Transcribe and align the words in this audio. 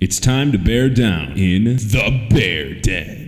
It's 0.00 0.18
time 0.18 0.50
to 0.52 0.56
bear 0.56 0.88
down 0.88 1.36
in 1.36 1.64
the 1.76 2.26
Bear 2.30 2.72
Den. 2.72 3.19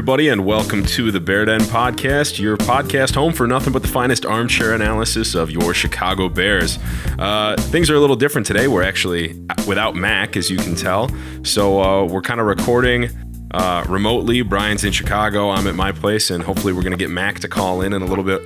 Everybody, 0.00 0.30
and 0.30 0.46
welcome 0.46 0.82
to 0.82 1.12
the 1.12 1.20
Bear 1.20 1.44
Den 1.44 1.60
Podcast, 1.60 2.38
your 2.38 2.56
podcast 2.56 3.14
home 3.14 3.34
for 3.34 3.46
nothing 3.46 3.70
but 3.70 3.82
the 3.82 3.88
finest 3.88 4.24
armchair 4.24 4.72
analysis 4.72 5.34
of 5.34 5.50
your 5.50 5.74
Chicago 5.74 6.26
Bears. 6.30 6.78
Uh, 7.18 7.54
things 7.58 7.90
are 7.90 7.96
a 7.96 8.00
little 8.00 8.16
different 8.16 8.46
today. 8.46 8.66
We're 8.66 8.82
actually 8.82 9.38
without 9.68 9.94
Mac, 9.94 10.38
as 10.38 10.48
you 10.48 10.56
can 10.56 10.74
tell. 10.74 11.10
So 11.42 11.82
uh, 11.82 12.06
we're 12.06 12.22
kind 12.22 12.40
of 12.40 12.46
recording 12.46 13.10
uh, 13.50 13.84
remotely. 13.90 14.40
Brian's 14.40 14.84
in 14.84 14.92
Chicago, 14.92 15.50
I'm 15.50 15.66
at 15.66 15.74
my 15.74 15.92
place, 15.92 16.30
and 16.30 16.42
hopefully 16.42 16.72
we're 16.72 16.80
going 16.80 16.92
to 16.92 16.98
get 16.98 17.10
Mac 17.10 17.40
to 17.40 17.48
call 17.48 17.82
in 17.82 17.92
in 17.92 18.00
a 18.00 18.06
little 18.06 18.24
bit 18.24 18.40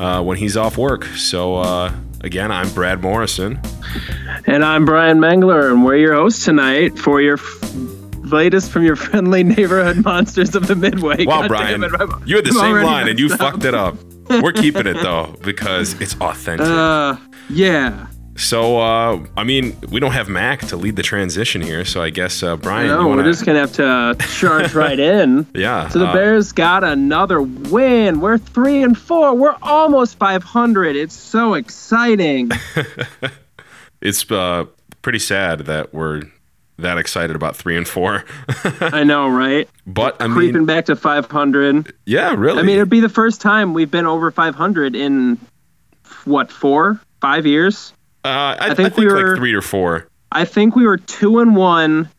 uh, 0.00 0.24
when 0.24 0.36
he's 0.36 0.56
off 0.56 0.76
work. 0.76 1.04
So, 1.04 1.54
uh, 1.54 1.94
again, 2.22 2.50
I'm 2.50 2.68
Brad 2.70 3.00
Morrison. 3.00 3.60
And 4.46 4.64
I'm 4.64 4.84
Brian 4.84 5.18
Mengler, 5.18 5.70
and 5.70 5.84
we're 5.84 5.98
your 5.98 6.14
hosts 6.16 6.44
tonight 6.44 6.98
for 6.98 7.20
your 7.20 7.36
latest 8.32 8.70
from 8.70 8.84
your 8.84 8.96
friendly 9.06 9.42
neighborhood 9.44 10.04
monsters 10.04 10.54
of 10.54 10.66
the 10.66 10.76
Midway. 10.76 11.24
Wow, 11.24 11.42
God 11.42 11.48
Brian, 11.48 11.84
it, 11.84 11.90
you 12.26 12.36
had 12.36 12.44
the 12.44 12.50
I'm 12.50 12.56
same 12.56 12.82
line 12.82 13.08
and 13.08 13.18
you 13.18 13.26
up. 13.32 13.38
fucked 13.38 13.64
it 13.64 13.74
up. 13.74 13.96
We're 14.28 14.52
keeping 14.52 14.86
it 14.86 14.94
though 15.02 15.34
because 15.42 16.00
it's 16.00 16.14
authentic. 16.20 16.66
Uh, 16.66 17.16
yeah. 17.48 18.08
So, 18.36 18.78
uh, 18.78 19.24
I 19.36 19.44
mean, 19.44 19.74
we 19.90 19.98
don't 19.98 20.12
have 20.12 20.28
Mac 20.28 20.60
to 20.66 20.76
lead 20.76 20.96
the 20.96 21.02
transition 21.02 21.62
here, 21.62 21.86
so 21.86 22.02
I 22.02 22.10
guess 22.10 22.42
uh, 22.42 22.56
Brian, 22.56 22.88
No, 22.88 23.08
you 23.08 23.16
we're 23.16 23.24
just 23.24 23.46
gonna 23.46 23.60
have 23.60 23.72
to 23.74 23.86
uh, 23.86 24.14
charge 24.14 24.74
right 24.74 24.98
in. 24.98 25.46
yeah. 25.54 25.88
So 25.88 26.00
the 26.00 26.06
uh, 26.08 26.12
Bears 26.12 26.52
got 26.52 26.84
another 26.84 27.40
win. 27.40 28.20
We're 28.20 28.36
three 28.36 28.82
and 28.82 28.96
four. 28.96 29.34
We're 29.34 29.56
almost 29.62 30.18
500. 30.18 30.96
It's 30.96 31.14
so 31.14 31.54
exciting. 31.54 32.50
it's 34.02 34.30
uh, 34.30 34.66
pretty 35.00 35.18
sad 35.18 35.60
that 35.60 35.94
we're 35.94 36.22
that 36.78 36.98
excited 36.98 37.34
about 37.36 37.56
three 37.56 37.76
and 37.76 37.86
four, 37.88 38.24
I 38.80 39.02
know, 39.04 39.28
right? 39.28 39.68
but 39.86 40.20
I 40.20 40.26
mean, 40.26 40.34
Creeping 40.36 40.66
back 40.66 40.86
to 40.86 40.96
500. 40.96 41.92
yeah, 42.04 42.34
really. 42.36 42.58
I 42.58 42.62
mean, 42.62 42.76
it'd 42.76 42.90
be 42.90 43.00
the 43.00 43.08
first 43.08 43.40
time 43.40 43.72
we've 43.74 43.90
been 43.90 44.06
over 44.06 44.30
500 44.30 44.94
in 44.94 45.38
what 46.24 46.50
four, 46.52 47.00
five 47.20 47.46
years. 47.46 47.92
uh, 48.24 48.28
I, 48.28 48.56
I 48.60 48.66
think 48.74 48.94
think, 48.94 48.96
we 48.96 49.06
were- 49.06 49.28
like 49.30 49.38
three 49.38 49.54
or 49.54 49.62
four. 49.62 50.08
I 50.32 50.44
think 50.44 50.74
we 50.76 50.84
were 50.86 50.96
two 50.98 51.38
and 51.38 51.54
one 51.56 52.10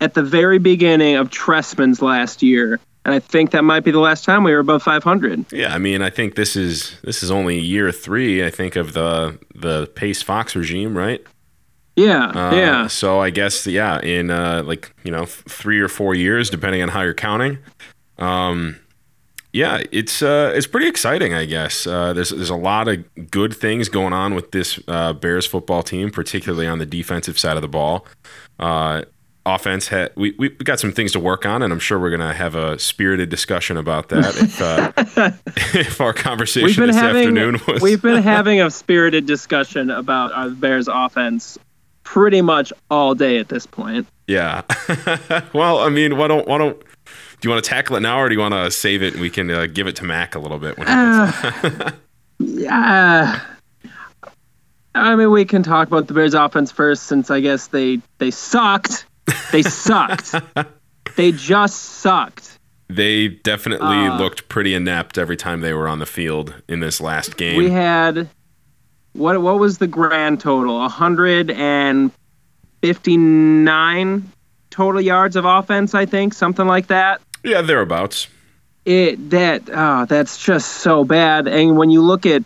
at 0.00 0.14
the 0.14 0.22
very 0.22 0.58
beginning 0.58 1.16
of 1.16 1.30
Trestman's 1.30 2.02
last 2.02 2.42
year, 2.42 2.78
and 3.04 3.14
I 3.14 3.18
think 3.18 3.52
that 3.52 3.62
might 3.64 3.80
be 3.80 3.90
the 3.90 3.98
last 3.98 4.24
time 4.24 4.44
we 4.44 4.52
were 4.52 4.58
above 4.58 4.82
500. 4.82 5.52
Yeah, 5.52 5.74
I 5.74 5.78
mean, 5.78 6.02
I 6.02 6.10
think 6.10 6.34
this 6.34 6.54
is 6.54 7.00
this 7.02 7.22
is 7.22 7.30
only 7.30 7.58
year 7.58 7.90
three. 7.92 8.44
I 8.44 8.50
think 8.50 8.76
of 8.76 8.92
the 8.92 9.38
the 9.54 9.86
Pace 9.94 10.22
Fox 10.22 10.54
regime, 10.54 10.96
right? 10.96 11.24
Yeah, 11.96 12.26
Uh, 12.26 12.54
yeah, 12.54 12.86
So 12.88 13.20
I 13.20 13.30
guess 13.30 13.66
yeah, 13.66 14.00
in 14.00 14.30
uh, 14.30 14.62
like 14.64 14.94
you 15.02 15.10
know 15.10 15.24
three 15.24 15.80
or 15.80 15.88
four 15.88 16.14
years, 16.14 16.50
depending 16.50 16.82
on 16.82 16.90
how 16.90 17.02
you're 17.02 17.14
counting. 17.14 17.58
Um, 18.18 18.76
yeah, 19.52 19.82
it's 19.90 20.20
uh, 20.20 20.52
it's 20.54 20.66
pretty 20.66 20.86
exciting. 20.86 21.32
I 21.32 21.46
guess 21.46 21.86
uh, 21.86 22.12
there's 22.12 22.28
there's 22.28 22.50
a 22.50 22.56
lot 22.56 22.88
of 22.88 23.30
good 23.30 23.56
things 23.56 23.88
going 23.88 24.12
on 24.12 24.34
with 24.34 24.50
this 24.52 24.78
uh, 24.86 25.14
Bears 25.14 25.46
football 25.46 25.82
team, 25.82 26.10
particularly 26.10 26.66
on 26.66 26.78
the 26.78 26.84
defensive 26.84 27.38
side 27.38 27.56
of 27.56 27.62
the 27.62 27.68
ball. 27.68 28.06
Uh, 28.58 29.02
offense 29.46 29.88
had 29.88 30.12
we 30.16 30.34
we 30.38 30.50
got 30.50 30.78
some 30.78 30.92
things 30.92 31.12
to 31.12 31.20
work 31.20 31.46
on, 31.46 31.62
and 31.62 31.72
I'm 31.72 31.78
sure 31.78 31.98
we're 31.98 32.10
gonna 32.10 32.34
have 32.34 32.54
a 32.54 32.78
spirited 32.78 33.30
discussion 33.30 33.78
about 33.78 34.10
that 34.10 34.36
if 34.36 34.60
uh, 34.60 35.32
if 35.78 36.00
our 36.02 36.12
conversation 36.12 36.86
this 36.86 36.96
having 36.96 37.22
afternoon 37.22 37.60
was 37.66 37.80
we've 37.80 38.02
been 38.02 38.22
having 38.22 38.60
a 38.60 38.70
spirited 38.70 39.24
discussion 39.24 39.90
about 39.90 40.32
our 40.32 40.50
Bears 40.50 40.88
offense 40.88 41.56
pretty 42.06 42.40
much 42.40 42.72
all 42.88 43.14
day 43.14 43.38
at 43.38 43.48
this 43.48 43.66
point. 43.66 44.06
Yeah. 44.28 44.62
well, 45.52 45.80
I 45.80 45.88
mean, 45.90 46.16
why 46.16 46.28
don't 46.28 46.46
why 46.48 46.56
don't 46.56 46.78
do 46.78 47.48
you 47.48 47.50
want 47.50 47.62
to 47.62 47.68
tackle 47.68 47.96
it 47.96 48.00
now, 48.00 48.18
or 48.20 48.28
do 48.28 48.34
you 48.34 48.40
want 48.40 48.54
to 48.54 48.70
save 48.70 49.02
it 49.02 49.12
and 49.12 49.20
we 49.20 49.28
can 49.28 49.50
uh, 49.50 49.66
give 49.66 49.86
it 49.88 49.96
to 49.96 50.04
Mac 50.04 50.34
a 50.34 50.38
little 50.38 50.58
bit? 50.58 50.78
When 50.78 50.86
he 50.86 50.92
gets- 50.94 51.92
Yeah. 52.38 53.40
I 54.94 55.14
mean, 55.14 55.30
we 55.30 55.44
can 55.44 55.62
talk 55.62 55.88
about 55.88 56.06
the 56.06 56.14
Bears 56.14 56.32
offense 56.32 56.72
first, 56.72 57.02
since 57.02 57.30
I 57.30 57.40
guess 57.40 57.66
they 57.66 58.00
they 58.18 58.30
sucked. 58.30 59.04
They 59.52 59.62
sucked. 59.62 60.34
they 61.16 61.32
just 61.32 61.82
sucked. 61.82 62.58
they 62.88 63.28
definitely 63.28 63.86
Uh, 64.06 64.16
looked 64.18 64.48
pretty 64.48 64.72
inept 64.74 65.18
every 65.18 65.36
time 65.36 65.60
they 65.60 65.72
were 65.74 65.88
on 65.88 65.98
the 65.98 66.06
field 66.06 66.54
in 66.68 66.80
this 66.80 67.00
last 67.00 67.36
game. 67.36 67.56
We 67.58 67.68
had 67.70 68.28
what? 69.16 69.40
What 69.40 69.58
was 69.58 69.78
the 69.78 69.86
grand 69.86 70.40
total? 70.40 70.84
A 70.84 70.88
hundred 70.88 71.50
and 71.50 72.10
fifty-nine 72.82 74.30
total 74.70 75.00
yards 75.00 75.36
of 75.36 75.44
offense. 75.44 75.94
I 75.94 76.06
think 76.06 76.34
something 76.34 76.66
like 76.66 76.88
that. 76.88 77.20
yeah, 77.42 77.62
thereabouts. 77.62 78.28
It 78.84 79.30
that 79.30 79.62
oh, 79.72 80.04
that's 80.06 80.42
just 80.42 80.68
so 80.74 81.04
bad. 81.04 81.48
And 81.48 81.76
when 81.76 81.90
you 81.90 82.02
look 82.02 82.26
at 82.26 82.44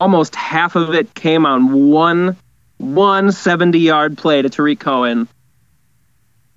almost 0.00 0.34
half 0.34 0.76
of 0.76 0.94
it 0.94 1.14
came 1.14 1.46
on 1.46 1.90
one 1.90 2.36
one 2.78 3.28
70-yard 3.28 4.16
play 4.16 4.42
to 4.42 4.48
Tarik 4.48 4.80
Cohen. 4.80 5.28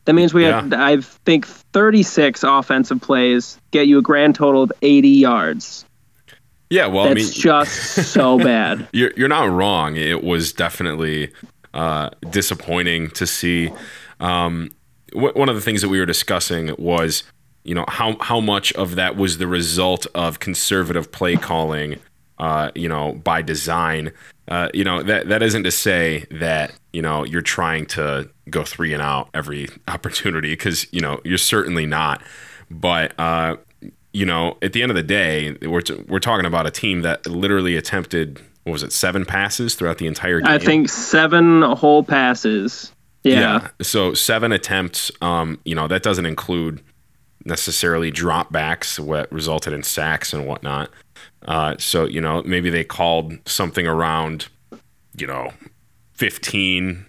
That 0.06 0.13
means 0.13 0.34
we 0.34 0.44
had, 0.44 0.74
I 0.74 1.01
think, 1.01 1.45
36 1.45 2.44
offensive 2.44 3.01
plays 3.01 3.57
get 3.72 3.88
you 3.88 4.00
a 4.00 4.01
grand 4.01 4.35
total 4.35 4.63
of 4.63 4.72
80 4.81 5.09
yards. 5.09 5.85
Yeah, 6.73 6.88
well, 6.88 7.06
I 7.06 7.13
That's 7.13 7.35
mean, 7.35 7.44
just 7.44 7.94
so 8.11 8.39
bad. 8.44 8.88
you're 8.94 9.11
you're 9.16 9.28
not 9.28 9.47
wrong. 9.47 9.95
It 9.95 10.23
was 10.23 10.51
definitely 10.51 11.31
uh, 11.75 12.09
disappointing 12.31 13.11
to 13.11 13.28
see. 13.28 13.69
Um, 14.19 14.72
wh- 15.12 15.35
one 15.35 15.50
of 15.50 15.56
the 15.56 15.62
things 15.62 15.83
that 15.83 15.89
we 15.89 16.00
were 16.00 16.07
discussing 16.07 16.73
was, 16.79 17.25
you 17.63 17.75
know, 17.75 17.85
how 17.88 18.17
how 18.22 18.39
much 18.39 18.73
of 18.73 18.95
that 18.95 19.16
was 19.17 19.38
the 19.38 19.45
result 19.45 20.07
of 20.16 20.39
conservative 20.39 21.12
play 21.12 21.35
calling, 21.35 22.00
uh, 22.39 22.72
you 22.73 22.89
know, 22.89 23.13
by 23.23 23.44
design. 23.44 24.12
Uh, 24.47 24.69
you 24.73 24.83
know 24.83 25.03
that 25.03 25.29
that 25.29 25.44
isn't 25.44 25.66
to 25.66 25.72
say 25.72 26.25
that 26.31 26.73
you 26.91 27.03
know 27.03 27.23
you're 27.23 27.44
trying 27.44 27.85
to 27.85 28.28
go 28.50 28.63
three 28.63 28.94
and 28.94 29.01
out 29.03 29.29
every 29.35 29.69
opportunity 29.88 30.53
because 30.53 30.91
you 30.91 31.01
know 31.01 31.22
you're 31.23 31.38
certainly 31.38 31.85
not. 31.85 32.23
But 32.72 33.13
uh, 33.19 33.57
you 34.13 34.25
know, 34.25 34.57
at 34.62 34.74
the 34.74 34.81
end 34.81 34.91
of 34.91 34.96
the 34.96 35.03
day, 35.03 35.57
we're 35.63 35.81
t- 35.81 36.03
we're 36.07 36.19
talking 36.19 36.46
about 36.46 36.68
a 36.68 36.72
team 36.72 37.01
that 37.01 37.25
literally 37.25 37.75
attempted 37.75 38.40
what 38.63 38.72
was 38.72 38.84
it 38.84 38.94
seven 38.94 39.25
passes 39.25 39.75
throughout 39.75 39.97
the 39.97 40.07
entire 40.07 40.40
game. 40.40 40.50
I 40.50 40.59
think 40.59 40.88
seven 40.88 41.63
whole 41.63 42.03
passes. 42.03 42.91
Yeah. 43.24 43.69
So 43.81 44.13
seven 44.13 44.51
attempts. 44.51 45.12
Um, 45.22 45.59
you 45.66 45.75
know 45.75 45.88
that 45.88 46.03
doesn't 46.03 46.25
include 46.25 46.81
necessarily 47.46 48.12
dropbacks, 48.12 49.00
what 49.00 49.31
resulted 49.31 49.74
in 49.74 49.84
sacks 49.84 50.31
and 50.31 50.45
whatnot. 50.45 50.90
Uh, 51.45 51.75
so 51.80 52.06
you 52.06 52.22
know 52.22 52.44
maybe 52.44 52.69
they 52.69 52.84
called 52.84 53.34
something 53.47 53.88
around, 53.88 54.47
you 55.18 55.25
know, 55.25 55.51
fifteen. 56.13 57.06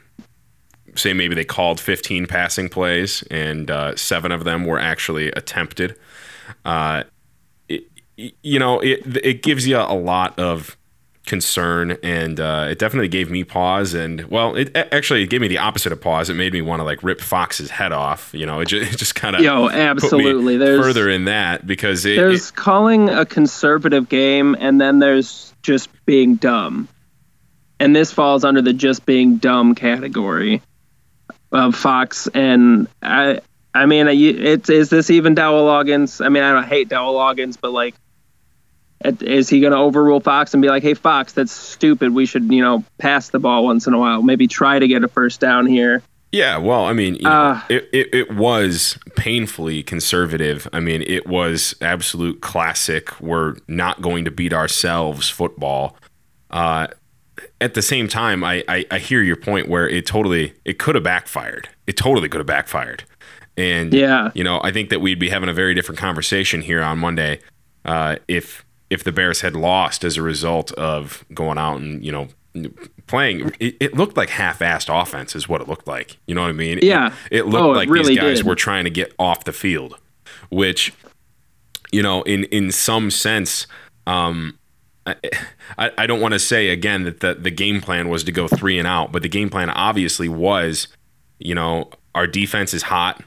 Say 0.96 1.12
maybe 1.12 1.34
they 1.34 1.44
called 1.44 1.80
fifteen 1.80 2.26
passing 2.26 2.68
plays, 2.68 3.22
and 3.30 3.70
uh, 3.70 3.94
seven 3.96 4.32
of 4.32 4.44
them 4.44 4.64
were 4.64 4.78
actually 4.78 5.30
attempted. 5.32 5.96
Uh, 6.64 7.04
it, 7.68 7.84
you 8.16 8.58
know, 8.58 8.80
it 8.80 9.02
it 9.24 9.42
gives 9.42 9.66
you 9.66 9.76
a 9.76 9.94
lot 9.94 10.38
of 10.38 10.76
concern 11.26 11.96
and 12.02 12.38
uh, 12.38 12.68
it 12.70 12.78
definitely 12.78 13.08
gave 13.08 13.30
me 13.30 13.44
pause 13.44 13.94
and 13.94 14.24
well 14.24 14.54
it 14.56 14.76
actually 14.92 15.22
it 15.22 15.30
gave 15.30 15.40
me 15.40 15.48
the 15.48 15.56
opposite 15.56 15.90
of 15.90 15.98
pause 16.00 16.28
it 16.28 16.34
made 16.34 16.52
me 16.52 16.60
want 16.60 16.80
to 16.80 16.84
like 16.84 17.02
rip 17.02 17.18
fox's 17.18 17.70
head 17.70 17.92
off 17.92 18.30
you 18.34 18.44
know 18.44 18.60
it 18.60 18.66
just, 18.66 18.92
it 18.94 18.96
just 18.98 19.14
kind 19.14 19.34
of 19.34 19.40
Yo, 19.40 19.68
absolutely. 19.70 20.58
There's 20.58 20.84
further 20.84 21.08
in 21.08 21.24
that 21.24 21.66
because 21.66 22.04
it, 22.04 22.16
there's 22.16 22.50
it 22.50 22.56
calling 22.56 23.08
a 23.08 23.24
conservative 23.24 24.08
game 24.08 24.54
and 24.60 24.78
then 24.78 24.98
there's 24.98 25.54
just 25.62 25.88
being 26.04 26.34
dumb 26.34 26.88
and 27.80 27.96
this 27.96 28.12
falls 28.12 28.44
under 28.44 28.60
the 28.60 28.74
just 28.74 29.06
being 29.06 29.38
dumb 29.38 29.74
category 29.74 30.60
of 31.52 31.74
fox 31.74 32.26
and 32.34 32.86
i 33.02 33.40
i 33.74 33.86
mean 33.86 34.08
it's 34.08 34.70
is 34.70 34.88
this 34.88 35.10
even 35.10 35.34
Dowell 35.34 35.66
Loggains? 35.66 36.24
i 36.24 36.28
mean 36.28 36.42
i 36.42 36.52
don't 36.52 36.64
hate 36.64 36.88
Dowell 36.88 37.14
Loggains, 37.14 37.58
but 37.60 37.72
like 37.72 37.94
is 39.20 39.50
he 39.50 39.60
going 39.60 39.72
to 39.72 39.78
overrule 39.78 40.20
fox 40.20 40.54
and 40.54 40.62
be 40.62 40.68
like 40.68 40.82
hey 40.82 40.94
fox 40.94 41.34
that's 41.34 41.52
stupid 41.52 42.14
we 42.14 42.24
should 42.24 42.50
you 42.50 42.62
know 42.62 42.82
pass 42.98 43.28
the 43.28 43.38
ball 43.38 43.64
once 43.64 43.86
in 43.86 43.92
a 43.92 43.98
while 43.98 44.22
maybe 44.22 44.46
try 44.46 44.78
to 44.78 44.88
get 44.88 45.04
a 45.04 45.08
first 45.08 45.40
down 45.40 45.66
here 45.66 46.02
Yeah, 46.32 46.56
well, 46.56 46.84
I 46.86 46.94
mean, 46.94 47.14
you 47.14 47.22
know, 47.22 47.30
Uh, 47.30 47.60
it, 47.68 47.88
it, 47.92 48.08
it 48.12 48.34
was 48.34 48.98
painfully 49.14 49.84
conservative. 49.84 50.66
I 50.72 50.80
mean, 50.80 51.02
it 51.02 51.28
was 51.28 51.76
absolute 51.80 52.40
classic. 52.40 53.20
We're 53.20 53.54
not 53.68 54.02
going 54.02 54.24
to 54.24 54.32
beat 54.32 54.52
ourselves 54.52 55.28
football. 55.28 55.96
Uh, 56.50 56.88
at 57.60 57.74
the 57.74 57.82
same 57.82 58.08
time, 58.08 58.42
I, 58.42 58.64
I 58.68 58.84
I 58.90 58.98
hear 58.98 59.22
your 59.22 59.36
point 59.36 59.68
where 59.68 59.88
it 59.88 60.06
totally 60.06 60.54
it 60.64 60.78
could 60.80 60.96
have 60.96 61.04
backfired. 61.04 61.68
It 61.86 61.96
totally 61.96 62.28
could 62.28 62.40
have 62.40 62.46
backfired. 62.46 63.04
And 63.56 63.92
Yeah. 63.94 64.30
you 64.34 64.42
know, 64.44 64.60
I 64.64 64.72
think 64.72 64.90
that 64.90 65.00
we'd 65.00 65.18
be 65.18 65.28
having 65.30 65.48
a 65.48 65.52
very 65.54 65.74
different 65.74 65.98
conversation 65.98 66.60
here 66.62 66.82
on 66.82 66.98
Monday 66.98 67.40
uh, 67.84 68.16
if 68.28 68.64
if 68.90 69.02
the 69.04 69.12
Bears 69.12 69.40
had 69.40 69.54
lost 69.56 70.04
as 70.04 70.16
a 70.16 70.22
result 70.22 70.70
of 70.72 71.24
going 71.34 71.58
out 71.58 71.76
and 71.80 72.04
you 72.04 72.12
know 72.12 72.28
playing. 73.06 73.52
It, 73.58 73.76
it 73.80 73.94
looked 73.94 74.16
like 74.16 74.28
half-assed 74.30 74.88
offense 75.02 75.34
is 75.34 75.48
what 75.48 75.60
it 75.60 75.68
looked 75.68 75.86
like. 75.88 76.16
You 76.26 76.34
know 76.34 76.42
what 76.42 76.50
I 76.50 76.52
mean? 76.52 76.78
Yeah. 76.82 77.12
It, 77.30 77.40
it 77.40 77.46
looked 77.46 77.64
Oh, 77.64 77.72
it 77.72 77.76
like 77.76 77.88
really 77.88 78.10
these 78.14 78.18
guys 78.18 78.36
did. 78.38 78.46
were 78.46 78.54
trying 78.54 78.84
to 78.84 78.90
get 78.90 79.12
off 79.18 79.44
the 79.44 79.52
field, 79.52 79.98
which 80.50 80.92
you 81.92 82.02
know, 82.02 82.22
in 82.22 82.44
in 82.44 82.70
some 82.72 83.10
sense. 83.10 83.66
Um, 84.06 84.58
I, 85.06 85.16
I 85.78 85.90
I 85.98 86.06
don't 86.06 86.20
want 86.20 86.32
to 86.32 86.38
say 86.38 86.68
again 86.70 87.04
that 87.04 87.20
the, 87.20 87.34
the 87.34 87.50
game 87.50 87.80
plan 87.80 88.08
was 88.08 88.24
to 88.24 88.32
go 88.32 88.48
three 88.48 88.78
and 88.78 88.86
out, 88.88 89.12
but 89.12 89.22
the 89.22 89.28
game 89.28 89.50
plan 89.50 89.68
obviously 89.70 90.28
was, 90.28 90.88
you 91.38 91.54
know, 91.54 91.90
our 92.14 92.26
defense 92.26 92.72
is 92.74 92.84
hot 92.84 93.22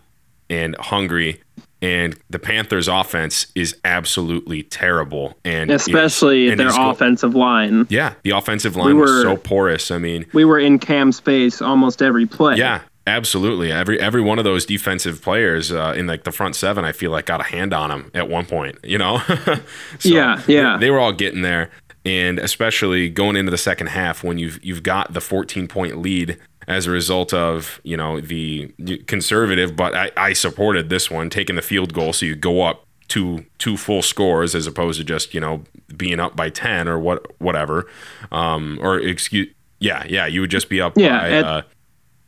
and 0.50 0.76
hungry, 0.78 1.42
and 1.82 2.18
the 2.30 2.40
Panthers' 2.40 2.88
offense 2.88 3.48
is 3.56 3.76
absolutely 3.86 4.64
terrible, 4.64 5.38
and 5.46 5.70
Especially 5.72 6.50
and 6.50 6.60
their 6.60 6.70
offensive 6.70 7.36
line. 7.36 7.86
Yeah, 7.90 8.14
the 8.24 8.32
offensive 8.32 8.76
line 8.76 8.98
was 8.98 9.12
were- 9.12 9.22
so 9.24 9.38
porous. 9.38 9.92
I 9.92 9.98
mean, 9.98 10.26
We 10.34 10.46
were 10.46 10.60
in 10.60 10.80
Cam's 10.80 11.20
face 11.20 11.62
almost 11.62 12.02
every 12.02 12.26
play. 12.26 12.56
yeah, 12.56 12.82
absolutely. 13.06 13.72
Every 13.72 14.00
every 14.00 14.22
one 14.22 14.38
of 14.40 14.44
those 14.44 14.66
defensive 14.66 15.22
players 15.22 15.72
uh, 15.72 15.94
in 15.96 16.08
like 16.08 16.24
the 16.24 16.32
front 16.32 16.56
seven, 16.56 16.84
I 16.84 16.92
feel 16.94 17.12
like 17.12 17.26
got 17.28 17.42
a 17.42 17.46
hand 17.46 17.74
on 17.74 17.90
them 17.90 18.12
at 18.16 18.28
one 18.28 18.46
point. 18.46 18.78
You 18.84 18.98
know, 18.98 19.20
So 20.00 20.10
Yeah, 20.10 20.42
yeah. 20.48 20.78
They, 20.78 20.88
they 20.88 20.92
were 20.92 21.00
all 21.00 21.14
getting 21.14 21.42
there, 21.44 21.70
and 22.06 22.40
especially 22.40 23.10
going 23.10 23.36
into 23.36 23.52
the 23.52 23.58
second 23.58 23.88
half 23.88 24.24
when 24.24 24.38
you've 24.40 24.60
you've 24.66 24.82
got 24.84 25.14
the 25.14 25.22
14 25.22 25.68
point 25.68 26.00
lead 26.00 26.38
as 26.68 26.86
a 26.86 26.92
result 26.92 27.34
of 27.34 27.80
you 27.84 27.96
know 27.98 28.20
the 28.20 28.74
conservative, 29.08 29.76
but 29.76 29.96
I, 29.96 30.12
I 30.18 30.34
supported 30.34 30.90
this 30.90 31.10
one 31.10 31.30
taking 31.30 31.56
the 31.56 31.62
field 31.62 31.94
goal, 31.94 32.14
so 32.14 32.26
you 32.26 32.36
go 32.36 32.62
up 32.64 32.86
two 33.08 33.46
two 33.58 33.78
full 33.78 34.02
scores 34.02 34.54
as 34.54 34.68
opposed 34.68 35.00
to 35.00 35.04
just 35.06 35.34
you 35.34 35.40
know 35.40 35.64
being 35.96 36.20
up 36.20 36.36
by 36.36 36.50
10 36.50 36.88
or 36.88 37.00
what 37.00 37.26
whatever, 37.40 37.88
um, 38.32 38.78
or 38.82 39.00
excuse. 39.00 39.48
Yeah, 39.80 40.04
yeah, 40.10 40.26
you 40.26 40.42
would 40.42 40.50
just 40.50 40.70
be 40.70 40.82
up 40.82 40.94
Yeah, 40.98 41.20
by 41.20 41.30
at- 41.30 41.46
uh, 41.46 41.62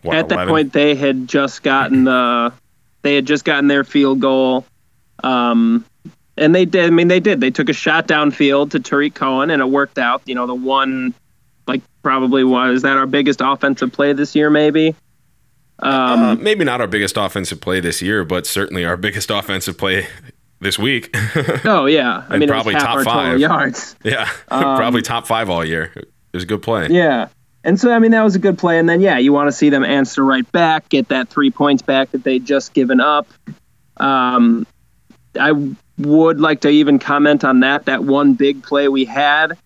what, 0.04 0.16
At 0.16 0.30
that 0.30 0.48
point, 0.48 0.72
they 0.72 0.96
had 0.96 1.28
just 1.28 1.62
gotten 1.62 2.06
the, 2.06 2.54
they 3.02 3.16
had 3.16 3.26
just 3.26 3.44
gotten 3.44 3.68
their 3.68 3.84
field 3.84 4.22
goal, 4.22 4.66
um, 5.24 5.84
and 6.38 6.56
they 6.56 6.64
did. 6.64 6.86
I 6.86 6.90
mean, 6.92 7.10
they 7.10 7.20
did. 7.20 7.42
They 7.42 7.52
took 7.52 7.68
a 7.68 7.74
shot 7.74 8.08
downfield 8.08 8.72
to 8.72 8.80
Tarik 8.80 9.14
Cohen, 9.16 9.50
and 9.50 9.62
it 9.62 9.66
worked 9.66 9.98
out. 9.98 10.22
You 10.26 10.36
know, 10.36 10.48
the 10.48 10.56
one, 10.56 11.14
probably 12.04 12.44
was 12.44 12.82
that 12.84 12.98
our 12.98 13.06
biggest 13.08 13.42
offensive 13.44 13.92
play 13.92 14.14
this 14.14 14.36
year, 14.36 14.50
maybe. 14.50 14.96
Um, 15.80 15.94
Uh, 15.94 16.36
maybe 16.36 16.66
not 16.66 16.82
our 16.82 16.88
biggest 16.88 17.18
offensive 17.18 17.62
play 17.62 17.80
this 17.80 18.02
year, 18.02 18.24
but 18.26 18.46
certainly 18.46 18.86
our 18.86 18.98
biggest 18.98 19.30
offensive 19.40 19.78
play 19.78 20.08
this 20.60 20.78
week. 20.78 21.16
oh 21.66 21.86
yeah, 21.86 22.26
I 22.28 22.34
and 22.34 22.40
mean, 22.42 22.50
probably 22.50 22.74
it 22.74 22.78
was 22.78 22.84
half 22.84 23.04
top 23.04 23.06
five. 23.06 23.40
yards. 23.40 23.96
yeah, 24.04 24.30
probably 24.48 25.02
top 25.02 25.26
five 25.28 25.50
all 25.50 25.64
year. 25.64 25.92
It 25.96 26.08
was 26.34 26.44
a 26.44 26.48
good 26.48 26.62
play. 26.62 26.88
Yeah. 26.90 27.28
And 27.64 27.78
so, 27.80 27.92
I 27.92 28.00
mean, 28.00 28.12
that 28.12 28.24
was 28.24 28.36
a 28.36 28.40
good 28.40 28.58
play. 28.58 28.80
And 28.80 28.88
then, 28.88 29.02
yeah, 29.02 29.18
you 29.18 29.34
want 29.34 29.50
to 29.50 29.52
see 29.52 29.70
them 29.70 29.84
answer 29.84 30.24
right 30.24 30.50
back, 30.54 30.88
get 30.88 31.10
that 31.10 31.28
three 31.28 31.52
points 31.52 31.82
back 31.82 32.12
that 32.12 32.24
they'd 32.24 32.46
just 32.46 32.74
given 32.74 33.02
up. 33.02 33.28
Um, 33.98 34.66
I 35.38 35.52
would 35.98 36.40
like 36.40 36.62
to 36.62 36.70
even 36.70 37.00
comment 37.00 37.44
on 37.44 37.60
that. 37.60 37.86
That 37.86 38.06
one 38.06 38.34
big 38.36 38.64
play 38.64 38.88
we 38.88 39.04
had 39.04 39.58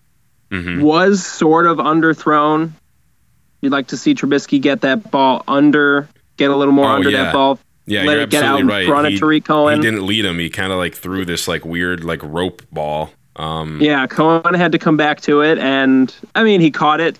Mhm. 0.54 0.80
was 0.82 1.24
sort 1.24 1.66
of 1.66 1.78
underthrown. 1.78 2.70
You'd 3.60 3.72
like 3.72 3.88
to 3.88 3.96
see 3.96 4.14
Trubisky 4.14 4.60
get 4.60 4.82
that 4.82 5.10
ball 5.10 5.42
under, 5.48 6.08
get 6.36 6.50
a 6.50 6.56
little 6.56 6.72
more 6.74 6.86
Oh, 6.86 6.94
under 6.96 7.10
yeah. 7.10 7.24
that 7.24 7.32
ball. 7.32 7.58
Yeah, 7.86 8.04
let 8.04 8.18
it 8.18 8.30
get 8.30 8.42
out 8.44 8.60
in 8.60 8.66
right. 8.66 8.86
front 8.86 9.08
he, 9.08 9.14
of 9.14 9.20
Tarik 9.20 9.44
Cohen. 9.44 9.76
he 9.76 9.82
didn't 9.82 10.06
lead 10.06 10.24
him. 10.24 10.38
He 10.38 10.48
kind 10.48 10.72
of 10.72 10.78
like 10.78 10.94
threw 10.94 11.24
this 11.24 11.46
like 11.48 11.64
weird 11.64 12.02
like 12.04 12.20
rope 12.22 12.62
ball. 12.72 13.10
Um, 13.36 13.78
Yeah, 13.80 14.06
Cohen 14.06 14.54
had 14.54 14.72
to 14.72 14.78
come 14.78 14.96
back 14.96 15.20
to 15.22 15.42
it, 15.42 15.58
and 15.58 16.14
I 16.34 16.44
mean, 16.44 16.60
he 16.60 16.70
caught 16.70 17.00
it, 17.00 17.18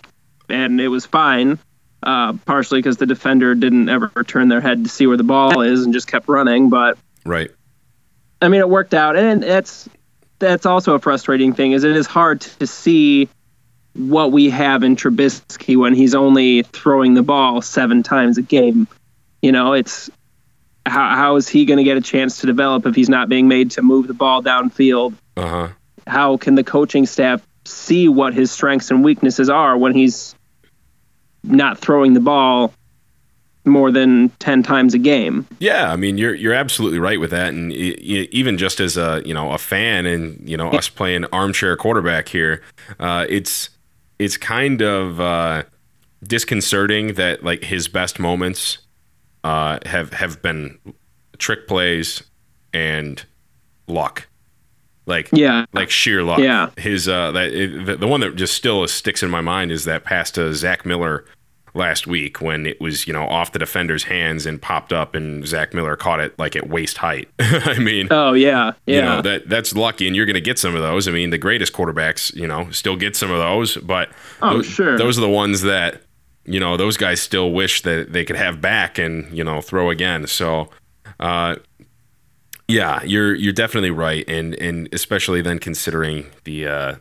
and 0.49 0.81
it 0.81 0.89
was 0.89 1.05
fine. 1.05 1.59
Uh, 2.03 2.35
partially 2.45 2.79
because 2.81 2.99
the 2.99 3.07
defender 3.07 3.55
didn't 3.55 3.89
ever 3.89 4.11
turn 4.27 4.49
their 4.49 4.61
head 4.61 4.85
to 4.85 4.91
see 4.91 5.07
where 5.07 5.17
the 5.17 5.23
ball 5.25 5.63
is 5.63 5.85
and 5.85 5.95
just 5.95 6.07
kept 6.07 6.29
running. 6.29 6.69
But 6.69 6.99
Right. 7.25 7.51
I 8.43 8.49
mean, 8.49 8.61
it 8.61 8.69
worked 8.69 8.93
out, 8.93 9.17
and 9.17 9.43
that's 9.43 9.89
that's 10.39 10.67
also 10.67 10.95
a 10.95 10.99
frustrating 10.99 11.53
thing. 11.53 11.73
Is 11.73 11.85
it 11.85 11.97
is 11.97 12.07
hard 12.07 12.41
to 12.41 12.67
see 12.67 13.29
what 13.95 14.33
we 14.33 14.51
have 14.51 14.83
in 14.83 14.97
Trubisky 14.97 15.77
when 15.77 15.95
he's 15.95 16.15
only 16.15 16.63
throwing 16.63 17.15
the 17.15 17.23
ball 17.23 17.63
seven 17.63 18.03
times 18.03 18.39
a 18.39 18.43
game. 18.43 18.89
You 19.41 19.53
know, 19.53 19.73
it's 19.73 20.11
how 20.85 21.15
how 21.15 21.37
is 21.37 21.49
he 21.49 21.65
going 21.65 21.79
to 21.79 21.85
get 21.85 21.97
a 21.97 22.01
chance 22.01 22.41
to 22.41 22.47
develop 22.47 22.87
if 22.87 22.95
he's 22.95 23.09
not 23.09 23.29
being 23.29 23.49
made 23.49 23.73
to 23.73 23.83
move 23.83 24.07
the 24.07 24.15
ball 24.15 24.43
downfield? 24.43 25.15
Uh 25.37 25.49
huh. 25.49 25.69
how 26.07 26.37
can 26.37 26.55
the 26.55 26.65
coaching 26.65 27.07
staff 27.07 27.45
see 27.65 28.09
what 28.09 28.35
his 28.35 28.53
strengths 28.53 28.91
and 28.91 29.03
weaknesses 29.03 29.49
are 29.49 29.77
when 29.77 29.95
he's 29.95 30.35
not 31.43 31.79
throwing 31.79 32.15
the 32.15 32.21
ball 32.21 32.73
more 33.65 33.91
than 33.91 34.29
10 34.41 34.63
times 34.63 34.95
a 34.95 34.99
game. 34.99 35.47
Yeah, 35.59 35.93
I 35.93 35.97
mean 35.97 36.19
you're 36.19 36.35
you're 36.35 36.55
absolutely 36.55 36.99
right 36.99 37.21
with 37.21 37.31
that, 37.31 37.49
and 37.55 37.73
even 37.73 38.59
just 38.59 38.81
as 38.81 38.97
a 38.97 39.23
you 39.25 39.35
know 39.35 39.53
a 39.53 39.59
fan, 39.59 40.07
and 40.07 40.49
you 40.49 40.57
know 40.57 40.71
us 40.71 40.89
playing 40.89 41.25
armchair 41.27 41.77
quarterback 41.77 42.29
here, 42.29 42.63
uh, 43.01 43.27
it's 43.29 43.71
it's 44.19 44.37
kind 44.37 44.83
of 44.83 45.21
uh, 45.21 45.65
disconcerting 46.23 47.15
that 47.15 47.43
like 47.43 47.65
his 47.65 47.89
best 47.89 48.19
moments 48.19 48.79
uh, 49.45 49.79
have 49.87 50.13
have 50.13 50.43
been 50.43 50.79
trick 51.39 51.67
plays 51.67 52.23
and 52.73 53.25
luck, 53.87 54.29
like 55.07 55.29
yeah. 55.33 55.67
like 55.73 55.91
sheer 55.91 56.23
luck. 56.23 56.39
Yeah. 56.39 56.71
his 56.77 57.09
uh, 57.09 57.33
that 57.33 57.53
it, 57.53 57.87
the, 57.87 57.97
the 57.97 58.09
one 58.09 58.21
that 58.21 58.37
just 58.37 58.55
still 58.55 58.87
sticks 58.89 59.23
in 59.23 59.31
my 59.31 59.41
mind 59.41 59.73
is 59.73 59.85
that 59.85 60.05
pass 60.05 60.31
to 60.33 60.53
Zach 60.55 60.85
Miller 60.85 61.25
last 61.77 62.07
week 62.07 62.41
when 62.41 62.67
it 62.67 62.81
was 62.81 63.07
you 63.07 63.13
know 63.13 63.25
off 63.27 63.51
the 63.53 63.59
defender's 63.59 64.05
hands 64.05 64.47
and 64.47 64.63
popped 64.63 64.93
up 64.93 65.15
and 65.15 65.47
Zach 65.47 65.75
Miller 65.75 65.97
caught 65.97 66.21
it 66.21 66.39
like 66.39 66.55
at 66.57 66.69
waist 66.69 66.99
height. 66.99 67.29
I 67.41 67.79
mean. 67.79 68.09
oh 68.11 68.33
yeah 68.33 68.73
yeah 68.87 68.95
You 68.97 69.03
know 69.03 69.23
that 69.23 69.49
that's 69.49 69.75
lucky, 69.75 70.07
and 70.07 70.15
you're 70.15 70.27
going 70.27 70.35
to 70.35 70.41
get 70.41 70.59
some 70.59 70.75
of 70.77 70.83
those. 70.83 71.09
I 71.09 71.11
mean, 71.11 71.31
the 71.31 71.39
greatest 71.39 71.73
quarterbacks, 71.73 72.35
you 72.35 72.47
know, 72.47 72.71
still 72.71 72.97
get 72.97 73.17
some 73.17 73.31
of 73.31 73.39
those, 73.39 73.77
but 73.77 74.11
Oh, 74.41 74.57
tho- 74.59 74.63
sure. 74.63 74.99
those 74.99 75.19
are 75.19 75.23
the 75.23 75.29
ones 75.29 75.63
that 75.63 76.03
you 76.47 76.61
know 76.61 76.77
those 76.77 76.97
guys 76.97 77.21
still 77.21 77.51
wish 77.53 77.83
that 77.83 78.13
they 78.13 78.25
could 78.25 78.37
have 78.37 78.61
back 78.61 78.99
and 78.99 79.37
you 79.37 79.43
know 79.43 79.61
throw 79.61 79.91
again. 79.91 80.27
So, 80.27 80.69
uh, 81.19 81.57
yeah, 82.69 83.03
you're 83.03 83.35
you're 83.35 83.53
definitely 83.53 83.91
right, 83.91 84.25
and 84.29 84.55
and 84.55 84.89
especially 84.93 85.43
then 85.43 85.59
considering 85.59 86.27
the 86.45 86.67
uh, 86.67 86.95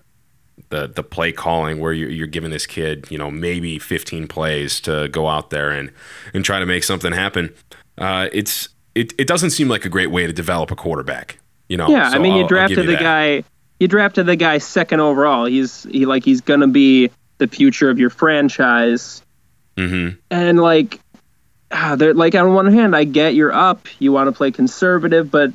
the 0.70 0.88
the 0.88 1.04
play 1.04 1.32
calling 1.32 1.80
where 1.80 1.94
you're, 1.94 2.10
you're 2.10 2.28
giving 2.28 2.52
this 2.52 2.66
kid 2.66 3.06
you 3.10 3.18
know 3.18 3.30
maybe 3.32 3.80
15 3.80 4.28
plays 4.28 4.80
to 4.82 5.08
go 5.10 5.28
out 5.28 5.50
there 5.50 5.70
and 5.72 5.92
and 6.34 6.46
try 6.46 6.60
to 6.60 6.66
make 6.66 6.84
something 6.84 7.12
happen. 7.14 7.54
Uh, 7.98 8.28
it's 8.32 8.70
it, 8.96 9.14
it 9.18 9.28
doesn't 9.28 9.50
seem 9.52 9.68
like 9.68 9.86
a 9.86 9.90
great 9.90 10.12
way 10.12 10.28
to 10.28 10.34
develop 10.34 10.70
a 10.72 10.76
quarterback. 10.76 11.40
You 11.70 11.78
know, 11.78 11.88
yeah 11.90 12.10
so 12.10 12.16
i 12.16 12.20
mean 12.20 12.32
I'll- 12.34 12.38
you 12.40 12.44
I'll 12.44 12.50
drafted 12.50 12.88
the 12.88 12.92
that. 12.92 13.00
guy 13.02 13.44
you 13.80 13.88
drafted 13.88 14.26
the 14.28 14.36
guy 14.36 14.58
second 14.60 15.00
overall 15.00 15.46
he's 15.46 15.84
he 15.86 16.06
like 16.06 16.24
he's 16.24 16.42
gonna 16.42 16.68
be 16.68 17.10
the 17.40 17.48
future 17.48 17.90
of 17.90 17.98
your 18.00 18.10
franchise 18.12 19.22
Mhm. 19.78 20.18
and 20.30 20.60
like 20.60 21.00
ah, 21.72 21.96
they're 21.98 22.14
like 22.14 22.36
on 22.36 22.54
one 22.54 22.72
hand 22.72 22.96
i 22.96 23.04
get 23.06 23.34
you're 23.34 23.52
up 23.52 23.88
you 24.00 24.12
want 24.12 24.28
to 24.28 24.32
play 24.32 24.52
conservative 24.52 25.32
but 25.32 25.52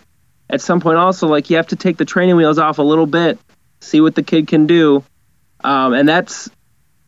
at 0.51 0.61
some 0.61 0.81
point 0.81 0.97
also 0.99 1.29
like 1.29 1.49
you 1.51 1.57
have 1.57 1.69
to 1.69 1.77
take 1.77 1.99
the 1.99 2.05
training 2.05 2.35
wheels 2.35 2.59
off 2.59 2.79
a 2.79 2.83
little 2.83 3.07
bit 3.07 3.39
see 3.81 4.01
what 4.01 4.15
the 4.15 4.23
kid 4.23 4.47
can 4.49 4.67
do. 4.67 5.05
Um, 5.65 5.93
and 5.93 6.09
that's 6.09 6.51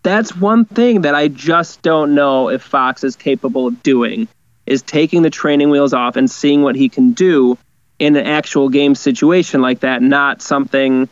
that's 0.02 0.34
one 0.34 0.64
thing 0.64 1.02
that 1.02 1.14
i 1.14 1.28
just 1.28 1.82
don't 1.82 2.14
know 2.14 2.48
if 2.48 2.62
fox 2.62 3.04
is 3.04 3.16
capable 3.16 3.66
of 3.66 3.82
doing 3.82 4.28
is 4.66 4.82
taking 4.82 5.22
the 5.22 5.30
training 5.30 5.70
wheels 5.70 5.92
off 5.92 6.16
and 6.16 6.30
seeing 6.30 6.62
what 6.62 6.76
he 6.76 6.88
can 6.88 7.12
do 7.12 7.58
in 7.98 8.16
an 8.16 8.26
actual 8.26 8.68
game 8.68 8.94
situation 8.94 9.60
like 9.60 9.80
that 9.80 10.02
not 10.02 10.40
something 10.40 11.08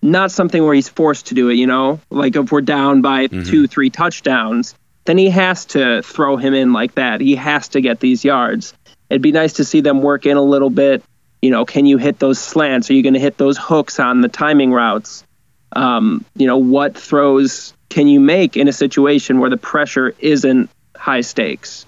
not 0.00 0.30
something 0.30 0.64
where 0.64 0.74
he's 0.74 0.88
forced 0.88 1.26
to 1.26 1.34
do 1.34 1.48
it 1.48 1.54
you 1.54 1.66
know? 1.66 2.00
Like 2.08 2.36
if 2.36 2.52
we're 2.52 2.60
down 2.60 3.02
by 3.02 3.26
two 3.26 3.66
three 3.66 3.90
touchdowns 3.90 4.74
then 5.04 5.18
he 5.18 5.30
has 5.30 5.64
to 5.66 6.02
throw 6.02 6.36
him 6.36 6.52
in 6.52 6.74
like 6.74 6.94
that. 6.96 7.22
He 7.22 7.34
has 7.36 7.68
to 7.68 7.80
get 7.80 7.98
these 7.98 8.26
yards. 8.26 8.74
It'd 9.08 9.22
be 9.22 9.32
nice 9.32 9.54
to 9.54 9.64
see 9.64 9.80
them 9.80 10.02
work 10.02 10.26
in 10.26 10.36
a 10.36 10.42
little 10.42 10.68
bit 10.68 11.02
you 11.42 11.50
know 11.50 11.64
can 11.64 11.86
you 11.86 11.98
hit 11.98 12.18
those 12.18 12.38
slants 12.38 12.90
are 12.90 12.94
you 12.94 13.02
going 13.02 13.14
to 13.14 13.20
hit 13.20 13.38
those 13.38 13.58
hooks 13.58 13.98
on 14.00 14.20
the 14.20 14.28
timing 14.28 14.72
routes 14.72 15.24
um, 15.72 16.24
you 16.34 16.46
know 16.46 16.56
what 16.56 16.96
throws 16.96 17.74
can 17.90 18.08
you 18.08 18.20
make 18.20 18.56
in 18.56 18.68
a 18.68 18.72
situation 18.72 19.38
where 19.40 19.50
the 19.50 19.56
pressure 19.56 20.14
isn't 20.18 20.70
high 20.96 21.20
stakes 21.20 21.86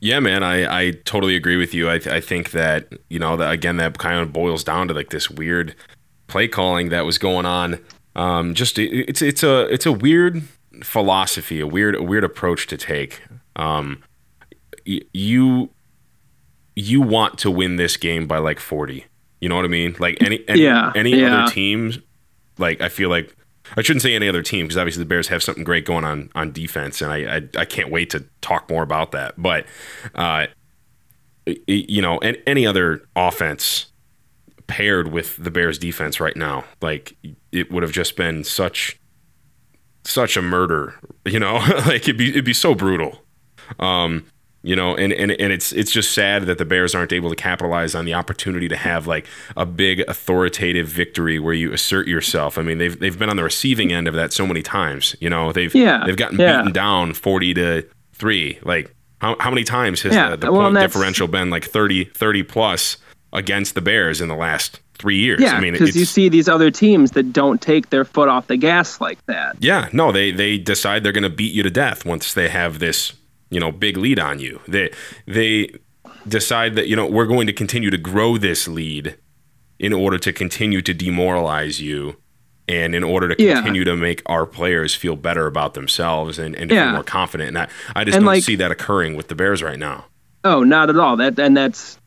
Yeah, 0.00 0.20
man, 0.20 0.42
I, 0.44 0.82
I 0.82 0.90
totally 1.04 1.34
agree 1.34 1.56
with 1.56 1.74
you. 1.74 1.88
I, 1.88 1.94
I 1.94 2.20
think 2.20 2.52
that, 2.52 2.92
you 3.08 3.18
know, 3.18 3.36
that 3.36 3.50
again, 3.50 3.78
that 3.78 3.98
kind 3.98 4.20
of 4.20 4.32
boils 4.32 4.62
down 4.62 4.86
to 4.88 4.94
like 4.94 5.10
this 5.10 5.28
weird 5.28 5.74
play 6.28 6.46
calling 6.46 6.90
that 6.90 7.04
was 7.04 7.18
going 7.18 7.46
on. 7.46 7.80
Um, 8.14 8.54
just 8.54 8.78
it, 8.78 8.90
it's 9.08 9.22
it's 9.22 9.42
a 9.42 9.62
it's 9.72 9.86
a 9.86 9.92
weird 9.92 10.42
philosophy, 10.82 11.60
a 11.60 11.66
weird 11.66 11.96
a 11.96 12.02
weird 12.02 12.24
approach 12.24 12.68
to 12.68 12.76
take. 12.76 13.22
Um, 13.56 14.02
y- 14.86 15.00
you 15.12 15.70
you 16.78 17.00
want 17.00 17.38
to 17.38 17.50
win 17.50 17.74
this 17.76 17.96
game 17.96 18.26
by 18.28 18.38
like 18.38 18.60
40. 18.60 19.04
You 19.40 19.48
know 19.48 19.56
what 19.56 19.64
I 19.64 19.68
mean? 19.68 19.96
Like 19.98 20.16
any 20.20 20.44
any, 20.48 20.62
Yeah, 20.62 20.92
any 20.94 21.16
yeah. 21.20 21.42
other 21.42 21.52
teams 21.52 21.98
like 22.56 22.80
I 22.80 22.88
feel 22.88 23.08
like 23.10 23.34
I 23.76 23.82
shouldn't 23.82 24.02
say 24.02 24.14
any 24.14 24.28
other 24.28 24.42
team 24.42 24.66
because 24.66 24.78
obviously 24.78 25.02
the 25.02 25.08
Bears 25.08 25.28
have 25.28 25.42
something 25.42 25.64
great 25.64 25.84
going 25.84 26.04
on 26.04 26.30
on 26.34 26.52
defense, 26.52 27.02
and 27.02 27.12
I 27.12 27.36
I, 27.36 27.60
I 27.60 27.64
can't 27.64 27.90
wait 27.90 28.10
to 28.10 28.24
talk 28.40 28.70
more 28.70 28.82
about 28.82 29.12
that. 29.12 29.34
But 29.36 29.66
uh, 30.14 30.46
you 31.66 32.00
know, 32.00 32.18
and 32.20 32.36
any 32.46 32.66
other 32.66 33.02
offense 33.16 33.86
paired 34.68 35.12
with 35.12 35.36
the 35.36 35.50
Bears 35.50 35.78
defense 35.78 36.20
right 36.20 36.36
now, 36.36 36.64
like 36.80 37.16
it 37.52 37.70
would 37.72 37.82
have 37.82 37.92
just 37.92 38.16
been 38.16 38.44
such 38.44 38.98
such 40.04 40.36
a 40.36 40.42
murder. 40.42 40.94
You 41.24 41.40
know, 41.40 41.54
like 41.86 42.02
it'd 42.02 42.16
be 42.16 42.30
it'd 42.30 42.44
be 42.44 42.52
so 42.54 42.74
brutal. 42.74 43.22
Um, 43.78 44.24
you 44.62 44.74
know, 44.74 44.96
and, 44.96 45.12
and 45.12 45.30
and 45.32 45.52
it's 45.52 45.72
it's 45.72 45.92
just 45.92 46.12
sad 46.12 46.46
that 46.46 46.58
the 46.58 46.64
Bears 46.64 46.94
aren't 46.94 47.12
able 47.12 47.30
to 47.30 47.36
capitalize 47.36 47.94
on 47.94 48.04
the 48.04 48.14
opportunity 48.14 48.68
to 48.68 48.76
have 48.76 49.06
like 49.06 49.26
a 49.56 49.64
big 49.64 50.00
authoritative 50.08 50.88
victory 50.88 51.38
where 51.38 51.54
you 51.54 51.72
assert 51.72 52.08
yourself. 52.08 52.58
I 52.58 52.62
mean, 52.62 52.78
they've 52.78 52.98
they've 52.98 53.18
been 53.18 53.30
on 53.30 53.36
the 53.36 53.44
receiving 53.44 53.92
end 53.92 54.08
of 54.08 54.14
that 54.14 54.32
so 54.32 54.46
many 54.46 54.62
times. 54.62 55.14
You 55.20 55.30
know, 55.30 55.52
they've 55.52 55.74
Yeah, 55.74 56.02
they've 56.04 56.16
gotten 56.16 56.38
yeah. 56.38 56.58
beaten 56.58 56.72
down 56.72 57.14
forty 57.14 57.54
to 57.54 57.88
three. 58.12 58.58
Like 58.62 58.94
how 59.20 59.36
how 59.40 59.50
many 59.50 59.64
times 59.64 60.02
has 60.02 60.14
Yeah, 60.14 60.30
the, 60.30 60.36
the 60.36 60.52
well, 60.52 60.70
point 60.70 60.80
differential 60.80 61.28
been 61.28 61.50
like 61.50 61.64
30, 61.64 62.04
30 62.04 62.42
plus 62.44 62.96
against 63.32 63.74
the 63.74 63.80
Bears 63.80 64.20
in 64.20 64.28
the 64.28 64.36
last 64.36 64.80
three 64.94 65.18
years? 65.18 65.40
Yeah, 65.40 65.54
I 65.54 65.60
mean, 65.60 65.72
because 65.72 65.96
you 65.96 66.04
see 66.04 66.28
these 66.28 66.48
other 66.48 66.70
teams 66.70 67.12
that 67.12 67.32
don't 67.32 67.60
take 67.60 67.90
their 67.90 68.04
foot 68.04 68.28
off 68.28 68.46
the 68.46 68.56
gas 68.56 69.00
like 69.00 69.24
that. 69.26 69.56
Yeah, 69.60 69.88
no, 69.92 70.12
they 70.12 70.30
they 70.30 70.58
decide 70.58 71.02
they're 71.02 71.12
going 71.12 71.22
to 71.22 71.30
beat 71.30 71.52
you 71.52 71.62
to 71.62 71.70
death 71.70 72.04
once 72.04 72.34
they 72.34 72.48
have 72.48 72.78
this, 72.78 73.12
you 73.50 73.60
know, 73.60 73.72
big 73.72 73.96
lead 73.96 74.18
on 74.18 74.38
you. 74.40 74.60
They 74.68 74.90
they 75.26 75.70
decide 76.26 76.74
that 76.76 76.88
you 76.88 76.96
know 76.96 77.06
we're 77.06 77.26
going 77.26 77.46
to 77.46 77.52
continue 77.52 77.90
to 77.90 77.98
grow 77.98 78.36
this 78.38 78.68
lead 78.68 79.16
in 79.78 79.92
order 79.92 80.18
to 80.18 80.32
continue 80.32 80.82
to 80.82 80.92
demoralize 80.92 81.80
you 81.80 82.16
and 82.66 82.94
in 82.94 83.04
order 83.04 83.28
to 83.34 83.42
Yeah. 83.42 83.54
continue 83.54 83.84
to 83.84 83.96
make 83.96 84.22
our 84.26 84.44
players 84.44 84.94
feel 84.94 85.16
better 85.16 85.46
about 85.46 85.74
themselves 85.74 86.38
and, 86.38 86.54
and 86.56 86.68
to 86.68 86.74
feel 86.76 86.84
Yeah. 86.84 86.92
more 86.92 87.02
confident. 87.04 87.48
And 87.48 87.58
I, 87.58 87.68
I 87.94 88.04
just 88.04 88.16
And, 88.16 88.24
don't 88.24 88.34
like- 88.34 88.42
see 88.42 88.56
that 88.56 88.70
occurring 88.70 89.14
with 89.16 89.28
the 89.28 89.34
Bears 89.34 89.62
right 89.62 89.78
now. 89.78 90.06
Oh, 90.44 90.64
not 90.64 90.90
at 90.90 90.96
all. 90.98 91.16
That 91.16 91.38
and 91.38 91.56
that's 91.56 91.98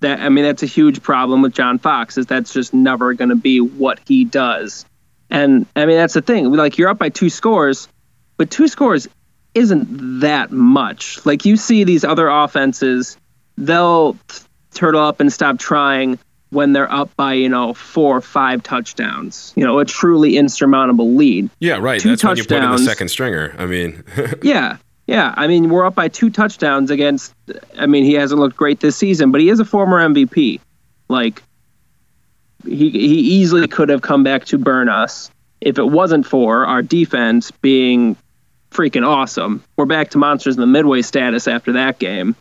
that. 0.00 0.20
I 0.20 0.28
mean, 0.28 0.44
that's 0.44 0.62
a 0.62 0.66
huge 0.66 1.02
problem 1.02 1.42
with 1.42 1.52
John 1.54 1.78
Fox. 1.78 2.18
Is 2.18 2.26
that's 2.26 2.52
just 2.52 2.74
never 2.74 3.14
going 3.14 3.30
to 3.30 3.36
be 3.36 3.60
what 3.60 4.00
he 4.06 4.24
does. 4.24 4.84
And 5.30 5.64
I 5.76 5.86
mean, 5.86 5.96
that's 5.96 6.14
the 6.14 6.22
thing. 6.22 6.52
Like 6.52 6.76
you're 6.76 6.88
up 6.90 6.98
by 6.98 7.08
two 7.08 7.30
scores, 7.30 7.88
but 8.36 8.50
two 8.50 8.68
scores 8.68 9.08
isn't 9.54 10.20
that 10.20 10.50
much. 10.50 11.24
Like 11.26 11.44
you 11.44 11.56
see 11.56 11.84
these 11.84 12.04
other 12.04 12.28
offenses, 12.28 13.16
they'll 13.58 14.14
t- 14.28 14.40
turtle 14.74 15.02
up 15.02 15.20
and 15.20 15.32
stop 15.32 15.58
trying 15.58 16.18
when 16.50 16.72
they're 16.72 16.90
up 16.92 17.14
by 17.16 17.32
you 17.34 17.48
know 17.48 17.74
four 17.74 18.16
or 18.16 18.20
five 18.20 18.62
touchdowns. 18.62 19.52
You 19.56 19.64
know, 19.64 19.78
a 19.78 19.84
truly 19.84 20.36
insurmountable 20.36 21.14
lead. 21.14 21.50
Yeah, 21.60 21.78
right. 21.78 22.00
Two 22.00 22.10
That's 22.10 22.24
when 22.24 22.36
you 22.36 22.44
put 22.44 22.52
in 22.52 22.60
the 22.62 22.66
touchdowns. 22.68 22.84
second 22.86 23.08
stringer. 23.08 23.54
I 23.58 23.66
mean, 23.66 24.04
Yeah, 24.42 24.76
yeah. 25.06 25.34
I 25.36 25.46
mean, 25.46 25.68
we're 25.70 25.84
up 25.84 25.94
by 25.94 26.08
two 26.08 26.30
touchdowns 26.30 26.90
against. 26.90 27.34
I 27.78 27.86
mean, 27.86 28.04
he 28.04 28.14
hasn't 28.14 28.40
looked 28.40 28.56
great 28.56 28.80
this 28.80 28.96
season, 28.96 29.30
but 29.32 29.40
he 29.40 29.48
is 29.48 29.60
a 29.60 29.64
former 29.64 29.98
MVP. 29.98 30.60
Like, 31.08 31.42
he 32.64 32.90
he 32.90 33.18
easily 33.20 33.66
could 33.68 33.88
have 33.88 34.02
come 34.02 34.22
back 34.22 34.44
to 34.46 34.58
burn 34.58 34.88
us 34.88 35.30
if 35.60 35.78
it 35.78 35.84
wasn't 35.84 36.26
for 36.26 36.66
our 36.66 36.82
defense 36.82 37.50
being 37.50 38.16
freaking 38.72 39.06
awesome. 39.06 39.62
We're 39.76 39.86
back 39.86 40.10
to 40.10 40.18
monsters 40.18 40.56
in 40.56 40.60
the 40.60 40.66
midway 40.66 41.02
status 41.02 41.46
after 41.46 41.72
that 41.72 41.98
game. 41.98 42.34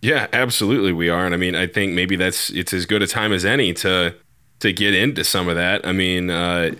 Yeah, 0.00 0.26
absolutely 0.32 0.92
we 0.92 1.08
are. 1.08 1.24
And 1.24 1.34
I 1.34 1.38
mean, 1.38 1.54
I 1.54 1.66
think 1.66 1.92
maybe 1.92 2.16
that's 2.16 2.50
it's 2.50 2.72
as 2.72 2.86
good 2.86 3.02
a 3.02 3.06
time 3.06 3.32
as 3.32 3.44
any 3.44 3.72
to 3.74 4.14
to 4.60 4.72
get 4.72 4.94
into 4.94 5.24
some 5.24 5.48
of 5.48 5.56
that. 5.56 5.86
I 5.86 5.92
mean, 5.92 6.30
uh 6.30 6.72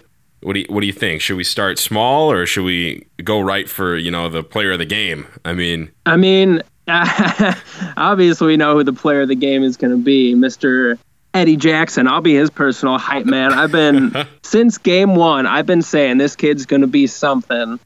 what 0.43 0.55
do 0.55 0.61
you, 0.61 0.67
what 0.69 0.81
do 0.81 0.87
you 0.87 0.93
think? 0.93 1.21
Should 1.21 1.37
we 1.37 1.45
start 1.45 1.79
small 1.79 2.31
or 2.31 2.47
should 2.47 2.65
we 2.65 3.07
go 3.23 3.41
right 3.41 3.69
for, 3.69 3.97
you 3.97 4.11
know, 4.11 4.29
the 4.29 4.43
player 4.43 4.73
of 4.73 4.79
the 4.79 4.85
game? 4.85 5.27
I 5.45 5.53
mean, 5.53 5.91
I 6.05 6.17
mean, 6.17 6.62
obviously 6.89 8.49
we 8.49 8.57
know 8.57 8.77
who 8.77 8.85
the 8.85 8.93
player 8.93 9.23
of 9.23 9.29
the 9.29 9.37
game 9.37 9.62
is 9.62 9.77
going 9.77 9.93
to 9.93 10.03
be, 10.03 10.35
Mr. 10.35 10.99
Eddie 11.35 11.57
Jackson. 11.57 12.09
I'll 12.09 12.21
be 12.21 12.35
his 12.35 12.51
personal 12.51 12.99
hype 12.99 13.25
man. 13.25 13.53
I've 13.53 13.73
been 13.73 14.15
since 14.43 14.79
game 14.79 15.15
one. 15.15 15.47
I've 15.47 15.67
been 15.67 15.83
saying 15.83 16.19
this 16.19 16.37
kid's 16.37 16.67
going 16.67 16.83
to 16.83 16.89
be 16.89 17.07
something, 17.07 17.79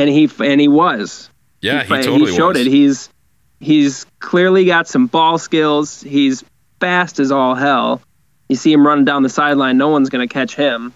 and 0.00 0.08
he 0.10 0.28
and 0.42 0.60
he 0.60 0.68
was. 0.68 1.30
yeah, 1.60 1.82
he, 1.84 1.94
He, 1.96 2.02
totally 2.02 2.30
he 2.30 2.36
showed 2.36 2.56
was. 2.56 2.66
it. 2.66 2.70
He's 2.70 3.08
he's 3.60 4.06
clearly 4.20 4.64
got 4.64 4.88
some 4.88 5.06
ball 5.06 5.38
skills. 5.38 6.00
He's 6.02 6.44
fast 6.80 7.20
as 7.20 7.30
all 7.30 7.54
hell. 7.54 8.00
You 8.48 8.56
see 8.56 8.72
him 8.72 8.86
running 8.86 9.04
down 9.04 9.22
the 9.22 9.28
sideline. 9.28 9.76
No 9.78 9.88
one's 9.88 10.08
going 10.08 10.26
to 10.26 10.32
catch 10.32 10.54
him. 10.56 10.92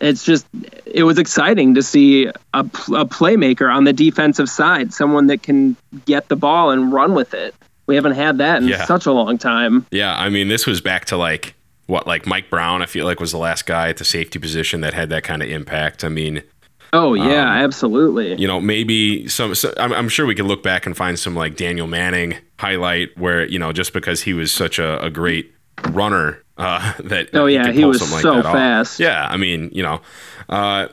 It's 0.00 0.24
just 0.24 0.46
it 0.86 1.02
was 1.02 1.18
exciting 1.18 1.74
to 1.74 1.82
see 1.82 2.26
a, 2.26 2.32
a 2.54 2.62
playmaker 2.64 3.72
on 3.72 3.84
the 3.84 3.92
defensive 3.92 4.48
side, 4.48 4.92
someone 4.94 5.26
that 5.26 5.42
can 5.42 5.76
get 6.06 6.28
the 6.28 6.36
ball 6.36 6.70
and 6.70 6.92
run 6.92 7.14
with 7.14 7.34
it. 7.34 7.54
We 7.86 7.96
haven't 7.96 8.12
had 8.12 8.38
that 8.38 8.62
in 8.62 8.68
Yeah. 8.68 8.84
such 8.84 9.06
a 9.06 9.12
long 9.12 9.38
time. 9.38 9.86
Yeah, 9.90 10.16
I 10.16 10.28
mean, 10.28 10.48
this 10.48 10.66
was 10.66 10.80
back 10.80 11.06
to 11.06 11.16
like 11.16 11.54
what 11.86 12.06
like 12.06 12.26
Mike 12.26 12.48
Brown, 12.48 12.80
I 12.82 12.86
feel 12.86 13.06
like 13.06 13.18
was 13.18 13.32
the 13.32 13.38
last 13.38 13.66
guy 13.66 13.88
at 13.88 13.96
the 13.96 14.04
safety 14.04 14.38
position 14.38 14.82
that 14.82 14.94
had 14.94 15.08
that 15.10 15.24
kind 15.24 15.42
of 15.42 15.48
impact. 15.48 16.04
I 16.04 16.08
mean, 16.08 16.42
Oh 16.92 17.14
yeah, 17.14 17.42
Um, 17.42 17.64
absolutely. 17.64 18.34
you 18.40 18.46
know, 18.46 18.60
maybe 18.60 19.28
some. 19.28 19.54
so 19.54 19.72
I'm, 19.78 19.92
I'm 19.92 20.08
sure 20.08 20.24
we 20.26 20.34
could 20.34 20.46
look 20.46 20.62
back 20.62 20.86
and 20.86 20.96
find 20.96 21.18
some 21.18 21.34
like 21.34 21.54
Danieal 21.56 21.88
Manning 21.88 22.36
highlight 22.58 23.16
where 23.18 23.46
you 23.46 23.58
know 23.58 23.72
just 23.72 23.92
because 23.92 24.22
he 24.22 24.32
was 24.32 24.52
such 24.52 24.78
a, 24.78 25.02
a 25.04 25.10
great 25.10 25.52
runner 25.90 26.42
uh, 26.56 26.94
that 27.04 27.28
Oh, 27.34 27.46
yeah, 27.46 27.64
could 27.66 27.74
he 27.74 27.84
was 27.84 28.00
so 28.20 28.36
that 28.36 28.46
off. 28.46 28.52
fast. 28.54 28.98
Yeah, 29.00 29.26
I 29.30 29.36
mean, 29.36 29.70
you 29.72 29.82
know, 29.82 30.00
uh, 30.48 30.88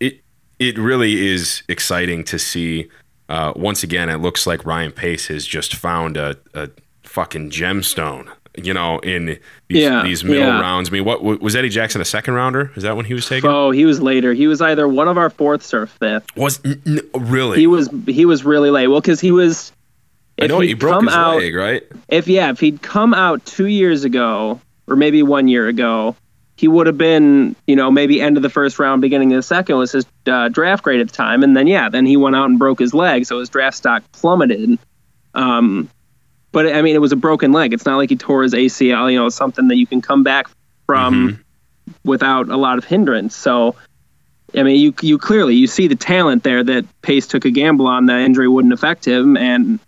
it 0.00 0.20
it 0.58 0.78
really 0.78 1.26
is 1.28 1.62
exciting 1.68 2.24
to 2.24 2.38
see. 2.38 2.88
Uh, 3.28 3.52
once 3.56 3.82
again, 3.82 4.08
it 4.10 4.18
looks 4.18 4.46
like 4.46 4.64
Ryan 4.66 4.92
Pace 4.92 5.28
has 5.28 5.46
just 5.46 5.74
found 5.74 6.16
a, 6.18 6.36
a 6.52 6.68
fucking 7.04 7.50
gemstone. 7.50 8.28
You 8.56 8.72
know, 8.72 8.98
in 9.00 9.26
these, 9.26 9.38
Yeah, 9.82 10.02
these 10.04 10.22
middle 10.22 10.38
yeah. 10.46 10.60
rounds. 10.60 10.88
I 10.88 10.92
mean, 10.92 11.04
what 11.04 11.22
was 11.22 11.56
Eddie 11.56 11.70
Jackson 11.70 12.00
a 12.00 12.04
second 12.04 12.34
rounder? 12.34 12.70
Is 12.76 12.84
that 12.84 12.96
when 12.96 13.04
he 13.04 13.12
was 13.14 13.28
taken? 13.28 13.50
Oh, 13.50 13.70
he 13.72 13.84
was 13.84 14.00
later. 14.00 14.32
He 14.32 14.46
was 14.46 14.60
either 14.62 14.86
one 14.86 15.08
of 15.08 15.18
our 15.18 15.28
fourths 15.30 15.74
or 15.74 15.86
fifth. 15.86 16.26
Was 16.36 16.60
n- 16.64 17.00
really? 17.14 17.58
He 17.58 17.66
was 17.66 17.88
he 18.06 18.24
was 18.26 18.44
really 18.44 18.70
late. 18.70 18.86
Well, 18.86 19.00
because 19.00 19.20
he 19.20 19.32
was. 19.32 19.72
I 20.40 20.46
know 20.46 20.60
he 20.60 20.74
broke 20.74 21.02
his 21.04 21.12
out, 21.12 21.38
leg, 21.38 21.54
right? 21.54 21.82
If 22.08 22.28
yeah, 22.28 22.50
if 22.50 22.60
he'd 22.60 22.80
come 22.82 23.12
out 23.14 23.44
two 23.44 23.66
years 23.66 24.04
ago 24.04 24.60
or 24.86 24.96
maybe 24.96 25.22
one 25.22 25.48
year 25.48 25.66
ago, 25.68 26.14
he 26.56 26.68
would 26.68 26.86
have 26.86 26.98
been 26.98 27.56
you 27.66 27.74
know 27.74 27.90
maybe 27.90 28.20
end 28.20 28.36
of 28.36 28.42
the 28.44 28.50
first 28.50 28.78
round, 28.78 29.00
beginning 29.02 29.32
of 29.32 29.38
the 29.38 29.42
second 29.42 29.76
was 29.78 29.90
his 29.92 30.06
uh, 30.26 30.48
draft 30.48 30.82
grade 30.84 31.00
at 31.00 31.08
the 31.08 31.14
time, 31.14 31.42
and 31.42 31.56
then 31.56 31.66
yeah, 31.66 31.88
then 31.88 32.06
he 32.06 32.16
went 32.16 32.36
out 32.36 32.46
and 32.50 32.58
broke 32.58 32.78
his 32.78 32.94
leg, 32.94 33.26
so 33.26 33.40
his 33.40 33.48
draft 33.48 33.76
stock 33.76 34.02
plummeted. 34.12 34.78
Um, 35.34 35.88
but 36.54 36.72
I 36.72 36.80
mean, 36.80 36.94
it 36.94 37.00
was 37.00 37.12
a 37.12 37.16
broken 37.16 37.52
leg. 37.52 37.74
It's 37.74 37.84
not 37.84 37.96
like 37.96 38.08
he 38.08 38.16
tore 38.16 38.42
his 38.42 38.54
ACL. 38.54 39.12
You 39.12 39.18
know, 39.18 39.26
it's 39.26 39.36
something 39.36 39.68
that 39.68 39.76
you 39.76 39.86
can 39.86 40.00
come 40.00 40.22
back 40.22 40.46
from 40.86 41.28
mm-hmm. 41.28 41.92
without 42.08 42.48
a 42.48 42.56
lot 42.56 42.78
of 42.78 42.84
hindrance. 42.84 43.36
So. 43.36 43.76
I 44.56 44.62
mean, 44.62 44.80
you 44.80 44.94
you 45.02 45.18
clearly 45.18 45.56
you 45.56 45.66
see 45.66 45.88
the 45.88 45.96
talent 45.96 46.44
there 46.44 46.62
that 46.62 46.84
Pace 47.02 47.26
took 47.26 47.44
a 47.44 47.50
gamble 47.50 47.88
on 47.88 48.06
that 48.06 48.20
injury 48.20 48.46
wouldn't 48.46 48.72
affect 48.72 49.04
him, 49.04 49.36
and 49.36 49.80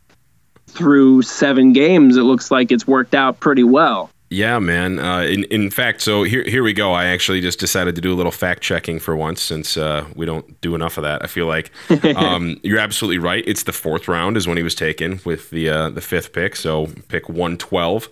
through 0.67 1.23
seven 1.23 1.73
games, 1.73 2.17
it 2.17 2.23
looks 2.23 2.51
like 2.51 2.73
it's 2.73 2.85
worked 2.85 3.15
out 3.15 3.39
pretty 3.39 3.63
well. 3.63 4.11
Yeah, 4.29 4.59
man. 4.59 4.99
Uh, 4.99 5.21
in 5.21 5.45
in 5.45 5.71
fact, 5.71 6.01
so 6.01 6.25
here 6.25 6.43
here 6.43 6.65
we 6.65 6.73
go. 6.73 6.93
I 6.93 7.07
actually 7.07 7.41
just 7.41 7.61
decided 7.61 7.95
to 7.95 8.01
do 8.01 8.13
a 8.13 8.17
little 8.17 8.33
fact 8.33 8.61
checking 8.61 8.99
for 8.99 9.15
once, 9.15 9.41
since 9.41 9.77
uh, 9.77 10.05
we 10.17 10.27
don't 10.27 10.61
do 10.61 10.75
enough 10.75 10.99
of 10.99 11.05
that. 11.05 11.23
I 11.23 11.29
feel 11.29 11.47
like 11.47 11.71
um, 12.17 12.59
you're 12.65 12.81
absolutely 12.81 13.19
right. 13.19 13.45
It's 13.47 13.63
the 13.63 13.73
fourth 13.73 14.09
round 14.09 14.37
is 14.37 14.49
when 14.49 14.57
he 14.57 14.65
was 14.65 14.75
taken 14.75 15.21
with 15.25 15.51
the 15.51 15.69
uh, 15.69 15.91
the 15.91 16.01
fifth 16.01 16.33
pick, 16.33 16.57
so 16.57 16.89
pick 17.09 17.29
one 17.29 17.57
twelve. 17.57 18.09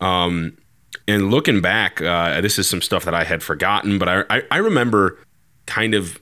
Um, 0.00 0.56
and 1.06 1.30
looking 1.30 1.60
back, 1.60 2.02
uh, 2.02 2.40
this 2.40 2.58
is 2.58 2.68
some 2.68 2.82
stuff 2.82 3.04
that 3.04 3.14
I 3.14 3.22
had 3.22 3.40
forgotten, 3.40 3.98
but 4.00 4.08
I, 4.08 4.24
I 4.30 4.42
I 4.50 4.56
remember 4.56 5.18
kind 5.66 5.94
of 5.94 6.20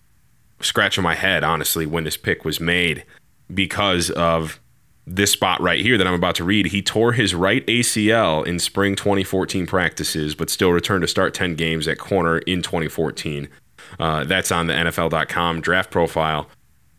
scratching 0.60 1.02
my 1.02 1.14
head 1.14 1.42
honestly 1.42 1.86
when 1.86 2.04
this 2.04 2.18
pick 2.18 2.44
was 2.44 2.60
made 2.60 3.04
because 3.54 4.10
of 4.10 4.60
this 5.06 5.32
spot 5.32 5.60
right 5.60 5.80
here 5.80 5.98
that 5.98 6.06
I'm 6.06 6.14
about 6.14 6.34
to 6.36 6.44
read. 6.44 6.66
He 6.66 6.82
tore 6.82 7.12
his 7.12 7.34
right 7.34 7.66
ACL 7.66 8.46
in 8.46 8.58
spring 8.58 8.94
2014 8.94 9.66
practices, 9.66 10.34
but 10.34 10.50
still 10.50 10.70
returned 10.70 11.02
to 11.02 11.08
start 11.08 11.34
10 11.34 11.54
games 11.56 11.88
at 11.88 11.98
corner 11.98 12.38
in 12.38 12.62
2014. 12.62 13.48
Uh, 13.98 14.24
that's 14.24 14.52
on 14.52 14.66
the 14.68 14.72
NFL.com 14.74 15.60
draft 15.60 15.90
profile. 15.90 16.48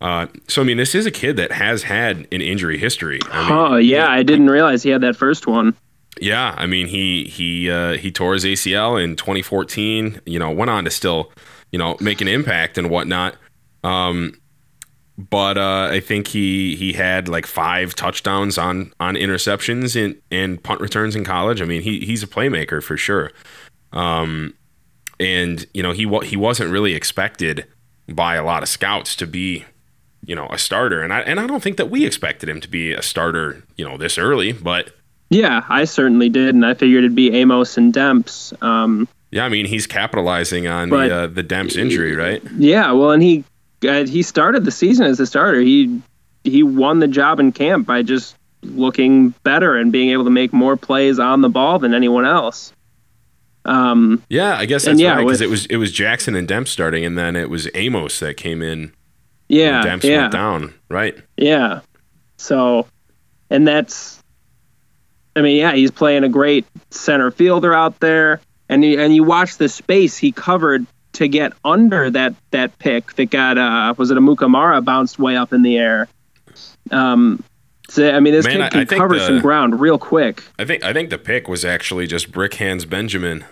Uh, 0.02 0.28
so 0.48 0.62
I 0.62 0.66
mean, 0.66 0.78
this 0.78 0.96
is 0.96 1.06
a 1.06 1.12
kid 1.12 1.38
that 1.38 1.52
has 1.52 1.84
had 1.84 2.28
an 2.32 2.42
injury 2.42 2.78
history. 2.78 3.20
I 3.32 3.44
mean, 3.44 3.52
Oh 3.52 3.76
yeah, 3.78 4.08
I 4.10 4.24
didn't 4.24 4.48
realize 4.50 4.82
he 4.84 4.90
had 4.90 5.02
that 5.02 5.16
first 5.16 5.46
one. 5.48 5.76
yeah, 6.20 6.56
I 6.58 6.66
mean 6.66 6.88
he 6.88 7.26
he 7.26 7.70
uh, 7.70 7.94
he 7.94 8.12
tore 8.12 8.34
his 8.34 8.44
ACL 8.44 9.02
in 9.02 9.16
2014. 9.16 10.20
You 10.26 10.40
know, 10.40 10.50
went 10.50 10.72
on 10.72 10.84
to 10.86 10.90
still 10.90 11.32
you 11.72 11.78
know 11.78 11.98
make 12.02 12.20
an 12.20 12.28
impact 12.28 12.80
and 12.80 12.90
whatnot. 12.90 13.36
Um, 13.84 14.34
but 15.18 15.58
uh, 15.58 15.90
I 15.92 16.00
think 16.00 16.28
he 16.28 16.76
he 16.76 16.94
had 16.94 17.28
like 17.28 17.46
five 17.46 17.96
touchdowns 17.96 18.58
on 18.58 18.94
on 19.00 19.16
interceptions 19.16 20.02
and 20.02 20.20
and 20.32 20.62
punt 20.62 20.82
returns 20.82 21.16
in 21.16 21.24
college. 21.24 21.62
I 21.62 21.66
mean, 21.66 21.82
he 21.82 22.00
he's 22.02 22.24
a 22.24 22.28
playmaker 22.28 22.82
for 22.84 22.98
sure. 22.98 23.32
Um, 23.94 24.54
and 25.20 25.66
you 25.74 25.84
know 25.84 25.92
he 25.92 26.08
he 26.26 26.36
wasn't 26.36 26.72
really 26.72 26.96
expected 26.96 27.66
by 28.10 28.36
a 28.36 28.44
lot 28.44 28.64
of 28.64 28.70
scouts 28.70 29.16
to 29.18 29.28
be 29.28 29.66
you 30.26 30.36
know 30.36 30.48
a 30.50 30.58
starter, 30.58 31.02
and 31.02 31.14
I 31.14 31.20
and 31.22 31.40
I 31.40 31.48
don't 31.48 31.62
think 31.62 31.78
that 31.78 31.90
we 31.90 32.06
expected 32.06 32.50
him 32.50 32.62
to 32.62 32.68
be 32.68 32.94
a 32.94 33.02
starter 33.02 33.64
you 33.78 33.88
know 33.88 33.98
this 33.98 34.18
early, 34.18 34.52
but. 34.52 34.92
Yeah, 35.34 35.64
I 35.70 35.86
certainly 35.86 36.28
did, 36.28 36.54
and 36.54 36.66
I 36.66 36.74
figured 36.74 37.06
it'd 37.06 37.16
be 37.16 37.32
Amos 37.32 37.78
and 37.78 37.94
Demps. 37.94 38.52
Um, 38.62 39.08
yeah, 39.32 39.46
I 39.46 39.50
mean 39.50 39.66
he's 39.66 39.88
capitalizing 39.88 40.68
on 40.68 40.90
but, 40.90 41.08
the 41.08 41.16
uh, 41.16 41.28
the 41.28 41.42
Demps 41.42 41.78
injury, 41.78 42.18
right? 42.18 42.44
Yeah, 42.58 42.92
well, 42.92 43.12
and 43.12 43.24
he 43.24 43.46
he 43.82 44.22
started 44.22 44.66
the 44.66 44.72
season 44.72 45.06
as 45.06 45.20
a 45.20 45.26
starter. 45.26 45.60
He 45.60 46.02
he 46.44 46.64
won 46.64 47.00
the 47.00 47.08
job 47.08 47.40
in 47.40 47.52
camp 47.52 47.88
by 47.88 48.04
just 48.04 48.36
looking 48.64 49.30
better 49.44 49.76
and 49.76 49.92
being 49.92 50.10
able 50.10 50.24
to 50.24 50.30
make 50.30 50.54
more 50.54 50.78
plays 50.78 51.20
on 51.20 51.42
the 51.42 51.50
ball 51.50 51.80
than 51.80 51.94
anyone 51.94 52.26
else. 52.26 52.74
Um, 53.66 54.24
yeah, 54.30 54.56
I 54.58 54.66
guess 54.66 54.86
that's 54.86 55.00
yeah, 55.00 55.16
right 55.16 55.26
because 55.26 55.42
it 55.42 55.50
was 55.50 55.66
it 55.68 55.78
was 55.78 55.92
Jackson 55.92 56.36
and 56.36 56.48
Demp 56.48 56.68
starting, 56.68 57.06
and 57.06 57.18
then 57.18 57.36
it 57.36 57.50
was 57.50 57.70
Amos 57.74 58.20
that 58.20 58.38
came 58.38 58.62
in. 58.62 58.94
Yeah, 59.48 59.84
Demps 59.84 60.04
yeah. 60.04 60.22
went 60.22 60.34
down, 60.34 60.74
right? 60.90 61.16
Yeah. 61.38 61.82
So, 62.38 62.88
and 63.52 63.68
that's, 63.68 64.24
I 65.36 65.42
mean, 65.42 65.58
yeah, 65.58 65.74
he's 65.74 65.92
playing 65.92 66.24
a 66.24 66.30
great 66.30 66.66
center 66.90 67.30
fielder 67.30 67.74
out 67.74 68.00
there, 68.00 68.42
and 68.68 68.84
you, 68.84 69.00
and 69.00 69.14
you 69.14 69.24
watch 69.24 69.58
the 69.58 69.70
space 69.70 70.18
he 70.18 70.32
covered 70.32 70.88
to 71.14 71.28
get 71.28 71.54
under 71.64 72.10
that 72.10 72.36
that 72.52 72.78
pick 72.80 73.14
that 73.14 73.30
got 73.30 73.58
uh 73.58 73.94
was 73.98 74.12
it 74.12 74.18
Amukamara 74.18 74.84
bounced 74.84 75.20
way 75.20 75.36
up 75.36 75.54
in 75.54 75.62
the 75.62 75.78
air. 75.78 76.08
Um, 76.90 77.44
so, 77.90 78.10
I 78.10 78.22
mean, 78.22 78.34
this 78.34 78.46
Man, 78.46 78.70
kid 78.72 78.88
can 78.88 79.00
cover 79.00 79.16
the, 79.16 79.26
some 79.26 79.42
ground 79.42 79.82
real 79.82 79.98
quick. 79.98 80.44
I 80.58 80.64
think 80.64 80.84
I 80.84 80.94
think 80.94 81.10
the 81.10 81.18
pick 81.18 81.50
was 81.50 81.66
actually 81.66 82.08
just 82.08 82.32
Brick 82.32 82.54
Hands 82.54 82.84
Benjamin 82.86 83.44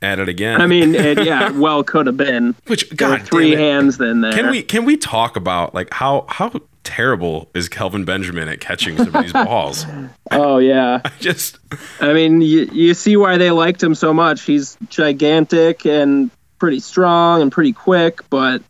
at 0.00 0.18
it 0.18 0.28
again. 0.28 0.60
I 0.60 0.66
mean, 0.66 0.94
it, 0.94 1.24
yeah, 1.24 1.50
well, 1.50 1.82
could 1.82 2.06
have 2.06 2.16
been. 2.16 2.54
Which 2.66 2.94
God, 2.94 3.22
three 3.22 3.52
hands 3.52 3.98
then 3.98 4.20
there. 4.20 4.32
Can 4.32 4.50
we 4.50 4.62
can 4.62 4.84
we 4.84 4.96
talk 4.96 5.36
about 5.36 5.74
like 5.74 5.92
how 5.92 6.26
how 6.28 6.52
terrible 6.84 7.50
is 7.54 7.68
Kelvin 7.68 8.04
Benjamin 8.04 8.48
at 8.48 8.60
catching 8.60 8.96
some 8.96 9.14
of 9.14 9.22
these 9.22 9.32
balls? 9.32 9.84
Oh 10.30 10.58
yeah, 10.58 11.00
I 11.04 11.10
just. 11.20 11.58
I 12.00 12.12
mean, 12.12 12.40
you 12.40 12.68
you 12.72 12.94
see 12.94 13.16
why 13.16 13.36
they 13.36 13.50
liked 13.50 13.82
him 13.82 13.94
so 13.94 14.14
much. 14.14 14.42
He's 14.42 14.76
gigantic 14.90 15.84
and 15.86 16.30
pretty 16.62 16.78
strong 16.78 17.42
and 17.42 17.50
pretty 17.50 17.72
quick, 17.72 18.20
but 18.30 18.62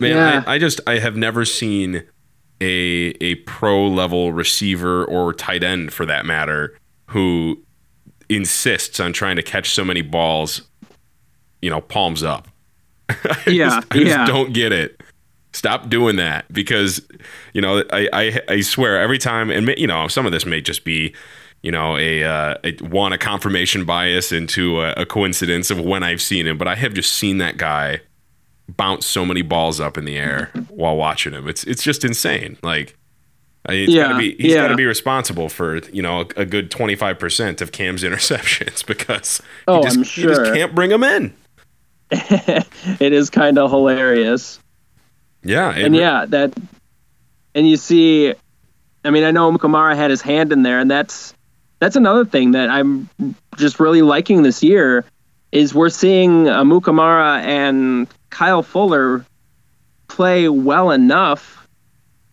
man, 0.00 0.16
yeah. 0.16 0.42
I, 0.48 0.54
I 0.54 0.58
just 0.58 0.80
I 0.84 0.98
have 0.98 1.16
never 1.16 1.44
seen 1.44 2.02
a 2.60 3.14
a 3.20 3.36
pro 3.36 3.86
level 3.86 4.32
receiver 4.32 5.04
or 5.04 5.32
tight 5.32 5.62
end 5.62 5.92
for 5.92 6.04
that 6.06 6.26
matter 6.26 6.76
who 7.06 7.56
insists 8.28 8.98
on 8.98 9.12
trying 9.12 9.36
to 9.36 9.44
catch 9.44 9.70
so 9.70 9.84
many 9.84 10.02
balls, 10.02 10.62
you 11.60 11.70
know, 11.70 11.80
palms 11.80 12.24
up. 12.24 12.48
I 13.08 13.14
yeah, 13.46 13.64
just, 13.66 13.86
I 13.92 13.98
yeah. 13.98 14.04
just 14.04 14.32
don't 14.32 14.52
get 14.52 14.72
it. 14.72 15.00
Stop 15.52 15.88
doing 15.88 16.16
that 16.16 16.52
because, 16.52 17.00
you 17.52 17.60
know, 17.60 17.84
I, 17.92 18.08
I 18.12 18.40
I 18.48 18.60
swear 18.60 19.00
every 19.00 19.18
time, 19.18 19.52
and 19.52 19.72
you 19.78 19.86
know, 19.86 20.08
some 20.08 20.26
of 20.26 20.32
this 20.32 20.44
may 20.44 20.60
just 20.60 20.82
be 20.82 21.14
you 21.62 21.70
know, 21.70 21.96
a, 21.96 22.24
uh, 22.24 22.56
a 22.64 22.72
one 22.84 23.12
a 23.12 23.18
confirmation 23.18 23.84
bias 23.84 24.32
into 24.32 24.80
a, 24.80 24.92
a, 24.92 25.06
coincidence 25.06 25.70
of 25.70 25.80
when 25.80 26.02
I've 26.02 26.20
seen 26.20 26.46
him, 26.46 26.58
but 26.58 26.66
I 26.66 26.74
have 26.74 26.92
just 26.92 27.12
seen 27.12 27.38
that 27.38 27.56
guy 27.56 28.00
bounce 28.68 29.06
so 29.06 29.24
many 29.24 29.42
balls 29.42 29.80
up 29.80 29.96
in 29.96 30.04
the 30.04 30.16
air 30.16 30.50
while 30.68 30.96
watching 30.96 31.32
him. 31.32 31.48
It's 31.48 31.64
it's 31.64 31.82
just 31.82 32.04
insane. 32.04 32.58
Like, 32.62 32.96
he's 33.68 33.90
yeah, 33.90 34.08
gotta 34.08 34.18
be 34.18 34.34
he's 34.36 34.52
yeah. 34.52 34.62
got 34.62 34.68
to 34.68 34.76
be 34.76 34.84
responsible 34.84 35.48
for 35.48 35.78
you 35.88 36.02
know 36.02 36.22
a, 36.36 36.40
a 36.40 36.44
good 36.44 36.70
twenty 36.70 36.96
five 36.96 37.18
percent 37.18 37.60
of 37.60 37.70
Cam's 37.70 38.02
interceptions 38.02 38.84
because 38.84 39.40
oh, 39.68 39.82
just, 39.82 39.96
I'm 39.96 40.02
sure. 40.02 40.30
he 40.30 40.36
just 40.36 40.54
can't 40.54 40.74
bring 40.74 40.90
them 40.90 41.04
in. 41.04 41.32
it 42.10 43.12
is 43.12 43.30
kind 43.30 43.58
of 43.58 43.70
hilarious. 43.70 44.58
Yeah, 45.44 45.70
and 45.70 45.94
yeah, 45.94 46.26
that, 46.26 46.52
and 47.54 47.68
you 47.68 47.76
see, 47.76 48.34
I 49.04 49.10
mean, 49.10 49.24
I 49.24 49.30
know 49.30 49.50
Kamara 49.58 49.96
had 49.96 50.10
his 50.10 50.22
hand 50.22 50.52
in 50.52 50.62
there, 50.62 50.78
and 50.78 50.90
that's 50.90 51.34
that's 51.82 51.96
another 51.96 52.24
thing 52.24 52.52
that 52.52 52.70
I'm 52.70 53.08
just 53.56 53.80
really 53.80 54.02
liking 54.02 54.44
this 54.44 54.62
year 54.62 55.04
is 55.50 55.74
we're 55.74 55.88
seeing 55.88 56.48
uh, 56.48 56.62
Amukamara 56.62 57.42
and 57.42 58.06
Kyle 58.30 58.62
Fuller 58.62 59.26
play 60.06 60.48
well 60.48 60.92
enough. 60.92 61.66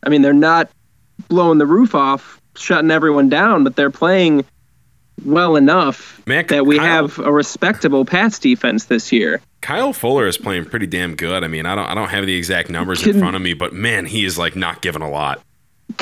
I 0.04 0.10
mean, 0.10 0.22
they're 0.22 0.34
not 0.34 0.70
blowing 1.30 1.58
the 1.58 1.66
roof 1.66 1.96
off, 1.96 2.40
shutting 2.56 2.92
everyone 2.92 3.28
down, 3.28 3.64
but 3.64 3.76
they're 3.76 3.90
playing 3.90 4.46
well 5.26 5.56
enough 5.56 6.22
Man, 6.28 6.46
that 6.50 6.68
we 6.68 6.78
Kyle, 6.78 7.08
have 7.08 7.18
a 7.18 7.32
respectable 7.32 8.06
pass 8.06 8.38
defense 8.38 8.86
this 8.86 9.12
year. 9.12 9.42
Kyle 9.62 9.94
Fuller 9.94 10.28
is 10.28 10.38
playing 10.38 10.66
pretty 10.66 10.86
damn 10.86 11.16
good. 11.16 11.44
I 11.44 11.48
mean, 11.48 11.66
I 11.66 11.74
don't 11.74 11.88
I 11.88 11.96
don't 11.96 12.10
have 12.10 12.28
the 12.28 12.36
exact 12.36 12.70
numbers 12.70 13.02
Can, 13.02 13.16
in 13.16 13.20
front 13.20 13.36
of 13.36 13.42
me, 13.42 13.56
but 13.56 13.74
man, 13.74 14.06
he 14.06 14.26
is 14.26 14.38
like 14.38 14.56
not 14.56 14.84
giving 14.84 15.02
a 15.02 15.10
lot 15.10 15.42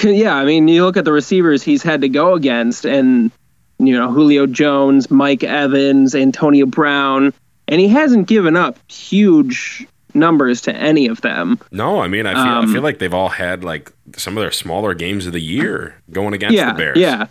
yeah, 0.04 0.36
I 0.36 0.45
mean, 0.45 0.67
you 0.67 0.84
look 0.84 0.97
at 0.97 1.06
the 1.06 1.12
receivers 1.12 1.63
he's 1.63 1.84
had 1.84 2.02
to 2.02 2.10
go 2.10 2.34
against, 2.34 2.86
and 2.86 3.32
you 3.80 3.97
know 3.97 4.12
Julio 4.12 4.45
Jones, 4.45 5.10
Mike 5.10 5.43
Evans, 5.43 6.15
Antonio 6.15 6.65
Brown, 6.65 7.34
and 7.67 7.80
he 7.82 7.88
hasn't 7.88 8.28
given 8.28 8.56
up 8.56 8.78
huge 8.91 9.88
numbers 10.13 10.62
to 10.62 10.76
any 10.76 11.08
of 11.08 11.21
them. 11.21 11.60
No, 11.71 12.00
I 12.00 12.08
mean, 12.08 12.26
I 12.26 12.34
feel, 12.34 12.41
um, 12.41 12.69
I 12.69 12.73
feel 12.73 12.82
like 12.82 13.00
they've 13.00 13.13
all 13.13 13.30
had 13.30 13.63
like 13.63 13.91
some 14.15 14.38
of 14.38 14.41
their 14.41 14.52
smaller 14.52 14.93
games 14.93 15.28
of 15.28 15.34
the 15.34 15.41
year 15.41 15.95
going 16.12 16.34
against 16.34 16.56
yeah, 16.56 16.73
the 16.73 16.78
Bears. 16.78 16.97
Yeah, 16.97 17.28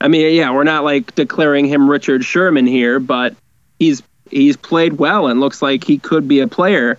I 0.00 0.08
mean, 0.08 0.34
yeah, 0.34 0.52
we're 0.52 0.64
not 0.64 0.84
like 0.84 1.14
declaring 1.14 1.66
him 1.66 1.88
Richard 1.88 2.24
Sherman 2.24 2.66
here, 2.66 3.00
but 3.00 3.34
he's 3.78 4.02
he's 4.30 4.56
played 4.56 4.94
well 4.94 5.26
and 5.26 5.40
looks 5.40 5.62
like 5.62 5.84
he 5.84 5.98
could 5.98 6.28
be 6.28 6.40
a 6.40 6.48
player. 6.48 6.98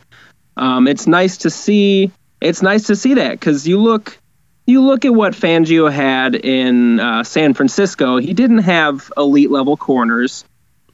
Um, 0.58 0.88
it's 0.88 1.06
nice 1.08 1.38
to 1.38 1.50
see. 1.50 2.12
It's 2.42 2.62
nice 2.62 2.88
to 2.88 2.96
see 2.96 3.14
that 3.16 3.32
because 3.32 3.68
you 3.68 3.80
look 3.80 4.18
you 4.66 4.82
look 4.82 5.06
at 5.06 5.14
what 5.14 5.34
Fangio 5.34 5.92
had 5.92 6.36
in 6.36 7.00
uh, 7.00 7.24
San 7.24 7.54
Francisco, 7.54 8.18
he 8.18 8.34
didn't 8.34 8.60
have 8.60 9.12
elite 9.16 9.52
level 9.52 9.78
corners. 9.78 10.44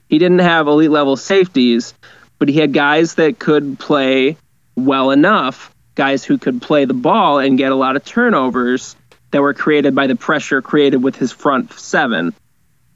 He 0.08 0.18
didn't 0.18 0.40
have 0.40 0.66
elite 0.66 0.90
level 0.90 1.16
safeties, 1.16 1.94
but 2.38 2.48
he 2.48 2.58
had 2.58 2.72
guys 2.72 3.14
that 3.14 3.38
could 3.38 3.78
play 3.78 4.36
well 4.76 5.10
enough, 5.10 5.74
guys 5.94 6.24
who 6.24 6.36
could 6.36 6.60
play 6.60 6.84
the 6.84 6.94
ball 6.94 7.38
and 7.38 7.56
get 7.56 7.72
a 7.72 7.74
lot 7.74 7.96
of 7.96 8.04
turnovers 8.04 8.94
that 9.30 9.40
were 9.40 9.54
created 9.54 9.94
by 9.94 10.06
the 10.06 10.16
pressure 10.16 10.60
created 10.60 11.02
with 11.02 11.16
his 11.16 11.32
front 11.32 11.72
seven. 11.72 12.34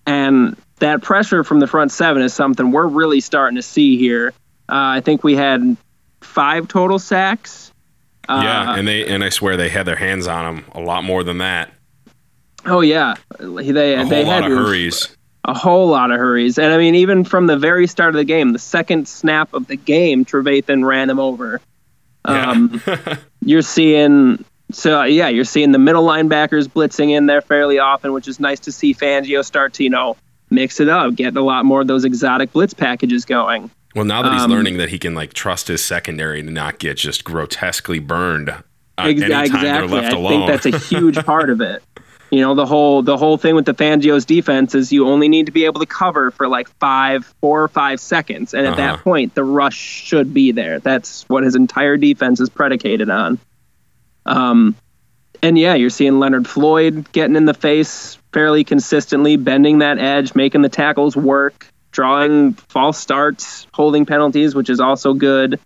And 0.07 0.57
that 0.79 1.03
pressure 1.03 1.43
from 1.43 1.59
the 1.59 1.67
front 1.67 1.91
seven 1.91 2.23
is 2.23 2.35
something 2.35 2.71
we're 2.71 2.87
really 2.87 3.21
starting 3.21 3.57
to 3.57 3.63
see 3.63 3.97
here. 3.97 4.35
Uh, 4.69 4.99
I 4.99 5.01
think 5.01 5.25
we 5.25 5.35
had 5.35 5.77
five 6.21 6.69
total 6.69 6.99
sacks 6.99 7.73
yeah, 8.29 8.73
uh, 8.73 8.77
and 8.77 8.89
they 8.89 9.07
and 9.07 9.25
I 9.25 9.29
swear 9.29 9.57
they 9.57 9.69
had 9.69 9.87
their 9.87 9.97
hands 9.97 10.27
on 10.27 10.57
him 10.57 10.65
a 10.73 10.81
lot 10.81 11.05
more 11.05 11.23
than 11.25 11.39
that. 11.39 11.71
Oh 12.65 12.81
yeah, 12.81 13.15
they 13.39 13.95
a 13.95 14.05
they 14.05 14.25
had 14.25 14.45
of 14.45 14.51
hurries. 14.51 15.17
A 15.45 15.55
whole 15.55 15.89
lot 15.89 16.11
of 16.11 16.19
hurries, 16.19 16.59
and 16.59 16.73
I 16.73 16.79
mean, 16.79 16.97
even 16.97 17.23
from 17.23 17.47
the 17.47 17.57
very 17.57 17.87
start 17.87 18.11
of 18.11 18.19
the 18.19 18.25
game, 18.25 18.53
the 18.53 18.59
second 18.59 19.07
snap 19.07 19.55
of 19.55 19.69
the 19.69 19.77
game, 19.77 20.25
Trevathan 20.25 20.85
ran 20.85 21.09
him 21.09 21.21
over. 21.21 21.61
Um, 22.25 22.83
yeah. 22.85 23.19
you're 23.45 23.63
seeing 23.63 24.45
so 24.73 25.05
yeah, 25.05 25.29
you're 25.29 25.45
seeing 25.45 25.73
the 25.73 25.79
middle 25.79 26.05
linebackers 26.05 26.67
blitzing 26.67 27.11
in 27.11 27.27
there 27.27 27.41
fairly 27.41 27.79
often, 27.79 28.13
which 28.13 28.27
is 28.27 28.41
nice 28.41 28.61
to 28.61 28.73
see 28.73 28.95
Fangio 28.95 29.45
start 29.45 29.75
to 29.75 29.85
you 29.85 29.91
know 29.91 30.17
mix 30.51 30.81
it 30.81 30.89
up, 30.89 31.15
get 31.15 31.37
a 31.37 31.43
lot 31.43 31.65
more 31.65 31.81
of 31.81 31.87
those 31.87 32.05
exotic 32.05 32.53
blitz 32.53 32.75
packages 32.75 33.25
going. 33.25 33.71
Well, 33.97 34.05
now 34.05 34.21
that 34.21 34.35
he's 34.35 34.43
um, 34.43 34.51
learning 34.51 34.77
that 34.77 34.91
he 34.91 34.99
can 34.99 35.15
like 35.15 35.33
trust 35.33 35.69
his 35.69 35.83
secondary 35.83 36.43
to 36.43 36.51
not 36.51 36.79
get 36.79 36.99
just 36.99 37.25
grotesquely 37.25 37.99
burned 37.99 38.51
uh, 38.51 38.63
ex- 38.99 39.23
exactly. 39.23 39.67
I 39.71 39.79
alone. 39.81 40.29
think 40.29 40.47
that's 40.49 40.67
a 40.67 40.79
huge 40.95 41.17
part 41.25 41.49
of 41.49 41.63
it. 41.63 41.83
You 42.31 42.43
know, 42.43 42.55
the 42.55 42.67
whole 42.67 43.03
the 43.03 43.17
whole 43.17 43.39
thing 43.39 43.55
with 43.55 43.65
the 43.65 43.73
Fangio's 43.73 44.27
defense 44.27 44.75
is 44.75 44.93
you 44.93 45.09
only 45.09 45.31
need 45.31 45.47
to 45.47 45.53
be 45.53 45.65
able 45.65 45.81
to 45.81 45.87
cover 45.87 46.31
for 46.31 46.47
like 46.47 46.69
five, 46.79 47.25
four 47.41 47.63
or 47.63 47.69
five 47.69 47.99
seconds, 47.99 48.53
and 48.53 48.67
at 48.67 48.75
uh-huh. 48.75 48.97
that 48.97 49.01
point, 49.01 49.35
the 49.35 49.45
rush 49.45 49.79
should 49.79 50.35
be 50.35 50.53
there. 50.53 50.79
That's 50.79 51.27
what 51.31 51.43
his 51.45 51.55
entire 51.55 51.97
defense 51.97 52.39
is 52.39 52.51
predicated 52.51 53.09
on. 53.09 53.39
Um, 54.27 54.77
and 55.43 55.57
yeah, 55.59 55.75
you're 55.75 55.89
seeing 55.89 56.19
Leonard 56.19 56.47
Floyd 56.47 57.11
getting 57.13 57.37
in 57.37 57.47
the 57.47 57.55
face 57.55 58.19
fairly 58.35 58.63
consistently, 58.63 59.37
bending 59.39 59.79
that 59.79 59.99
edge, 59.99 60.35
making 60.35 60.61
the 60.61 60.69
tackles 60.69 61.17
work 61.17 61.73
drawing 61.97 62.53
false 62.53 62.99
starts, 62.99 63.67
holding 63.73 64.05
penalties, 64.05 64.55
which 64.55 64.69
is 64.69 64.81
also 64.81 65.15
good. 65.15 65.59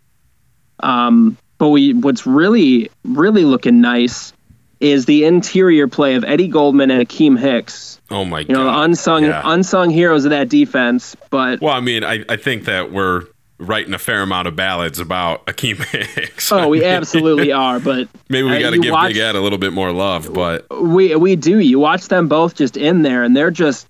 Um, 0.79 1.37
but 1.59 1.71
we, 1.71 1.93
what's 1.93 2.25
really, 2.25 2.89
really 3.05 3.45
looking 3.45 3.81
nice 3.81 4.33
is 4.79 5.07
the 5.07 5.25
interior 5.25 5.89
play 5.89 6.15
of 6.15 6.25
Eddie 6.25 6.47
Goldman 6.47 6.93
and 6.93 7.07
Akiem 7.07 7.37
Hicks. 7.39 8.01
Oh 8.11 8.25
my 8.25 8.45
god! 8.45 8.49
You 8.49 8.55
know, 8.55 8.65
the 8.65 8.81
unsung, 8.81 9.25
yeah. 9.25 9.43
unsung 9.45 9.91
heroes 9.91 10.25
of 10.25 10.31
that 10.31 10.49
defense. 10.49 11.17
But 11.31 11.61
well, 11.61 11.75
I 11.75 11.81
mean, 11.81 12.05
I, 12.05 12.25
I 12.29 12.37
think 12.37 12.65
that 12.65 12.93
we're 12.93 13.25
writing 13.59 13.93
a 13.93 13.99
fair 13.99 14.23
amount 14.23 14.49
of 14.49 14.57
ballads 14.57 15.01
about 15.01 15.45
Akiem 15.47 15.85
Hicks. 16.15 16.51
Oh, 16.53 16.69
we 16.69 16.85
absolutely 16.85 17.53
are, 17.53 17.81
but 17.81 18.09
maybe 18.31 18.49
we 18.49 18.61
got 18.61 18.71
to 18.71 18.79
give 18.79 18.93
watch- 18.93 19.13
Big 19.13 19.19
Ed 19.19 19.35
a 19.35 19.41
little 19.41 19.59
bit 19.59 19.73
more 19.73 19.91
love, 19.93 20.33
but 20.33 20.65
we 20.81 21.15
we 21.17 21.35
do. 21.35 21.59
You 21.59 21.81
watch 21.81 22.07
them 22.07 22.29
both 22.29 22.55
just 22.55 22.77
in 22.77 23.03
there, 23.03 23.25
and 23.25 23.37
they're 23.37 23.51
just 23.51 23.89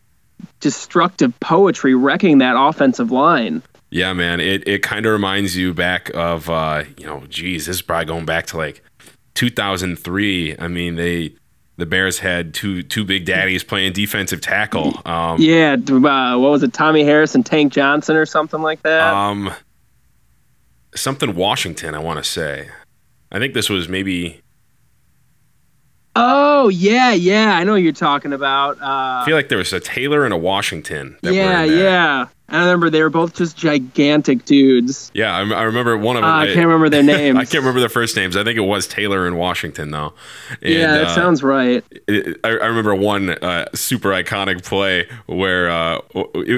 destructive 0.61 1.38
poetry 1.40 1.94
wrecking 1.94 2.38
that 2.38 2.55
offensive 2.57 3.11
line. 3.11 3.62
yeah, 3.90 4.12
man, 4.12 4.40
it 4.40 4.66
it 4.68 4.83
kind 4.83 5.05
of 5.07 5.12
reminds 5.12 5.57
you 5.57 5.75
back 5.75 6.11
of 6.14 6.49
uh, 6.49 6.85
you 6.96 7.07
know, 7.07 7.25
geez, 7.29 7.66
this 7.66 7.77
is 7.77 7.83
probably 7.83 8.07
going 8.07 8.27
back 8.27 8.46
to 8.46 8.57
like 8.57 8.83
2003. 9.35 10.57
I 10.59 10.68
mean, 10.68 10.96
they 10.96 11.35
the 11.81 11.87
Bears 11.87 12.18
had 12.18 12.55
two 12.55 12.83
two 12.83 13.05
big 13.05 13.25
daddies 13.25 13.64
playing 13.64 13.94
defensive 13.94 14.40
tackle. 14.40 15.01
Um, 15.05 15.40
Yeah, 15.40 15.73
uh, 15.73 16.38
what 16.38 16.51
was 16.51 16.62
it? 16.62 16.73
Tommie 16.73 17.05
Harris 17.05 17.35
and 17.35 17.44
Tank 17.44 17.73
Johnson 17.73 18.16
or 18.16 18.27
something 18.27 18.61
like 18.61 18.83
that. 18.83 19.12
Um, 19.12 19.51
something 20.94 21.35
Washington, 21.35 21.94
I 21.94 21.99
want 21.99 22.23
to 22.23 22.31
say. 22.31 22.68
I 23.33 23.38
think 23.38 23.55
this 23.55 23.68
was 23.68 23.88
maybe. 23.88 24.42
Oh 26.16 26.68
yeah, 26.68 27.12
yeah, 27.12 27.55
I 27.57 27.64
know 27.64 27.73
what 27.73 27.83
you're 27.83 27.92
talking 27.92 28.33
about. 28.33 28.79
I 28.83 29.23
Uh, 29.23 29.25
feel 29.25 29.37
like 29.37 29.49
there 29.49 29.59
was 29.59 29.73
a 29.73 29.81
Taylor 29.81 30.25
and 30.25 30.35
a 30.35 30.37
Washington. 30.37 31.16
That 31.23 31.35
yeah, 31.35 31.44
were 31.61 31.64
in 31.64 31.70
that. 31.70 31.77
yeah. 31.83 32.27
I 32.53 32.59
remember 32.59 32.90
they 32.90 33.01
were 33.01 33.11
both 33.11 33.37
just 33.37 33.57
gigantic 33.57 34.44
dudes. 34.44 35.12
yeah. 35.14 35.33
I, 35.37 35.42
I 35.42 35.62
remember 35.62 35.96
one 35.96 36.16
of 36.16 36.25
Uh, 36.25 36.27
them. 36.27 36.37
I 36.40 36.46
can't 36.46 36.66
remember 36.66 36.88
their 36.88 37.03
names. 37.16 37.38
I 37.38 37.44
can't 37.44 37.62
remember 37.62 37.79
their 37.79 37.88
first 37.88 38.16
names. 38.16 38.37
I 38.37 38.42
think 38.42 38.57
it 38.57 38.62
was 38.62 38.88
Taylor 38.88 39.25
and 39.25 39.38
Washington 39.38 39.92
though. 39.92 40.14
And, 40.61 40.75
yeah, 40.75 40.92
that 40.94 41.07
uh, 41.07 41.14
sounds 41.14 41.44
right. 41.44 41.85
it- 42.09 42.40
I, 42.42 42.49
I 42.49 42.66
remember 42.66 42.92
one 42.96 43.31
uh, 43.31 43.66
super 43.77 44.09
iconic 44.09 44.64
play 44.64 45.07
where 45.27 45.70
uh, 45.70 45.99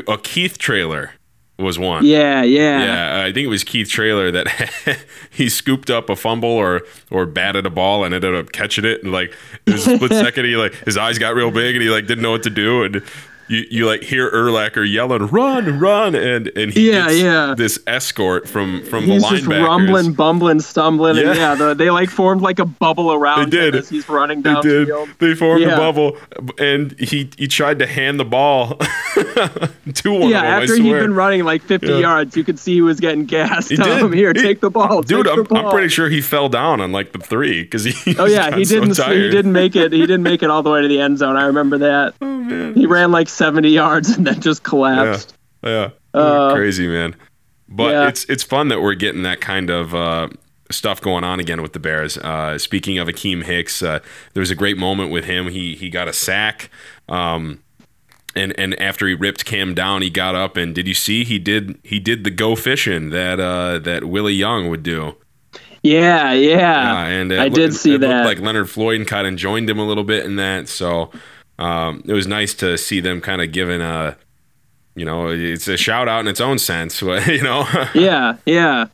a 0.08 0.16
Keith 0.16 0.56
Traylor 0.56 1.10
was 1.58 1.78
one. 1.78 2.04
Yeah, 2.04 2.42
yeah. 2.42 2.84
Yeah, 2.84 3.24
I 3.26 3.32
think 3.32 3.44
it 3.44 3.48
was 3.48 3.64
Keith 3.64 3.88
Traylor 3.88 4.30
that 4.32 5.04
he 5.30 5.48
scooped 5.48 5.90
up 5.90 6.08
a 6.08 6.16
fumble 6.16 6.48
or 6.50 6.82
or 7.10 7.26
batted 7.26 7.66
a 7.66 7.70
ball 7.70 8.04
and 8.04 8.14
ended 8.14 8.34
up 8.34 8.52
catching 8.52 8.84
it 8.84 9.02
and 9.02 9.12
like 9.12 9.34
it 9.66 9.72
was 9.72 9.86
a 9.86 9.96
split 9.96 10.10
second 10.12 10.46
he 10.46 10.56
like 10.56 10.74
his 10.84 10.96
eyes 10.96 11.18
got 11.18 11.34
real 11.34 11.50
big 11.50 11.74
and 11.76 11.82
he 11.82 11.90
like 11.90 12.06
didn't 12.06 12.22
know 12.22 12.30
what 12.32 12.42
to 12.42 12.50
do 12.50 12.82
and 12.82 13.02
you, 13.52 13.66
you 13.70 13.86
like 13.86 14.02
hear 14.02 14.30
Urlacher 14.30 14.90
yelling 14.90 15.26
run 15.28 15.78
run 15.78 16.14
and 16.14 16.48
and 16.56 16.72
he 16.72 16.90
Yeah, 16.90 17.10
yeah. 17.10 17.54
this 17.56 17.78
escort 17.86 18.48
from 18.48 18.82
from 18.84 19.04
He's 19.04 19.22
the 19.22 19.28
just 19.28 19.44
linebackers. 19.44 19.66
rumbling, 19.66 20.12
bumbling, 20.14 20.60
stumbling, 20.60 21.18
and 21.18 21.26
Yeah. 21.28 21.34
yeah, 21.34 21.54
the, 21.54 21.74
they 21.74 21.90
like 21.90 22.08
formed 22.10 22.40
like 22.42 22.58
a 22.58 22.64
bubble 22.64 23.12
around 23.12 23.50
They 23.52 23.58
him 23.58 23.72
did. 23.72 23.74
as 23.76 23.88
he's 23.88 24.08
running 24.08 24.42
They 24.42 24.54
did. 24.60 24.88
downfield. 24.88 25.18
They 25.18 25.34
formed 25.34 25.64
a 25.64 25.76
bubble, 25.76 26.16
and 26.58 26.98
he 26.98 27.30
he 27.36 27.46
tried 27.48 27.78
to 27.80 27.86
hand 27.86 28.18
the 28.18 28.24
ball 28.24 28.76
to 29.94 30.10
one 30.12 30.28
Yeah, 30.30 30.38
of 30.38 30.42
them. 30.44 30.62
After 30.62 30.76
he'd 30.76 30.92
been 30.92 31.14
running 31.14 31.44
like 31.44 31.62
50 31.62 31.86
Yeah. 31.88 31.98
yards, 31.98 32.36
you 32.36 32.44
could 32.44 32.58
see 32.58 32.74
he 32.74 32.80
was 32.82 33.00
getting 33.00 33.24
gassed. 33.26 33.70
He 33.70 33.76
Tell 33.82 33.86
did. 33.86 33.98
him, 34.04 34.12
here, 34.12 34.32
He- 34.34 34.42
take 34.42 34.60
the 34.60 34.70
ball, 34.70 35.02
Dude, 35.02 35.26
I'm, 35.28 35.44
the 35.44 35.54
I'm 35.56 35.70
pretty 35.70 35.88
sure 35.88 36.08
he 36.08 36.20
fell 36.20 36.48
down 36.48 36.80
on 36.80 36.92
like 36.92 37.12
the 37.12 37.18
three 37.18 37.62
because 37.62 37.84
he. 38.04 38.16
Oh 38.18 38.24
yeah, 38.24 38.56
he 38.56 38.64
didn't. 38.64 38.94
So 38.94 39.04
he 39.10 39.30
didn't 39.30 39.52
make 39.52 39.76
it. 39.76 39.92
He 39.92 40.00
didn't 40.00 40.22
make 40.22 40.42
it 40.42 40.50
all 40.50 40.62
the 40.62 40.70
way 40.70 40.82
to 40.82 40.88
the 40.88 41.00
end 41.00 41.18
zone. 41.18 41.36
I 41.36 41.44
remember 41.46 41.78
that. 41.78 42.14
Oh 42.20 42.26
man. 42.26 42.74
He 42.74 42.86
ran 42.86 43.12
like 43.12 43.28
70 43.42 43.68
yards 43.70 44.10
and 44.10 44.24
then 44.26 44.40
just 44.40 44.62
collapsed. 44.62 45.36
Yeah, 45.64 45.90
Uh, 46.14 46.54
crazy 46.54 46.86
man. 46.86 47.16
But 47.68 47.90
yeah. 47.90 48.08
it's 48.08 48.24
it's 48.26 48.42
fun 48.44 48.68
that 48.68 48.80
we're 48.80 48.94
getting 48.94 49.22
that 49.22 49.40
kind 49.40 49.68
of 49.70 49.94
uh, 49.94 50.28
stuff 50.70 51.00
going 51.00 51.24
on 51.24 51.40
again 51.40 51.60
with 51.62 51.72
the 51.72 51.78
Bears. 51.80 52.16
Uh, 52.18 52.56
speaking 52.58 52.98
of 52.98 53.08
Akiem 53.08 53.42
Hicks, 53.42 53.82
uh, 53.82 53.98
there 54.34 54.40
was 54.40 54.50
a 54.50 54.54
great 54.54 54.76
moment 54.78 55.10
with 55.10 55.24
him. 55.24 55.48
He 55.48 55.74
he 55.74 55.88
got 55.90 56.06
a 56.06 56.12
sack. 56.12 56.70
Um, 57.08 57.62
and, 58.34 58.54
and 58.58 58.78
after 58.80 59.06
he 59.08 59.14
ripped 59.14 59.44
Cam 59.44 59.74
down, 59.74 60.00
he 60.02 60.08
got 60.10 60.34
up 60.34 60.56
and 60.56 60.74
did 60.74 60.86
you 60.88 60.94
see 60.94 61.24
he 61.24 61.38
did 61.38 61.78
he 61.82 61.98
did 61.98 62.24
the 62.24 62.30
go 62.30 62.54
fishing 62.56 63.10
that 63.10 63.40
uh, 63.40 63.78
that 63.80 64.04
Willie 64.04 64.34
Young 64.34 64.68
would 64.70 64.82
do. 64.82 65.16
Yeah, 65.82 66.32
yeah. 66.32 66.58
Yeah, 66.58 67.06
and 67.06 67.32
I 67.32 67.44
looked- 67.44 67.56
did 67.56 67.74
see 67.74 67.96
that. 67.96 68.24
like 68.24 68.38
Leonard 68.38 68.70
Floyd 68.70 69.00
and 69.00 69.08
kind 69.08 69.26
of 69.26 69.34
joined 69.36 69.68
him 69.68 69.78
a 69.78 69.86
little 69.86 70.04
bit 70.04 70.24
in 70.24 70.36
that. 70.36 70.68
So 70.68 71.10
um, 71.58 72.02
it 72.06 72.12
was 72.12 72.26
nice 72.26 72.54
to 72.54 72.76
see 72.78 73.00
them 73.00 73.20
kind 73.20 73.40
of 73.42 73.52
giving 73.52 73.80
a, 73.80 74.16
you 74.94 75.04
know, 75.04 75.28
it's 75.28 75.68
a 75.68 75.76
shout 75.76 76.08
out 76.08 76.20
in 76.20 76.28
its 76.28 76.40
own 76.40 76.58
sense. 76.58 77.00
You 77.02 77.42
know, 77.42 77.66
yeah, 77.94 78.36
yeah. 78.46 78.86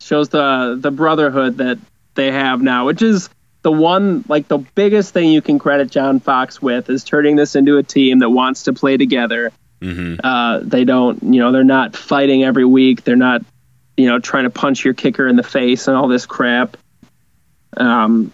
Shows 0.00 0.30
the 0.30 0.76
the 0.80 0.90
brotherhood 0.90 1.58
that 1.58 1.78
they 2.14 2.32
have 2.32 2.60
now, 2.60 2.86
which 2.86 3.02
is 3.02 3.28
the 3.62 3.70
one 3.70 4.24
like 4.28 4.48
the 4.48 4.58
biggest 4.58 5.14
thing 5.14 5.30
you 5.30 5.40
can 5.40 5.58
credit 5.58 5.90
John 5.90 6.18
Fox 6.18 6.60
with 6.60 6.90
is 6.90 7.04
turning 7.04 7.36
this 7.36 7.54
into 7.54 7.78
a 7.78 7.82
team 7.82 8.18
that 8.18 8.30
wants 8.30 8.64
to 8.64 8.72
play 8.72 8.96
together. 8.96 9.52
hmm 9.80 10.16
Uh, 10.24 10.58
they 10.62 10.84
don't, 10.84 11.22
you 11.22 11.38
know, 11.40 11.52
they're 11.52 11.62
not 11.62 11.94
fighting 11.96 12.42
every 12.42 12.64
week. 12.64 13.04
They're 13.04 13.14
not, 13.14 13.42
you 13.96 14.06
know, 14.06 14.18
trying 14.18 14.44
to 14.44 14.50
punch 14.50 14.84
your 14.84 14.94
kicker 14.94 15.28
in 15.28 15.36
the 15.36 15.44
face 15.44 15.86
and 15.86 15.96
all 15.96 16.08
this 16.08 16.26
crap. 16.26 16.76
Um, 17.76 18.32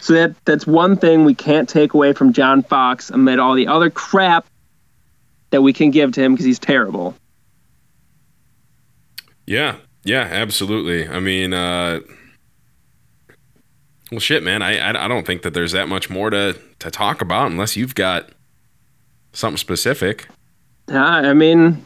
so 0.00 0.14
that 0.14 0.34
that's 0.44 0.66
one 0.66 0.96
thing 0.96 1.24
we 1.24 1.34
can't 1.34 1.68
take 1.68 1.94
away 1.94 2.12
from 2.12 2.32
John 2.32 2.62
Fox 2.62 3.10
amid 3.10 3.38
all 3.38 3.54
the 3.54 3.66
other 3.66 3.90
crap 3.90 4.46
that 5.50 5.62
we 5.62 5.72
can 5.72 5.90
give 5.90 6.12
to 6.12 6.22
him 6.22 6.32
because 6.32 6.44
he's 6.46 6.58
terrible. 6.58 7.14
yeah, 9.46 9.76
yeah, 10.04 10.28
absolutely. 10.30 11.08
I 11.08 11.20
mean, 11.20 11.52
uh, 11.54 12.00
well, 14.10 14.20
shit, 14.20 14.42
man. 14.42 14.62
I, 14.62 14.78
I 14.78 15.04
I 15.04 15.08
don't 15.08 15.26
think 15.26 15.42
that 15.42 15.54
there's 15.54 15.72
that 15.72 15.88
much 15.88 16.10
more 16.10 16.30
to 16.30 16.58
to 16.78 16.90
talk 16.90 17.20
about 17.22 17.50
unless 17.50 17.76
you've 17.76 17.94
got 17.94 18.30
something 19.32 19.56
specific. 19.58 20.28
Yeah, 20.88 21.04
I 21.04 21.34
mean, 21.34 21.84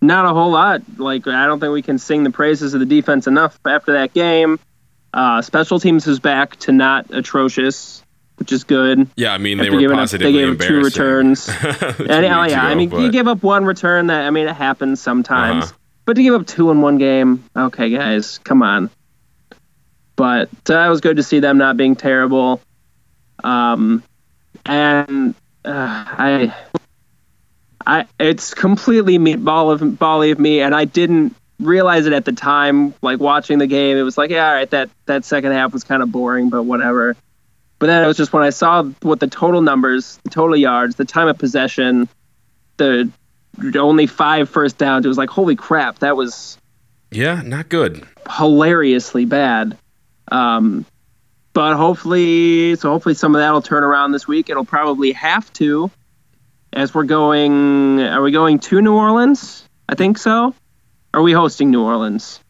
not 0.00 0.24
a 0.24 0.34
whole 0.34 0.50
lot. 0.50 0.82
Like, 0.98 1.26
I 1.26 1.46
don't 1.46 1.58
think 1.60 1.72
we 1.72 1.82
can 1.82 1.98
sing 1.98 2.22
the 2.22 2.30
praises 2.30 2.74
of 2.74 2.80
the 2.80 2.86
defense 2.86 3.26
enough 3.26 3.58
after 3.66 3.92
that 3.94 4.14
game. 4.14 4.60
Uh, 5.14 5.40
special 5.40 5.78
teams 5.78 6.08
is 6.08 6.18
back 6.18 6.56
to 6.56 6.72
not 6.72 7.14
atrocious, 7.14 8.02
which 8.36 8.50
is 8.50 8.64
good. 8.64 9.08
Yeah, 9.14 9.32
I 9.32 9.38
mean, 9.38 9.58
they 9.58 9.66
After 9.66 9.76
were 9.76 9.80
giving 9.80 9.98
up, 9.98 10.10
they 10.10 10.32
gave 10.32 10.54
up 10.54 10.58
two 10.58 10.82
returns. 10.82 11.46
Two 11.46 11.52
And, 11.52 12.24
oh 12.26 12.42
yeah, 12.42 12.64
I 12.64 12.74
mean, 12.74 12.90
you 12.90 12.96
but- 12.96 13.12
give 13.12 13.28
up 13.28 13.44
one 13.44 13.64
return. 13.64 14.08
That 14.08 14.26
I 14.26 14.30
mean, 14.30 14.48
it 14.48 14.56
happens 14.56 15.00
sometimes. 15.00 15.66
Uh-huh. 15.66 15.74
But 16.04 16.16
to 16.16 16.22
give 16.22 16.34
up 16.34 16.46
two 16.48 16.70
in 16.72 16.80
one 16.80 16.98
game, 16.98 17.44
okay, 17.56 17.90
guys, 17.90 18.38
come 18.38 18.62
on. 18.62 18.90
But 20.16 20.50
uh, 20.68 20.80
it 20.80 20.88
was 20.88 21.00
good 21.00 21.16
to 21.16 21.22
see 21.22 21.38
them 21.38 21.58
not 21.58 21.76
being 21.76 21.94
terrible. 21.96 22.60
Um, 23.42 24.02
and 24.66 25.34
uh, 25.64 25.70
I, 26.06 26.54
I, 27.86 28.06
it's 28.18 28.52
completely 28.52 29.18
meatball 29.18 29.72
of 29.72 29.98
bally 29.98 30.32
of 30.32 30.38
me, 30.38 30.60
and 30.60 30.74
I 30.74 30.84
didn't 30.84 31.36
realize 31.60 32.06
it 32.06 32.12
at 32.12 32.24
the 32.24 32.32
time. 32.32 32.94
Like 33.02 33.20
watching 33.20 33.58
the 33.58 33.66
game, 33.66 33.96
it 33.96 34.02
was 34.02 34.18
like, 34.18 34.30
yeah, 34.30 34.48
all 34.48 34.54
right, 34.54 34.70
that 34.70 34.90
that 35.06 35.24
second 35.24 35.52
half 35.52 35.72
was 35.72 35.84
kind 35.84 36.02
of 36.02 36.10
boring, 36.12 36.50
but 36.50 36.64
whatever. 36.64 37.16
But 37.78 37.86
then 37.86 38.04
it 38.04 38.06
was 38.06 38.16
just 38.16 38.32
when 38.32 38.42
I 38.42 38.50
saw 38.50 38.84
what 39.02 39.20
the 39.20 39.26
total 39.26 39.60
numbers, 39.60 40.18
the 40.24 40.30
total 40.30 40.56
yards, 40.56 40.96
the 40.96 41.04
time 41.04 41.28
of 41.28 41.38
possession, 41.38 42.08
the 42.76 43.10
only 43.76 44.06
five 44.06 44.48
first 44.48 44.78
downs, 44.78 45.04
it 45.04 45.08
was 45.08 45.18
like, 45.18 45.28
holy 45.28 45.56
crap, 45.56 45.98
that 46.00 46.16
was 46.16 46.58
yeah, 47.10 47.42
not 47.42 47.68
good. 47.68 48.06
hilariously 48.30 49.24
bad. 49.24 49.76
Um, 50.30 50.86
but 51.52 51.76
hopefully, 51.76 52.74
so 52.76 52.90
hopefully 52.90 53.14
some 53.14 53.34
of 53.34 53.40
that 53.40 53.52
will 53.52 53.62
turn 53.62 53.84
around 53.84 54.12
this 54.12 54.26
week. 54.26 54.50
It'll 54.50 54.64
probably 54.64 55.12
have 55.12 55.52
to, 55.54 55.90
as 56.72 56.94
we're 56.94 57.04
going. 57.04 58.00
Are 58.00 58.22
we 58.22 58.32
going 58.32 58.58
to 58.60 58.82
New 58.82 58.94
Orleans? 58.94 59.68
I 59.88 59.94
think 59.94 60.18
so. 60.18 60.54
Are 61.14 61.22
we 61.22 61.32
hosting 61.32 61.70
New 61.70 61.84
Orleans? 61.84 62.40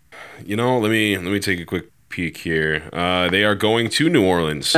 You 0.42 0.56
know, 0.56 0.78
let 0.78 0.90
me 0.90 1.18
let 1.18 1.30
me 1.30 1.38
take 1.38 1.60
a 1.60 1.66
quick 1.66 1.90
peek 2.08 2.38
here. 2.38 2.88
Uh, 2.94 3.28
they 3.28 3.44
are 3.44 3.54
going 3.54 3.90
to 3.90 4.08
New 4.08 4.24
Orleans. 4.24 4.74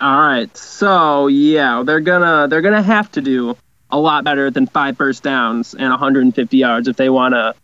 All 0.00 0.20
right. 0.20 0.56
So 0.56 1.26
yeah, 1.26 1.82
they're 1.84 1.98
gonna 1.98 2.46
they're 2.46 2.62
gonna 2.62 2.80
have 2.80 3.10
to 3.12 3.20
do 3.20 3.56
a 3.90 3.98
lot 3.98 4.22
better 4.22 4.52
than 4.52 4.68
five 4.68 4.96
first 4.96 5.24
downs 5.24 5.74
and 5.74 5.90
150 5.90 6.56
yards 6.56 6.86
if 6.86 6.96
they 6.96 7.10
want 7.10 7.34
to 7.34 7.54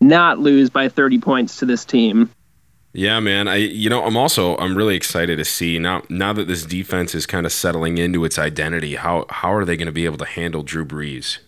not 0.00 0.38
lose 0.38 0.68
by 0.68 0.90
30 0.90 1.18
points 1.20 1.56
to 1.60 1.64
this 1.64 1.86
team. 1.86 2.30
Yeah, 2.92 3.20
man. 3.20 3.48
I 3.48 3.56
you 3.56 3.88
know, 3.88 4.04
I'm 4.04 4.18
also 4.18 4.54
I'm 4.58 4.76
really 4.76 4.96
excited 4.96 5.38
to 5.38 5.46
see 5.46 5.78
now 5.78 6.02
now 6.10 6.34
that 6.34 6.46
this 6.46 6.66
defense 6.66 7.14
is 7.14 7.24
kind 7.24 7.46
of 7.46 7.52
settling 7.52 7.96
into 7.96 8.26
its 8.26 8.38
identity, 8.38 8.96
how 8.96 9.24
how 9.30 9.50
are 9.54 9.64
they 9.64 9.78
going 9.78 9.86
to 9.86 9.92
be 9.92 10.04
able 10.04 10.18
to 10.18 10.26
handle 10.26 10.62
Drew 10.62 10.84
Brees? 10.84 11.38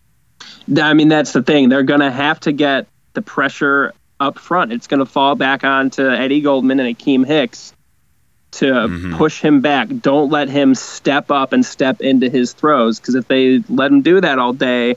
I 0.81 0.95
mean, 0.95 1.09
that's 1.09 1.33
the 1.33 1.43
thing. 1.43 1.69
They're 1.69 1.83
going 1.83 2.01
to 2.01 2.11
have 2.11 2.41
to 2.41 2.53
get 2.53 2.87
the 3.15 3.23
pressure 3.23 3.93
up 4.21 4.39
front. 4.39 4.73
It's 4.73 4.87
going 4.87 5.01
to 5.01 5.07
fall 5.07 5.35
back 5.35 5.65
onto 5.65 6.09
Eddie 6.09 6.41
Goldman 6.41 6.81
and 6.81 6.97
Akiem 6.97 7.27
Hicks 7.27 7.73
to 8.53 8.67
Mhm. 8.67 9.17
push 9.17 9.41
him 9.41 9.61
back. 9.61 9.89
Don't 10.01 10.31
let 10.31 10.49
him 10.49 10.75
step 10.75 11.31
up 11.31 11.53
and 11.53 11.65
step 11.65 12.01
into 12.01 12.29
his 12.29 12.53
throws 12.53 13.01
because 13.01 13.15
if 13.15 13.27
they 13.29 13.63
let 13.69 13.91
him 13.91 14.03
do 14.03 14.21
that 14.21 14.39
all 14.39 14.53
day, 14.53 14.95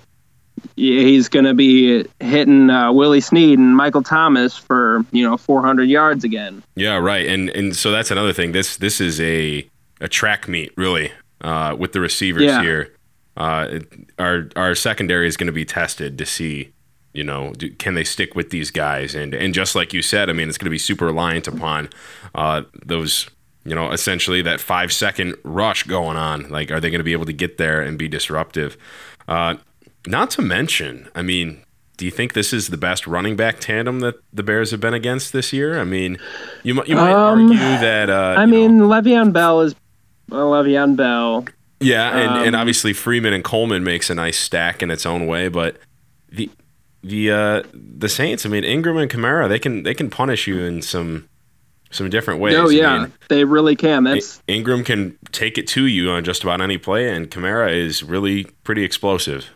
he's 0.76 1.30
going 1.30 1.46
to 1.46 1.54
be 1.54 2.06
hitting 2.20 2.70
uh, 2.70 2.92
Willie 2.92 3.22
Snead 3.22 3.58
and 3.60 3.76
Michael 3.76 4.04
Thomas 4.04 4.58
for 4.58 5.06
you 5.12 5.28
know 5.28 5.38
400 5.38 5.84
yards 5.90 6.24
again. 6.24 6.64
Yeah, 6.76 6.98
right. 6.98 7.28
And 7.28 7.50
and 7.52 7.76
so 7.76 7.92
that's 7.92 8.12
another 8.12 8.34
thing. 8.34 8.52
This 8.52 8.78
this 8.78 9.00
is 9.02 9.20
a 9.22 9.66
a 10.02 10.08
track 10.08 10.48
meet 10.48 10.72
really 10.78 11.12
uh, 11.42 11.76
with 11.78 11.94
the 11.94 12.00
receivers 12.02 12.44
Yeah. 12.44 12.62
here. 12.62 12.92
Uh, 13.38 13.68
it- 13.72 13.94
our 14.20 14.50
our 14.56 14.76
secondary 14.76 15.28
is 15.28 15.38
going 15.38 15.48
to 15.48 15.54
be 15.54 15.66
tested 15.66 16.18
to 16.18 16.26
see 16.26 16.72
You 17.14 17.24
know, 17.24 17.54
do, 17.54 17.70
can 17.72 17.94
they 17.96 18.04
stick 18.04 18.36
with 18.36 18.50
these 18.50 18.72
guys? 18.72 19.16
And 19.16 19.34
and 19.34 19.54
just 19.54 19.74
like 19.76 19.94
you 19.94 20.02
said, 20.02 20.30
I 20.30 20.34
mean, 20.34 20.50
it's 20.50 20.58
going 20.58 20.66
to 20.66 20.70
be 20.72 20.78
super 20.78 21.06
reliant 21.06 21.48
upon 21.48 21.90
uh, 22.34 22.64
those. 22.86 23.30
You 23.68 23.74
know, 23.74 23.92
essentially 23.92 24.44
that 24.44 24.60
five 24.62 24.92
second 24.94 25.34
rush 25.44 25.84
going 25.84 26.18
on. 26.18 26.50
Like, 26.52 26.70
are 26.72 26.80
they 26.80 26.92
going 26.92 27.00
to 27.00 27.04
be 27.06 27.14
able 27.14 27.26
to 27.26 27.34
get 27.34 27.58
there 27.58 27.82
and 27.82 27.98
be 27.98 28.08
disruptive? 28.08 28.78
Uh, 29.28 29.56
not 30.06 30.30
to 30.32 30.44
mention, 30.44 31.08
I 31.16 31.24
mean, 31.24 31.64
do 31.98 32.06
you 32.06 32.12
think 32.12 32.34
this 32.34 32.54
is 32.54 32.68
the 32.68 32.78
best 32.78 33.08
running 33.08 33.36
back 33.36 33.60
tandem 33.60 34.02
that 34.02 34.16
the 34.32 34.44
Bears 34.44 34.70
have 34.70 34.80
been 34.82 34.94
against 34.94 35.34
this 35.34 35.52
year? 35.52 35.80
I 35.80 35.84
mean, 35.84 36.20
you 36.64 36.76
might 36.76 36.88
you 36.88 36.96
might 36.96 37.12
Um, 37.14 37.46
argue 37.48 37.58
that. 37.58 38.10
Uh, 38.12 38.36
I 38.38 38.46
mean, 38.46 38.78
know, 38.78 38.88
Le'Veon 38.88 39.34
Bell 39.34 39.62
is 39.62 39.74
well, 40.30 40.52
Le'Veon 40.52 40.96
Bell. 40.96 41.46
Yeah, 41.80 42.18
and, 42.18 42.46
and 42.48 42.56
um, 42.56 42.62
obviously 42.62 42.94
Freeman 42.94 43.34
and 43.34 43.44
Coleman 43.44 43.84
makes 43.84 44.10
a 44.10 44.16
nice 44.16 44.40
stack 44.40 44.82
in 44.82 44.92
its 44.92 45.06
own 45.06 45.28
way, 45.28 45.50
but 45.50 45.78
the 46.30 46.50
the 47.04 47.32
uh, 47.32 47.64
the 47.74 48.10
Saints, 48.10 48.46
I 48.46 48.50
mean, 48.50 48.64
Ingram 48.64 48.98
and 48.98 49.12
Kamara, 49.12 49.48
they 49.50 49.60
can 49.60 49.84
they 49.84 49.94
can 49.94 50.10
punish 50.10 50.48
you 50.48 50.60
in 50.60 50.82
some 50.82 51.28
some 51.92 52.10
different 52.10 52.40
ways. 52.40 52.56
Oh 52.56 52.70
I 52.70 52.74
yeah, 52.74 53.00
mean, 53.00 53.14
they 53.30 53.44
really 53.44 53.76
can. 53.76 54.04
That's 54.06 54.42
Ingram 54.48 54.84
can 54.84 55.18
take 55.32 55.58
it 55.58 55.68
to 55.68 55.86
you 55.86 56.10
on 56.10 56.24
just 56.24 56.44
about 56.44 56.62
any 56.62 56.78
play, 56.78 57.10
and 57.14 57.30
Kamara 57.30 57.74
is 57.74 58.04
really 58.04 58.46
pretty 58.64 58.84
explosive. 58.84 59.50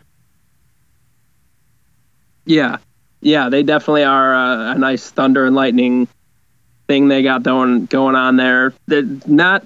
yeah, 2.46 2.78
yeah. 3.20 3.48
They 3.48 3.62
definitely 3.62 4.04
are 4.04 4.34
a, 4.34 4.72
a 4.72 4.78
nice 4.78 5.10
thunder 5.10 5.46
and 5.46 5.54
lightning 5.54 6.08
thing 6.88 7.08
they 7.08 7.22
got 7.22 7.42
going 7.42 7.86
going 7.86 8.14
on 8.14 8.36
there. 8.36 8.72
They're 8.86 9.02
not 9.26 9.64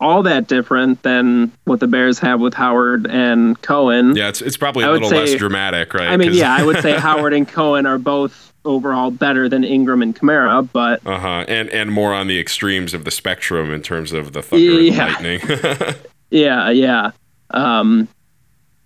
all 0.00 0.22
that 0.22 0.46
different 0.48 1.02
than 1.02 1.52
what 1.64 1.78
the 1.80 1.86
Bears 1.86 2.18
have 2.20 2.40
with 2.40 2.54
Howard 2.54 3.06
and 3.06 3.60
Cohen. 3.62 4.16
Yeah, 4.16 4.28
it's 4.28 4.40
it's 4.40 4.56
probably 4.56 4.84
a 4.84 4.90
little 4.90 5.10
less 5.10 5.34
dramatic, 5.34 5.92
right? 5.94 6.08
I 6.08 6.16
mean, 6.16 6.32
yeah, 6.32 6.54
I 6.54 6.64
would 6.64 6.80
say 6.80 6.92
Howard 6.98 7.32
and 7.34 7.46
Cohen 7.46 7.86
are 7.86 7.98
both 7.98 8.52
overall 8.64 9.10
better 9.10 9.48
than 9.48 9.64
Ingram 9.64 10.02
and 10.02 10.14
Kamara, 10.14 10.68
but 10.72 11.06
Uh 11.06 11.18
huh. 11.18 11.44
And 11.48 11.68
and 11.70 11.90
more 11.92 12.12
on 12.14 12.26
the 12.26 12.38
extremes 12.40 12.92
of 12.94 13.04
the 13.04 13.10
spectrum 13.10 13.72
in 13.72 13.82
terms 13.82 14.12
of 14.12 14.32
the 14.32 14.42
thunder 14.42 14.64
Yeah. 14.80 15.16
and 15.16 15.40
lightning. 15.40 15.94
Yeah, 16.32 16.70
yeah. 16.70 17.10
Um, 17.50 18.06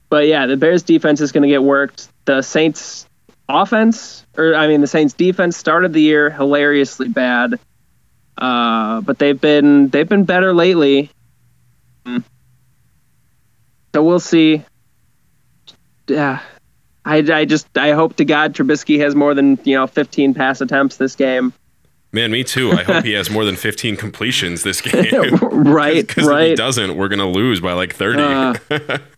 but 0.09 0.27
yeah, 0.27 0.46
the 0.46 0.57
Bears 0.57 0.83
defense 0.83 1.20
is 1.20 1.31
going 1.31 1.42
to 1.42 1.48
get 1.48 1.62
worked. 1.62 2.09
The 2.24 2.40
Saints 2.40 3.07
offense, 3.50 4.24
or 4.38 4.55
I 4.55 4.66
mean, 4.66 4.81
the 4.81 4.87
Saints 4.87 5.12
defense 5.12 5.57
started 5.57 5.92
the 5.92 6.00
year 6.00 6.31
hilariously 6.31 7.09
bad, 7.09 7.61
uh, 8.38 9.01
but 9.03 9.18
they've 9.18 9.40
been 9.40 9.88
they've 9.88 10.09
been 10.09 10.25
better 10.25 10.53
lately. 10.55 11.11
Mm. 12.05 12.25
So 13.94 14.03
we'll 14.03 14.20
see. 14.20 14.64
Yeah, 16.07 16.40
I, 17.05 17.18
I 17.18 17.44
just 17.44 17.77
I 17.79 17.92
hope 17.92 18.16
to 18.16 18.25
God 18.25 18.55
Trubisky 18.55 18.99
has 19.01 19.14
more 19.14 19.35
than 19.35 19.59
you 19.64 19.77
know 19.77 19.87
15 19.87 20.35
pass 20.35 20.61
attempts 20.61 20.97
this 20.97 21.16
game. 21.16 21.53
Man, 22.12 22.31
me 22.31 22.44
too. 22.44 22.70
I 22.70 22.85
hope 22.85 23.05
he 23.05 23.12
has 23.14 23.29
more 23.29 23.44
than 23.44 23.57
15 23.57 23.97
completions 23.97 24.62
this 24.62 24.81
game. 24.83 25.35
right, 25.40 26.07
Because 26.07 26.29
if 26.29 26.49
he 26.51 26.55
doesn't, 26.55 26.97
we're 26.97 27.09
gonna 27.09 27.29
lose 27.29 27.61
by 27.61 27.73
like 27.73 27.94
30. 27.94 28.20
Uh, 28.70 28.99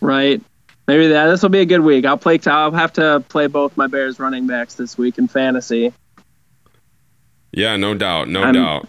Right. 0.00 0.42
Maybe 0.86 1.08
that 1.08 1.28
this 1.28 1.40
will 1.40 1.48
be 1.48 1.60
a 1.60 1.64
good 1.64 1.80
week. 1.80 2.04
I'll 2.04 2.18
play. 2.18 2.38
I'll 2.44 2.70
have 2.72 2.92
to 2.94 3.24
play 3.30 3.46
both 3.46 3.74
my 3.78 3.86
Bears 3.86 4.18
running 4.20 4.46
backs 4.46 4.74
this 4.74 4.98
week 4.98 5.16
in 5.16 5.28
fantasy. 5.28 5.94
Yeah, 7.56 7.76
no 7.76 7.94
doubt, 7.94 8.28
no 8.28 8.42
I'm- 8.42 8.54
doubt. 8.54 8.88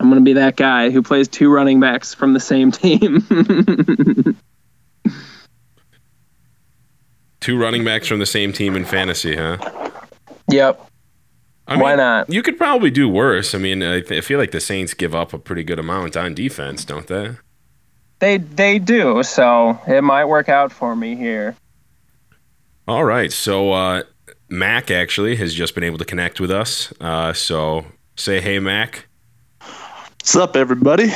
I'm 0.00 0.08
going 0.08 0.20
to 0.20 0.24
be 0.24 0.32
that 0.32 0.56
guy 0.56 0.90
who 0.90 1.00
plays 1.00 1.28
two 1.28 1.48
running 1.48 1.78
backs 1.78 2.12
from 2.12 2.32
the 2.32 2.40
same 2.40 2.72
team. 2.72 3.24
Two 7.40 7.58
running 7.58 7.84
backs 7.84 8.06
from 8.06 8.18
the 8.18 8.26
same 8.26 8.52
team 8.52 8.76
in 8.76 8.84
fantasy, 8.84 9.36
huh? 9.36 9.58
yep. 10.48 10.80
I 11.66 11.76
Why 11.76 11.94
not? 11.96 12.30
You 12.32 12.42
could 12.42 12.58
probably 12.58 12.90
do 12.90 13.08
worse. 13.08 13.54
I 13.54 13.58
mean, 13.58 13.82
I, 13.82 14.00
th- 14.00 14.12
I 14.18 14.20
feel 14.20 14.38
like 14.38 14.50
the 14.50 14.60
Saints 14.60 14.94
give 14.94 15.14
up 15.14 15.32
a 15.32 15.38
pretty 15.38 15.62
good 15.64 15.78
amount 15.78 16.16
on 16.16 16.34
defense, 16.34 16.84
don't 16.84 17.06
they? 17.06 17.36
They 18.18 18.36
they 18.38 18.78
do. 18.78 19.22
So 19.24 19.78
it 19.86 20.02
might 20.02 20.24
work 20.26 20.48
out 20.48 20.70
for 20.72 20.94
me 20.94 21.16
here. 21.16 21.56
All 22.86 23.04
right. 23.04 23.32
So 23.32 23.72
uh, 23.72 24.02
Mac 24.52 24.90
actually 24.90 25.36
has 25.36 25.54
just 25.54 25.74
been 25.74 25.82
able 25.82 25.96
to 25.96 26.04
connect 26.04 26.38
with 26.38 26.50
us. 26.50 26.92
Uh, 27.00 27.32
so 27.32 27.86
say 28.16 28.38
hey, 28.40 28.58
Mac. 28.58 29.06
What's 29.60 30.36
up, 30.36 30.56
everybody? 30.56 31.10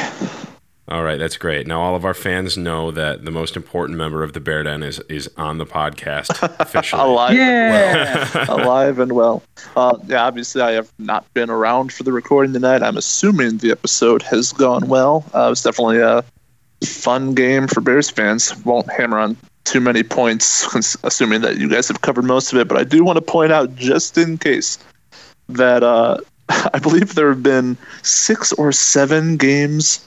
All 0.89 1.03
right, 1.03 1.19
that's 1.19 1.37
great. 1.37 1.67
Now 1.67 1.83
all 1.83 1.95
of 1.97 2.05
our 2.07 2.15
fans 2.15 2.57
know 2.57 2.91
that 2.93 3.25
the 3.27 3.31
most 3.31 3.55
important 3.57 3.99
member 3.99 4.23
of 4.23 4.33
the 4.33 4.41
Bear 4.41 4.63
Den 4.63 4.83
is 4.83 5.01
is 5.11 5.29
on 5.37 5.59
the 5.59 5.67
podcast 5.67 6.31
officially. 6.61 7.03
Alive, 7.03 7.35
Yeah. 7.35 8.31
and 8.39 8.49
well. 8.49 8.61
alive 8.67 8.99
and 9.01 9.13
well. 9.13 9.43
Uh, 9.77 9.99
yeah, 10.07 10.25
obviously, 10.25 10.63
I 10.63 10.71
have 10.73 10.91
not 10.99 11.33
been 11.35 11.51
around 11.51 11.93
for 11.93 12.05
the 12.05 12.13
recording 12.13 12.55
tonight. 12.55 12.83
I'm 12.83 12.97
assuming 12.97 13.59
the 13.59 13.71
episode 13.71 14.23
has 14.23 14.53
gone 14.53 14.89
well. 14.89 15.25
Uh, 15.35 15.47
it 15.47 15.51
was 15.51 15.63
definitely 15.63 15.99
a 15.99 16.25
fun 16.85 17.35
game 17.35 17.67
for 17.69 17.81
Bears 17.83 18.09
fans. 18.09 18.57
Won't 18.65 18.91
hammer 18.91 19.19
on 19.19 19.37
too 19.67 19.81
many 19.81 20.03
points, 20.03 20.67
assuming 21.05 21.43
that 21.43 21.59
you 21.59 21.69
guys 21.69 21.89
have 21.89 22.01
covered 22.01 22.25
most 22.25 22.53
of 22.53 22.59
it. 22.59 22.69
But 22.69 22.79
I 22.79 22.85
do 22.85 23.05
want 23.05 23.17
to 23.17 23.23
point 23.23 23.53
out, 23.53 23.75
just 23.77 24.17
in 24.17 24.39
case, 24.39 24.79
that 25.49 25.83
uh, 25.83 26.19
I 26.49 26.79
believe 26.79 27.15
there 27.15 27.29
have 27.29 27.43
been 27.43 27.77
six 28.03 28.53
or 28.55 28.73
seven 28.73 29.37
games 29.37 30.03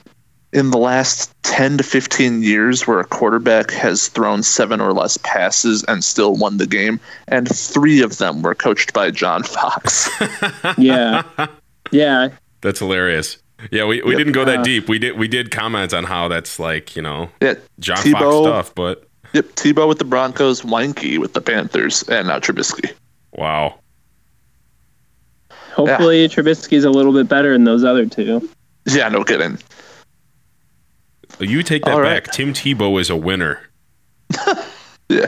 in 0.51 0.71
the 0.71 0.79
last 0.79 1.31
10 1.43 1.77
to 1.77 1.83
15 1.83 2.41
years 2.41 2.87
where 2.87 2.99
a 2.99 3.05
quarterback 3.05 3.69
has 3.69 4.07
thrown 4.07 4.41
seven 4.41 4.81
or 4.81 4.93
less 4.93 5.15
passes 5.17 5.83
and 5.83 6.03
still 6.03 6.33
won 6.33 6.57
the 6.57 6.65
game, 6.65 6.99
and 7.27 7.47
three 7.47 8.01
of 8.01 8.17
them 8.17 8.41
were 8.41 8.55
coached 8.55 8.91
by 8.91 9.11
John 9.11 9.43
Fox. 9.43 10.09
Yeah. 10.77 11.21
Yeah. 11.91 12.29
That's 12.61 12.79
hilarious. 12.79 13.37
Yeah, 13.71 13.85
we, 13.85 14.01
we 14.01 14.11
Yep. 14.11 14.17
didn't 14.17 14.33
go 14.33 14.45
that 14.45 14.63
deep. 14.63 14.87
We 14.87 14.99
did 14.99 15.17
we 15.17 15.27
did 15.27 15.51
comment 15.51 15.93
on 15.93 16.05
how 16.05 16.27
that's 16.29 16.59
like 16.59 16.95
you 16.95 17.01
know 17.01 17.29
yeah, 17.41 17.55
John 17.79 17.97
Fox 17.97 18.35
stuff, 18.37 18.73
but 18.75 19.08
yep, 19.33 19.45
Tebow 19.55 19.87
with 19.87 19.99
the 19.99 20.05
Broncos, 20.05 20.61
Weinke 20.61 21.17
with 21.19 21.33
the 21.33 21.41
Panthers, 21.41 22.03
and 22.09 22.27
now 22.27 22.39
Trubisky. 22.39 22.91
wow. 23.33 23.75
Hopefully 25.71 26.27
Trubisky's 26.27 26.83
a 26.83 26.89
little 26.89 27.13
bit 27.13 27.29
better 27.29 27.53
than 27.53 27.63
those 27.63 27.83
other 27.83 28.05
two. 28.05 28.49
Yeah, 28.85 29.07
no 29.09 29.23
kidding. 29.23 29.57
You 31.39 31.63
take 31.63 31.85
that 31.85 31.93
All 31.93 32.01
right. 32.01 32.23
back. 32.23 32.33
Tim 32.33 32.53
Tebow 32.53 32.99
is 32.99 33.09
a 33.09 33.15
winner. 33.15 33.61
Yeah. 35.11 35.25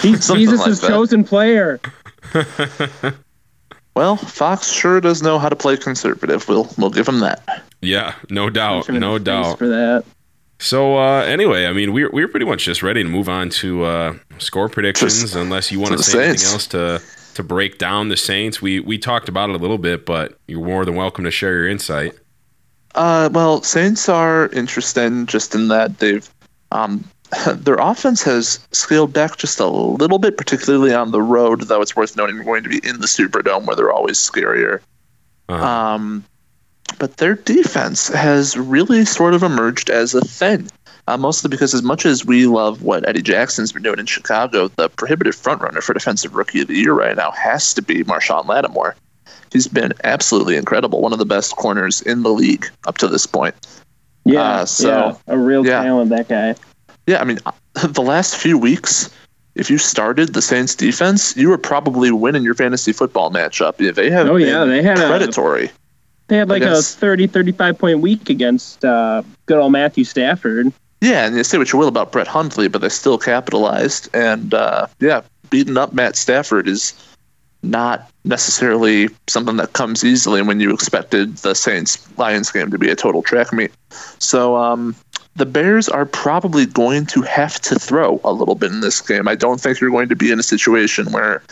He's 0.00 0.28
Jesus' 0.28 0.80
like 0.80 0.88
chosen 0.92 1.24
player. 1.24 1.80
Well, 3.96 4.16
Fox 4.16 4.72
sure 4.72 5.00
does 5.00 5.22
know 5.22 5.38
how 5.38 5.48
to 5.48 5.54
play 5.54 5.76
conservative. 5.76 6.48
We'll 6.48 6.68
we'll 6.76 6.90
give 6.90 7.06
him 7.06 7.20
that. 7.20 7.62
Yeah, 7.80 8.14
no 8.28 8.50
doubt, 8.50 8.86
Punch 8.86 8.88
him 8.88 8.94
in 8.96 9.00
no 9.02 9.18
doubt. 9.18 9.58
for 9.58 9.68
that. 9.68 10.04
So 10.64 10.96
uh, 10.96 11.20
anyway, 11.24 11.66
I 11.66 11.74
mean, 11.74 11.92
we're 11.92 12.10
we're 12.10 12.26
pretty 12.26 12.46
much 12.46 12.64
just 12.64 12.82
ready 12.82 13.02
to 13.02 13.08
move 13.08 13.28
on 13.28 13.50
to 13.50 13.84
uh, 13.84 14.14
score 14.38 14.70
predictions, 14.70 15.20
Just 15.20 15.34
unless 15.34 15.70
you 15.70 15.78
want 15.78 15.92
to 15.92 16.02
say 16.02 16.28
anything 16.28 16.46
else 16.46 16.66
to 16.68 17.02
to 17.34 17.42
break 17.42 17.76
down 17.76 18.08
the 18.08 18.16
Saints. 18.16 18.62
We 18.62 18.80
we 18.80 18.96
talked 18.96 19.28
about 19.28 19.50
it 19.50 19.56
a 19.56 19.58
little 19.58 19.76
bit, 19.76 20.06
but 20.06 20.38
you're 20.48 20.64
more 20.64 20.86
than 20.86 20.94
welcome 20.94 21.24
to 21.24 21.30
share 21.30 21.52
your 21.52 21.68
insight. 21.68 22.14
Uh, 22.94 23.28
well, 23.30 23.62
Saints 23.62 24.08
are 24.08 24.48
interesting 24.52 25.26
just 25.26 25.54
in 25.54 25.68
that 25.68 25.98
they've 25.98 26.26
um, 26.72 27.04
their 27.56 27.76
offense 27.76 28.22
has 28.22 28.66
scaled 28.72 29.12
back 29.12 29.36
just 29.36 29.60
a 29.60 29.66
little 29.66 30.18
bit, 30.18 30.38
particularly 30.38 30.94
on 30.94 31.10
the 31.10 31.20
road. 31.20 31.60
Though 31.60 31.82
it's 31.82 31.94
worth 31.94 32.16
noting 32.16 32.38
we're 32.38 32.44
going 32.44 32.62
to 32.62 32.70
be 32.70 32.80
in 32.88 33.00
the 33.00 33.06
Superdome, 33.06 33.66
where 33.66 33.76
they're 33.76 33.92
always 33.92 34.18
scarier. 34.18 34.80
Uh-huh. 35.50 35.62
Um, 35.62 36.24
but 36.98 37.16
their 37.18 37.34
defense 37.34 38.08
has 38.08 38.56
really 38.56 39.04
sort 39.04 39.34
of 39.34 39.42
emerged 39.42 39.90
as 39.90 40.14
a 40.14 40.20
thing. 40.20 40.68
Uh, 41.06 41.18
mostly 41.18 41.50
because, 41.50 41.74
as 41.74 41.82
much 41.82 42.06
as 42.06 42.24
we 42.24 42.46
love 42.46 42.82
what 42.82 43.06
Eddie 43.06 43.20
Jackson's 43.20 43.72
been 43.72 43.82
doing 43.82 43.98
in 43.98 44.06
Chicago, 44.06 44.68
the 44.68 44.88
prohibitive 44.88 45.36
frontrunner 45.36 45.82
for 45.82 45.92
Defensive 45.92 46.34
Rookie 46.34 46.62
of 46.62 46.68
the 46.68 46.76
Year 46.76 46.94
right 46.94 47.14
now 47.14 47.30
has 47.32 47.74
to 47.74 47.82
be 47.82 48.02
Marshon 48.04 48.46
Lattimore. 48.46 48.96
He's 49.52 49.68
been 49.68 49.92
absolutely 50.02 50.56
incredible, 50.56 51.02
one 51.02 51.12
of 51.12 51.18
the 51.18 51.26
best 51.26 51.56
corners 51.56 52.00
in 52.02 52.22
the 52.22 52.30
league 52.30 52.66
up 52.86 52.96
to 52.98 53.06
this 53.08 53.26
point. 53.26 53.54
Yeah. 54.24 54.40
Uh, 54.40 54.64
so- 54.64 54.88
yeah. 54.88 55.34
A 55.34 55.36
real 55.38 55.66
yeah. 55.66 55.82
talent, 55.82 56.08
that 56.10 56.28
guy. 56.28 56.54
Yeah, 57.06 57.20
I 57.20 57.24
mean, 57.24 57.38
the 57.74 58.02
last 58.02 58.36
few 58.36 58.56
weeks, 58.56 59.10
if 59.56 59.68
you 59.70 59.76
started 59.76 60.32
the 60.32 60.40
Saints 60.42 60.74
defense, 60.74 61.36
you 61.36 61.50
were 61.50 61.58
probably 61.58 62.12
winning 62.12 62.42
your 62.44 62.54
fantasy 62.54 62.92
football 62.94 63.30
matchup. 63.30 63.76
They 63.94 64.10
have 64.10 64.28
Oh, 64.30 64.36
yeah, 64.36 64.64
they 64.64 64.82
had 64.82 64.98
a- 64.98 65.06
predatory. 65.06 65.70
They 66.28 66.36
had 66.38 66.48
like 66.48 66.62
Against- 66.62 66.96
a 66.96 67.00
30, 67.00 67.26
35 67.26 67.78
point 67.78 68.00
week 68.00 68.30
against 68.30 68.84
uh, 68.84 69.22
good 69.46 69.58
old 69.58 69.72
Matthew 69.72 70.04
Stafford. 70.04 70.72
Yeah, 71.00 71.26
and 71.26 71.36
you 71.36 71.44
say 71.44 71.58
what 71.58 71.72
you 71.72 71.78
will 71.78 71.88
about 71.88 72.12
Brett 72.12 72.26
Hundley, 72.26 72.68
but 72.68 72.80
they 72.80 72.88
still 72.88 73.18
capitalized. 73.18 74.08
And 74.14 74.54
uh, 74.54 74.86
yeah, 75.00 75.20
beating 75.50 75.76
up 75.76 75.92
Matt 75.92 76.16
Stafford 76.16 76.66
is 76.66 76.94
not 77.62 78.10
necessarily 78.24 79.08
something 79.26 79.56
that 79.56 79.72
comes 79.72 80.04
easily 80.04 80.42
when 80.42 80.60
you 80.60 80.72
expected 80.72 81.36
the 81.38 81.54
Saints 81.54 82.06
Lions 82.18 82.50
game 82.50 82.70
to 82.70 82.78
be 82.78 82.90
a 82.90 82.96
total 82.96 83.22
track 83.22 83.52
meet. 83.52 83.72
So 84.18 84.56
um, 84.56 84.94
the 85.36 85.46
Bears 85.46 85.88
are 85.88 86.06
probably 86.06 86.66
going 86.66 87.06
to 87.06 87.22
have 87.22 87.60
to 87.62 87.78
throw 87.78 88.20
a 88.24 88.32
little 88.32 88.54
bit 88.54 88.70
in 88.70 88.80
this 88.80 89.00
game. 89.00 89.28
I 89.28 89.34
don't 89.34 89.60
think 89.60 89.80
you're 89.80 89.90
going 89.90 90.08
to 90.08 90.16
be 90.16 90.30
in 90.30 90.38
a 90.38 90.42
situation 90.42 91.12
where 91.12 91.42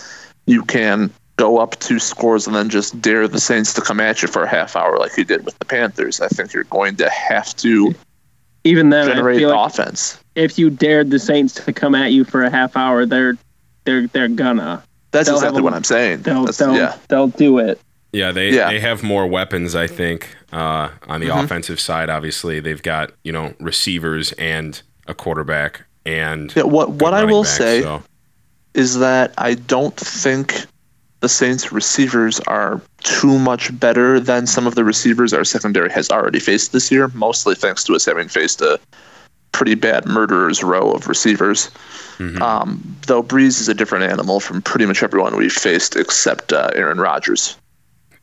you 0.46 0.64
can 0.64 1.10
go 1.36 1.58
up 1.58 1.78
two 1.80 1.98
scores 1.98 2.46
and 2.46 2.54
then 2.54 2.68
just 2.68 3.00
dare 3.00 3.26
the 3.26 3.40
Saints 3.40 3.72
to 3.74 3.80
come 3.80 4.00
at 4.00 4.20
you 4.22 4.28
for 4.28 4.42
a 4.42 4.48
half 4.48 4.76
hour 4.76 4.98
like 4.98 5.16
you 5.16 5.24
did 5.24 5.44
with 5.44 5.58
the 5.58 5.64
Panthers. 5.64 6.20
I 6.20 6.28
think 6.28 6.52
you're 6.52 6.64
going 6.64 6.96
to 6.96 7.08
have 7.10 7.54
to 7.56 7.94
Even 8.64 8.90
then, 8.90 9.08
I 9.08 9.14
generate 9.14 9.38
feel 9.38 9.50
like 9.50 9.70
offense. 9.72 10.18
if 10.34 10.58
you 10.58 10.70
dared 10.70 11.10
the 11.10 11.18
Saints 11.18 11.54
to 11.54 11.72
come 11.72 11.94
at 11.94 12.12
you 12.12 12.24
for 12.24 12.42
a 12.44 12.50
half 12.50 12.76
hour, 12.76 13.06
they're 13.06 13.36
they're 13.84 14.06
they're 14.08 14.28
gonna 14.28 14.82
That's 15.10 15.26
they'll 15.28 15.36
exactly 15.36 15.60
a- 15.60 15.62
what 15.64 15.74
I'm 15.74 15.84
saying. 15.84 16.22
they'll 16.22 16.40
That's- 16.44 16.58
they'll 16.58 16.76
yeah. 16.76 16.96
they'll 17.08 17.28
do 17.28 17.58
it. 17.58 17.80
Yeah, 18.12 18.30
they 18.30 18.50
Yeah. 18.50 18.68
they 18.70 18.78
have 18.78 19.02
more 19.02 19.26
weapons. 19.26 19.74
I 19.74 19.86
think 19.86 20.28
uh, 20.52 20.90
on 21.08 21.20
the 21.20 21.28
Mhm. 21.28 21.44
offensive 21.44 21.80
side. 21.80 22.10
Obviously, 22.10 22.60
they've 22.60 22.82
got 22.82 23.10
you 23.24 23.32
know 23.32 23.54
receivers 23.58 24.32
and 24.32 24.80
a 25.08 25.14
quarterback 25.14 25.82
and 26.04 26.52
Yeah, 26.54 26.64
what 26.64 26.90
what 26.90 27.14
I 27.14 27.24
will 27.24 27.42
backs, 27.42 27.56
say 27.56 27.80
so- 27.82 28.02
is 28.74 28.98
that 28.98 29.32
I 29.38 29.54
don't 29.54 29.96
think 29.96 30.66
the 31.22 31.28
Saints 31.28 31.70
receivers 31.70 32.40
are 32.40 32.82
too 33.04 33.38
much 33.38 33.78
better 33.78 34.18
than 34.18 34.44
some 34.46 34.66
of 34.66 34.74
the 34.74 34.84
receivers 34.84 35.32
our 35.32 35.44
secondary 35.44 35.90
has 35.90 36.10
already 36.10 36.40
faced 36.40 36.72
this 36.72 36.90
year, 36.90 37.08
mostly 37.14 37.54
thanks 37.54 37.84
to 37.84 37.94
us 37.94 38.04
having 38.04 38.28
faced 38.28 38.60
a 38.60 38.78
pretty 39.52 39.76
bad 39.76 40.04
murderer's 40.04 40.64
row 40.64 40.90
of 40.90 41.06
receivers. 41.06 41.70
Mhm. 42.18 42.40
Um, 42.40 42.96
though 43.06 43.22
Brees 43.22 43.60
is 43.60 43.68
a 43.68 43.74
different 43.74 44.04
animal 44.04 44.40
from 44.40 44.60
pretty 44.62 44.84
much 44.84 45.02
everyone 45.02 45.36
we've 45.36 45.52
faced 45.52 45.94
except 45.94 46.52
uh, 46.52 46.70
Aaron 46.74 46.98
Rodgers. 46.98 47.56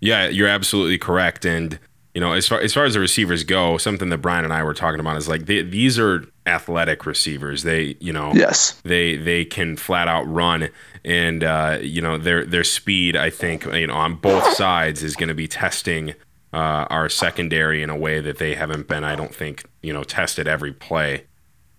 Yeah, 0.01 0.27
you're 0.27 0.49
absolutely 0.49 0.97
correct. 0.97 1.45
And 1.45 1.79
you 2.13 2.21
know, 2.21 2.33
as 2.33 2.47
far 2.47 2.59
as 2.59 2.73
far 2.73 2.85
as 2.85 2.93
the 2.95 2.99
receivers 2.99 3.43
go, 3.43 3.77
something 3.77 4.09
that 4.09 4.17
Brian 4.17 4.43
and 4.43 4.53
I 4.53 4.63
were 4.63 4.73
talking 4.73 4.99
about 4.99 5.17
is 5.17 5.27
like 5.27 5.45
they, 5.45 5.61
these 5.61 5.99
are 5.99 6.25
athletic 6.45 7.05
receivers. 7.05 7.63
They, 7.63 7.95
you 7.99 8.11
know, 8.11 8.33
Yes. 8.33 8.79
they 8.83 9.15
they 9.15 9.45
can 9.45 9.77
flat 9.77 10.07
out 10.07 10.23
run, 10.23 10.69
and 11.05 11.43
uh, 11.43 11.77
you 11.81 12.01
know 12.01 12.17
their 12.17 12.45
their 12.45 12.63
speed. 12.63 13.15
I 13.15 13.29
think 13.29 13.65
you 13.65 13.87
know 13.87 13.93
on 13.93 14.15
both 14.15 14.53
sides 14.53 15.03
is 15.03 15.15
going 15.15 15.29
to 15.29 15.35
be 15.35 15.47
testing 15.47 16.15
uh, 16.51 16.87
our 16.89 17.09
secondary 17.09 17.83
in 17.83 17.91
a 17.91 17.95
way 17.97 18.21
that 18.21 18.37
they 18.39 18.55
haven't 18.55 18.87
been. 18.87 19.03
I 19.03 19.15
don't 19.15 19.33
think 19.33 19.65
you 19.83 19.93
know 19.93 20.03
tested 20.03 20.47
every 20.47 20.73
play. 20.73 21.25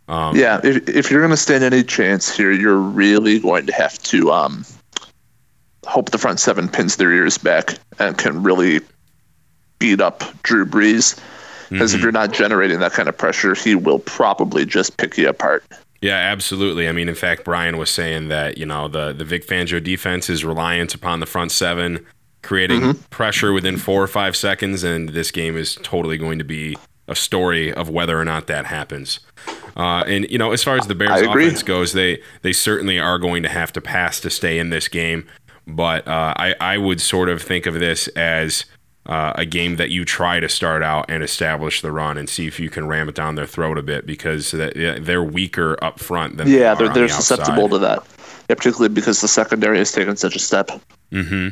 Um, 0.06 0.36
Yeah, 0.36 0.60
if, 0.64 0.88
if 0.88 1.10
you're 1.10 1.20
going 1.20 1.30
to 1.30 1.36
stand 1.36 1.62
any 1.64 1.82
chance 1.84 2.34
here, 2.36 2.50
you're 2.52 2.78
really 2.78 3.38
going 3.40 3.66
to 3.66 3.72
have 3.72 3.96
to 4.04 4.32
um, 4.32 4.64
hope 5.86 6.10
the 6.10 6.18
front 6.18 6.40
seven 6.40 6.68
pins 6.68 6.96
their 6.96 7.12
ears 7.12 7.38
back 7.38 7.78
and 7.98 8.16
can 8.18 8.42
really 8.42 8.80
beat 9.80 10.00
up 10.00 10.22
Drew 10.44 10.64
Brees. 10.64 11.20
Because 11.68 11.94
if 11.94 12.00
mhm. 12.00 12.04
you're 12.04 12.12
not 12.12 12.32
generating 12.32 12.80
that 12.80 12.92
kind 12.92 13.08
of 13.08 13.16
pressure, 13.16 13.54
he 13.54 13.74
will 13.74 14.00
probably 14.00 14.64
just 14.64 14.96
pick 14.96 15.16
you 15.16 15.28
apart. 15.28 15.64
Yeah, 16.00 16.16
absolutely. 16.16 16.88
I 16.88 16.92
mean, 16.92 17.08
in 17.08 17.14
fact, 17.14 17.44
Brian 17.44 17.76
was 17.76 17.90
saying 17.90 18.28
that 18.28 18.58
you 18.58 18.66
know 18.66 18.88
the 18.88 19.12
the 19.12 19.24
Vic 19.24 19.46
Fangio 19.46 19.82
defense 19.82 20.30
is 20.30 20.44
reliant 20.44 20.94
upon 20.94 21.20
the 21.20 21.26
front 21.26 21.52
seven 21.52 22.06
creating 22.42 22.94
pressure 23.10 23.52
within 23.52 23.76
four 23.76 24.02
or 24.02 24.06
five 24.06 24.34
seconds, 24.34 24.82
and 24.82 25.10
this 25.10 25.30
game 25.30 25.56
is 25.56 25.76
totally 25.82 26.16
going 26.16 26.38
to 26.38 26.44
be 26.44 26.76
a 27.06 27.14
story 27.14 27.72
of 27.72 27.90
whether 27.90 28.18
or 28.18 28.24
not 28.24 28.46
that 28.46 28.66
happens. 28.66 29.20
Uh, 29.76 30.04
and 30.06 30.28
you 30.30 30.38
know, 30.38 30.52
as 30.52 30.62
far 30.62 30.76
as 30.76 30.86
the 30.86 30.94
Bears 30.94 31.20
offense 31.20 31.62
goes, 31.62 31.92
they 31.92 32.22
they 32.42 32.52
certainly 32.52 32.98
are 32.98 33.18
going 33.18 33.42
to 33.42 33.48
have 33.48 33.72
to 33.72 33.80
pass 33.80 34.20
to 34.20 34.30
stay 34.30 34.58
in 34.58 34.70
this 34.70 34.88
game. 34.88 35.26
But 35.66 36.06
uh, 36.08 36.34
I 36.36 36.54
I 36.60 36.78
would 36.78 37.00
sort 37.00 37.28
of 37.28 37.42
think 37.42 37.66
of 37.66 37.74
this 37.74 38.08
as 38.08 38.64
uh, 39.10 39.32
a 39.34 39.44
game 39.44 39.74
that 39.74 39.90
you 39.90 40.04
try 40.04 40.38
to 40.38 40.48
start 40.48 40.84
out 40.84 41.04
and 41.10 41.20
establish 41.22 41.82
the 41.82 41.90
run 41.90 42.16
and 42.16 42.28
see 42.30 42.46
if 42.46 42.60
you 42.60 42.70
can 42.70 42.86
ram 42.86 43.08
it 43.08 43.14
down 43.16 43.34
their 43.34 43.44
throat 43.46 43.76
a 43.76 43.82
bit 43.82 44.06
because 44.06 44.52
that- 44.52 44.76
yeah, 44.76 44.98
they're 45.00 45.22
weaker 45.24 45.76
up 45.82 45.98
front 45.98 46.36
than 46.36 46.46
Yeah, 46.46 46.74
they 46.74 46.84
they're, 46.84 46.94
they're 46.94 47.02
on 47.02 47.08
the 47.08 47.14
susceptible 47.14 47.68
to 47.70 47.78
that. 47.80 48.04
Yeah, 48.48 48.54
particularly 48.54 48.94
because 48.94 49.20
the 49.20 49.26
secondary 49.26 49.78
has 49.78 49.90
taken 49.90 50.16
such 50.16 50.36
a 50.36 50.38
step. 50.38 50.70
hmm 51.10 51.48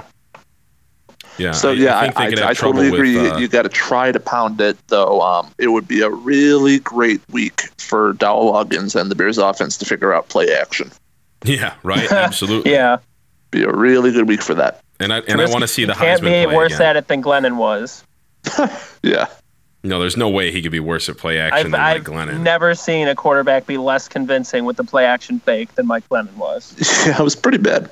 Yeah. 1.37 1.51
So 1.51 1.71
I- 1.71 1.73
yeah, 1.73 1.99
I, 1.99 2.11
think 2.11 2.37
they 2.37 2.42
I, 2.42 2.44
I, 2.44 2.49
have 2.49 2.57
trouble 2.57 2.75
totally 2.83 2.97
agree. 2.97 3.21
with, 3.21 3.33
uh, 3.33 3.37
you 3.38 3.49
got 3.49 3.62
to 3.62 3.68
try 3.68 4.12
to 4.12 4.21
pound 4.21 4.61
it, 4.61 4.77
though. 4.87 5.21
Um, 5.21 5.51
it 5.59 5.68
would 5.68 5.88
be 5.88 6.01
a 6.03 6.11
really 6.11 6.79
great 6.79 7.21
week 7.31 7.62
for 7.79 8.12
Dowell 8.12 8.53
Loggains 8.53 8.94
and 8.99 9.11
the 9.11 9.16
Bears 9.16 9.37
offense 9.38 9.77
to 9.79 9.85
figure 9.85 10.12
out 10.12 10.29
play 10.29 10.55
action. 10.55 10.92
yeah, 11.44 11.75
right. 11.83 12.11
Absolutely. 12.12 12.71
Yeah, 12.79 12.99
Be 13.51 13.64
a 13.64 13.73
really 13.73 14.12
good 14.12 14.29
week 14.29 14.42
for 14.42 14.55
that. 14.55 14.81
And 15.00 15.12
I 15.12 15.18
and 15.20 15.40
I 15.40 15.46
want 15.48 15.62
to 15.62 15.68
see 15.68 15.84
the 15.84 15.94
can't 15.94 16.20
Heisman 16.20 16.42
be 16.42 16.46
play 16.46 16.56
worse 16.56 16.74
again. 16.74 16.87
at 16.88 16.96
it 16.96 17.08
than 17.08 17.22
Glennon 17.22 17.56
was. 17.56 18.04
Yeah. 19.02 19.26
No, 19.84 20.00
there's 20.00 20.16
no 20.16 20.28
way 20.28 20.50
he 20.50 20.61
could 20.61 20.72
be 20.72 20.80
worse 20.80 21.08
at 21.08 21.16
play 21.18 21.38
action 21.38 21.66
I've, 21.66 21.70
than 21.70 21.80
I've 21.80 21.98
Mike 22.08 22.28
Glennon. 22.28 22.40
never 22.40 22.74
seen 22.74 23.06
a 23.06 23.14
quarterback 23.14 23.64
be 23.66 23.76
less 23.78 24.08
convincing 24.08 24.64
with 24.64 24.76
the 24.76 24.82
play 24.82 25.04
action 25.04 25.38
fake 25.38 25.72
than 25.76 25.87
Mike 25.87 26.08
Glennon 26.08 26.34
was. 26.34 26.74
Yeah, 27.06 27.20
it 27.20 27.22
was 27.22 27.37
pretty 27.37 27.58
bad. 27.58 27.88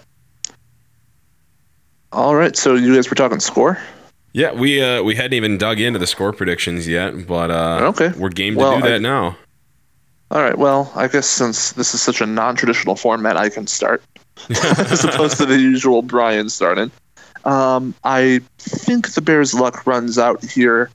All 2.13 2.35
right, 2.35 2.57
so 2.57 2.75
you 2.75 2.95
guys 2.95 3.09
were 3.11 3.15
talking 3.17 3.41
score. 3.41 3.79
yeah, 4.33 4.53
we 4.53 4.83
uh, 4.83 5.03
we 5.03 5.15
hadn't 5.15 5.35
even 5.35 5.59
dug 5.59 5.81
into 5.81 5.99
the 5.99 6.07
score 6.07 6.33
predictions 6.33 6.89
yet, 6.89 7.27
but 7.27 7.51
uh, 7.51 7.81
Okay. 7.83 8.09
we're 8.19 8.31
game 8.31 8.55
to 8.55 8.61
Well, 8.61 8.77
do 8.81 8.83
that 8.83 8.95
I- 8.97 8.99
now. 8.99 9.37
All 10.33 10.43
right, 10.43 10.59
well, 10.59 10.91
I 10.97 11.07
guess 11.07 11.27
since 11.29 11.71
this 11.73 11.95
is 11.95 12.03
such 12.03 12.21
a 12.21 12.27
non-traditional 12.27 12.97
format, 12.97 13.37
I 13.37 13.49
can 13.49 13.69
start 13.69 14.03
as 14.51 15.05
opposed 15.05 15.37
to 15.39 15.47
the 15.47 15.59
usual 15.59 16.03
Brian 16.03 16.49
starting. 16.49 16.91
Um, 17.45 17.95
I 18.05 18.41
think 18.59 19.15
the 19.15 19.21
Bears' 19.21 19.55
luck 19.55 19.87
runs 19.87 20.19
out 20.19 20.45
here. 20.45 20.91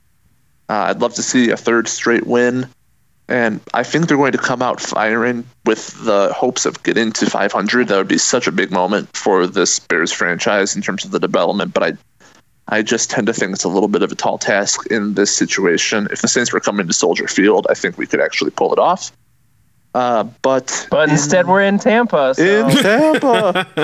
Uh, 0.70 0.88
I'd 0.90 1.02
love 1.02 1.14
to 1.16 1.24
see 1.24 1.50
a 1.50 1.58
third 1.58 1.88
straight 1.88 2.28
win, 2.28 2.68
and 3.28 3.62
I 3.74 3.84
think 3.84 4.08
they're 4.08 4.18
going 4.18 4.34
to 4.34 4.38
come 4.38 4.62
out 4.62 4.82
firing 4.82 5.46
with 5.66 6.04
the 6.04 6.34
hopes 6.34 6.66
of 6.66 6.84
getting 6.84 7.12
to 7.14 7.30
500. 7.30 7.88
That 7.88 7.98
would 7.98 8.08
be 8.08 8.18
such 8.18 8.48
a 8.48 8.52
big 8.52 8.72
moment 8.72 9.16
for 9.16 9.48
this 9.48 9.80
Bears 9.80 10.12
franchise 10.12 10.76
in 10.76 10.82
terms 10.82 11.06
of 11.06 11.12
the 11.12 11.20
development. 11.20 11.74
But 11.74 11.84
I, 11.84 11.94
I 12.68 12.82
just 12.82 13.10
tend 13.10 13.28
to 13.28 13.34
think 13.34 13.54
it's 13.54 13.64
a 13.64 13.70
little 13.70 13.90
bit 13.90 14.04
of 14.04 14.12
a 14.12 14.16
tall 14.16 14.38
task 14.38 14.86
in 14.88 15.14
this 15.14 15.36
situation. 15.36 16.08
If 16.12 16.22
the 16.22 16.28
Saints 16.28 16.52
were 16.52 16.60
coming 16.60 16.88
to 16.88 16.94
Soldier 16.94 17.28
Field, 17.28 17.68
I 17.70 17.74
think 17.74 17.98
we 17.98 18.08
could 18.08 18.22
actually 18.22 18.52
pull 18.52 18.74
it 18.74 18.80
off. 18.80 19.12
Uh, 19.94 20.24
but 20.42 20.88
But 20.90 21.10
in- 21.10 21.16
instead, 21.16 21.48
we're 21.48 21.62
in 21.64 21.78
Tampa. 21.78 22.34
So. 22.36 22.44
in 22.44 22.70
Tampa, 22.78 23.68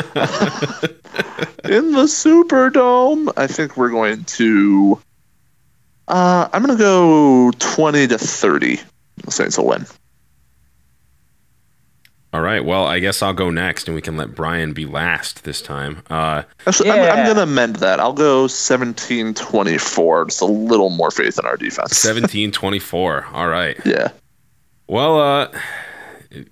in 1.66 1.92
the 1.92 2.04
Superdome. 2.08 3.32
I 3.36 3.48
think 3.48 3.76
we're 3.76 3.90
going 3.90 4.24
to. 4.24 5.00
Uh, 6.08 6.48
I'm 6.54 6.64
going 6.64 6.78
to 6.78 6.82
go 6.82 7.52
20 7.60 8.08
to 8.08 8.18
30. 8.18 8.80
The 9.26 9.32
Saints 9.32 9.58
will 9.58 9.68
win. 9.68 9.86
All 12.34 12.42
right. 12.42 12.64
Well, 12.64 12.86
I 12.86 13.00
guess 13.00 13.22
I'll 13.22 13.34
go 13.34 13.50
next, 13.50 13.88
and 13.88 13.96
we 13.96 14.02
can 14.02 14.16
let 14.18 14.36
Brian 14.36 14.74
be 14.74 14.86
last 14.86 15.44
this 15.44 15.62
time. 15.62 16.04
Uh, 16.10 16.44
Actually, 16.66 16.92
I'm, 16.92 17.18
I'm 17.20 17.24
going 17.26 17.38
to 17.38 17.44
amend 17.44 17.78
that. 17.78 18.00
I'll 18.00 18.14
go 18.14 18.48
17 18.48 19.34
24. 19.34 20.26
Just 20.26 20.42
a 20.42 20.46
little 20.46 20.90
more 20.90 21.10
faith 21.10 21.40
in 21.40 21.46
our 21.46 21.58
defense. 21.58 21.94
17-24. 21.94 23.34
All 23.34 23.48
right. 23.48 23.78
Yeah. 23.86 24.10
Well, 24.90 25.20
uh, 25.20 25.48
th- 25.48 25.62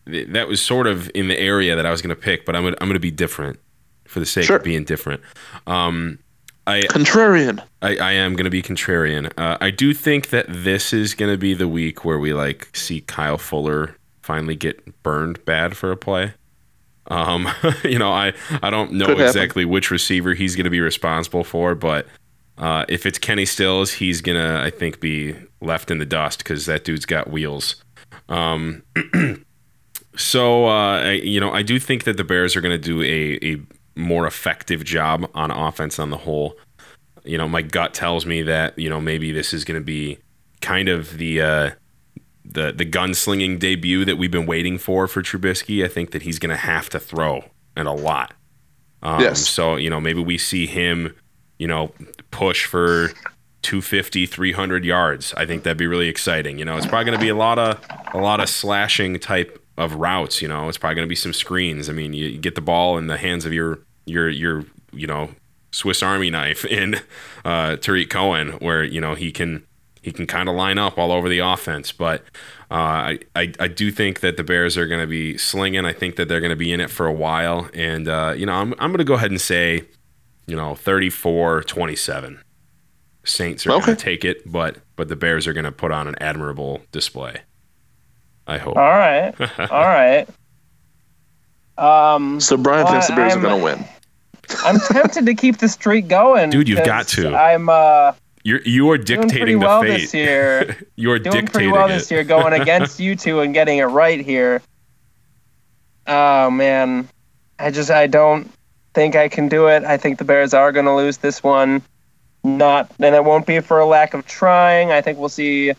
that 0.05 0.47
was 0.47 0.61
sort 0.61 0.87
of 0.87 1.09
in 1.13 1.27
the 1.27 1.39
area 1.39 1.75
that 1.75 1.85
I 1.85 1.91
was 1.91 2.01
going 2.01 2.15
to 2.15 2.21
pick, 2.21 2.45
but 2.45 2.55
I'm 2.55 2.63
gonna, 2.63 2.77
I'm 2.81 2.87
going 2.87 2.95
to 2.95 2.99
be 2.99 3.11
different 3.11 3.59
for 4.05 4.19
the 4.19 4.25
sake 4.25 4.45
Sure. 4.45 4.57
of 4.57 4.63
being 4.63 4.83
different. 4.83 5.21
Um, 5.67 6.19
I 6.67 6.81
Contrarian. 6.83 7.61
I, 7.81 7.97
I 7.97 8.11
am 8.13 8.33
going 8.35 8.45
to 8.45 8.49
be 8.49 8.61
contrarian. 8.63 9.31
Uh, 9.37 9.57
I 9.61 9.69
do 9.69 9.93
think 9.93 10.29
that 10.29 10.45
this 10.49 10.93
is 10.93 11.13
going 11.13 11.31
to 11.31 11.37
be 11.37 11.53
the 11.53 11.67
week 11.67 12.03
where 12.03 12.17
we 12.17 12.33
like 12.33 12.69
see 12.75 13.01
Kyle 13.01 13.37
Fuller 13.37 13.95
finally 14.23 14.55
get 14.55 15.03
burned 15.03 15.43
bad 15.45 15.77
for 15.77 15.91
a 15.91 15.97
play. 15.97 16.33
Um, 17.07 17.47
you 17.83 17.99
know, 17.99 18.11
I 18.11 18.33
I 18.63 18.71
don't 18.71 18.93
know 18.93 19.05
Could 19.05 19.17
happen. 19.17 19.27
exactly 19.27 19.65
which 19.65 19.91
receiver 19.91 20.33
he's 20.33 20.55
going 20.55 20.63
to 20.63 20.71
be 20.71 20.79
responsible 20.79 21.43
for, 21.43 21.75
but 21.75 22.07
uh, 22.57 22.85
if 22.89 23.05
it's 23.05 23.19
Kenny 23.19 23.45
Stills, 23.45 23.93
he's 23.93 24.21
gonna 24.21 24.61
I 24.63 24.71
think 24.71 24.99
be 24.99 25.35
left 25.61 25.91
in 25.91 25.99
the 25.99 26.05
dust 26.05 26.39
because 26.39 26.65
that 26.65 26.83
dude's 26.83 27.05
got 27.05 27.29
wheels. 27.29 27.75
Um, 28.27 28.81
so 30.17 30.67
uh, 30.67 31.01
I, 31.01 31.11
you 31.11 31.39
know, 31.39 31.51
I 31.51 31.61
do 31.61 31.79
think 31.79 32.03
that 32.03 32.17
the 32.17 32.23
Bears 32.23 32.55
are 32.55 32.61
going 32.61 32.79
to 32.79 32.83
do 32.83 33.01
a 33.01 33.53
a 33.53 33.61
more 33.97 34.27
effective 34.27 34.83
job 34.83 35.29
on 35.33 35.51
offense 35.51 35.99
on 35.99 36.09
the 36.09 36.17
whole 36.17 36.57
you 37.25 37.37
know, 37.37 37.49
my 37.49 37.61
gut 37.61 37.93
tells 37.93 38.25
me 38.25 38.43
that 38.43 38.77
you 38.77 38.89
know 38.89 39.01
maybe 39.01 39.31
this 39.31 39.53
is 39.53 39.65
going 39.65 39.79
to 39.79 39.83
be 39.83 40.19
kind 40.61 40.87
of 40.87 41.17
the 41.17 41.41
uh, 41.41 41.71
the 42.45 42.71
the 42.71 42.85
gunslinging 42.85 43.59
debut 43.59 44.05
that 44.05 44.17
we've 44.17 44.31
been 44.31 44.45
waiting 44.45 44.77
for 44.77 45.07
for 45.07 45.21
Trubisky. 45.21 45.83
I 45.83 45.87
think 45.87 46.11
that 46.11 46.21
he's 46.21 46.39
going 46.39 46.51
to 46.51 46.55
have 46.55 46.89
to 46.89 46.99
throw 46.99 47.43
and 47.75 47.87
a 47.87 47.93
lot. 47.93 48.33
Um, 49.01 49.21
Yes. 49.21 49.47
So 49.47 49.75
you 49.75 49.89
know 49.89 49.99
maybe 49.99 50.21
we 50.21 50.37
see 50.37 50.67
him, 50.67 51.15
you 51.57 51.67
know, 51.67 51.91
push 52.31 52.65
for 52.65 53.09
250, 53.63 54.27
300 54.27 54.85
yards. 54.85 55.33
I 55.33 55.45
think 55.45 55.63
that'd 55.63 55.77
be 55.77 55.87
really 55.87 56.07
exciting. 56.07 56.59
You 56.59 56.65
know, 56.65 56.77
it's 56.77 56.85
probably 56.85 57.05
going 57.05 57.17
to 57.17 57.23
be 57.23 57.29
a 57.29 57.35
lot 57.35 57.57
of 57.57 57.83
a 58.13 58.19
lot 58.19 58.39
of 58.39 58.49
slashing 58.49 59.19
type 59.19 59.61
of 59.77 59.95
routes. 59.95 60.41
You 60.41 60.47
know, 60.47 60.67
it's 60.69 60.77
probably 60.77 60.95
going 60.95 61.07
to 61.07 61.09
be 61.09 61.15
some 61.15 61.33
screens. 61.33 61.89
I 61.89 61.93
mean, 61.93 62.13
you, 62.13 62.27
you 62.27 62.37
get 62.39 62.55
the 62.55 62.61
ball 62.61 62.97
in 62.97 63.07
the 63.07 63.17
hands 63.17 63.45
of 63.45 63.53
your 63.53 63.79
your 64.05 64.29
your 64.29 64.65
you 64.93 65.07
know 65.07 65.31
Swiss 65.71 66.01
Army 66.03 66.29
knife 66.29 66.63
in 66.79 66.95
uh, 67.43 67.75
Tarik 67.77 68.09
Cohen, 68.09 68.49
where 68.59 68.83
you 68.83 69.01
know 69.01 69.15
he 69.15 69.31
can 69.31 69.65
he 70.01 70.11
can 70.11 70.27
kind 70.27 70.47
of 70.47 70.55
line 70.55 70.77
up 70.77 70.97
all 70.97 71.11
over 71.11 71.27
the 71.27 71.39
offense. 71.39 71.91
But 71.91 72.21
uh, 72.71 72.73
I, 73.13 73.19
I 73.35 73.51
I 73.59 73.67
do 73.67 73.91
think 73.91 74.19
that 74.21 74.37
the 74.37 74.43
Bears 74.43 74.77
are 74.77 74.87
going 74.87 75.01
to 75.01 75.07
be 75.07 75.37
slinging. 75.37 75.85
I 75.85 75.93
think 75.93 76.15
that 76.15 76.27
they're 76.27 76.39
going 76.41 76.49
to 76.51 76.55
be 76.55 76.71
in 76.71 76.79
it 76.79 76.89
for 76.89 77.05
a 77.07 77.13
while. 77.13 77.69
And 77.73 78.07
uh, 78.07 78.33
you 78.37 78.45
know, 78.45 78.53
I'm 78.53 78.73
I'm 78.79 78.91
going 78.91 78.97
to 78.99 79.03
go 79.03 79.15
ahead 79.15 79.31
and 79.31 79.41
say, 79.41 79.83
you 80.47 80.55
know, 80.55 80.73
34-27. 80.73 82.39
Saints 83.23 83.65
are 83.65 83.71
Okay. 83.71 83.85
going 83.87 83.97
to 83.97 84.03
take 84.03 84.23
it, 84.23 84.49
but 84.51 84.77
but 84.95 85.07
the 85.09 85.15
Bears 85.15 85.47
are 85.47 85.53
going 85.53 85.65
to 85.65 85.71
put 85.71 85.91
on 85.91 86.07
an 86.07 86.15
admirable 86.21 86.81
display. 86.91 87.41
I 88.47 88.57
hope. 88.57 88.77
All 88.77 88.83
right. 88.83 89.33
All 89.59 89.67
right. 89.69 90.27
Um, 91.77 92.39
So 92.39 92.57
Brian 92.57 92.83
Well, 92.85 92.93
thinks 92.93 93.07
the 93.07 93.15
Bears 93.15 93.33
I'm- 93.33 93.39
are 93.39 93.49
going 93.49 93.59
to 93.59 93.63
win. 93.63 93.85
I'm 94.63 94.79
tempted 94.79 95.25
to 95.25 95.33
keep 95.33 95.57
the 95.57 95.67
streak 95.67 96.07
going, 96.07 96.51
Dude, 96.51 96.69
you've 96.69 96.85
got 96.85 97.05
'cause 97.07 97.15
to. 97.15 97.35
I'm 97.35 97.67
uh, 97.67 98.13
You're 98.43 98.61
you 98.61 98.91
are 98.91 98.97
doing 98.99 99.21
pretty 99.21 99.33
dictating 99.33 99.59
well 99.59 99.81
the 99.81 99.87
this 99.87 100.11
fate. 100.11 100.17
year. 100.19 100.77
you 100.95 101.09
are 101.11 101.17
doing 101.17 101.31
dictating 101.45 101.47
pretty 101.51 101.71
well 101.71 101.85
it. 101.87 101.93
this 101.93 102.11
year, 102.11 102.23
going 102.23 102.53
against 102.61 102.99
you 103.05 103.15
two 103.15 103.39
and 103.39 103.55
getting 103.55 103.79
it 103.79 103.85
right 103.85 104.19
here. 104.23 104.61
Oh 106.05 106.51
man, 106.51 107.09
I 107.57 107.71
just 107.71 107.89
I 107.89 108.05
don't 108.05 108.51
think 108.93 109.15
I 109.15 109.27
can 109.29 109.49
do 109.49 109.65
it. 109.65 109.83
I 109.83 109.97
think 109.97 110.19
the 110.19 110.25
Bears 110.25 110.53
are 110.53 110.71
going 110.71 110.85
to 110.85 110.95
lose 110.95 111.17
this 111.17 111.41
one. 111.41 111.81
Not, 112.43 112.91
and 112.99 113.15
it 113.15 113.25
won't 113.25 113.47
be 113.47 113.59
for 113.61 113.79
a 113.79 113.85
lack 113.87 114.13
of 114.13 114.27
trying. 114.27 114.91
I 114.91 115.01
think 115.01 115.17
we'll 115.17 115.29
see 115.29 115.73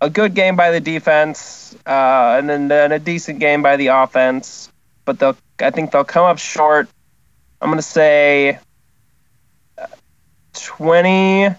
a 0.00 0.10
good 0.10 0.34
game 0.34 0.56
by 0.56 0.70
the 0.70 0.80
defense, 0.80 1.74
uh, 1.86 2.36
and 2.38 2.48
then, 2.48 2.68
then 2.68 2.92
a 2.92 2.98
decent 2.98 3.38
game 3.38 3.62
by 3.62 3.76
the 3.76 3.88
offense. 3.88 4.70
But 5.04 5.18
they'll, 5.18 5.36
I 5.60 5.70
think 5.70 5.90
they'll 5.92 6.04
come 6.04 6.24
up 6.24 6.38
short. 6.38 6.88
I'm 7.60 7.68
going 7.68 7.78
to 7.78 7.82
say 7.82 8.58
uh, 9.78 9.86
twenty-eight 10.52 11.56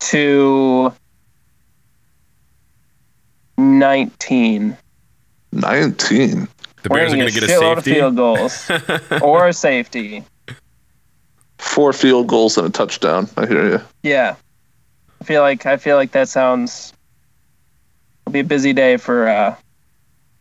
to 0.00 0.92
nineteen. 3.58 4.76
19. 5.52 6.48
The 6.82 6.88
Bears 6.88 7.12
are 7.12 7.16
going 7.16 7.28
to 7.28 7.34
get 7.34 7.44
a 7.44 7.46
shitload 7.46 7.78
of 7.78 7.84
safety. 7.84 7.94
field 7.94 8.16
goals 8.16 8.70
or 9.22 9.48
a 9.48 9.52
safety. 9.52 10.24
Four 11.58 11.92
field 11.92 12.26
goals 12.26 12.56
and 12.56 12.66
a 12.66 12.70
touchdown. 12.70 13.28
I 13.36 13.46
hear 13.46 13.68
you. 13.68 13.80
Yeah, 14.02 14.36
I 15.22 15.24
feel 15.24 15.42
like 15.42 15.66
I 15.66 15.76
feel 15.76 15.94
like 15.94 16.10
that 16.12 16.28
sounds. 16.28 16.92
It'll 18.26 18.32
be 18.32 18.40
a 18.40 18.44
busy 18.44 18.72
day 18.72 18.96
for 18.96 19.28
uh, 19.28 19.54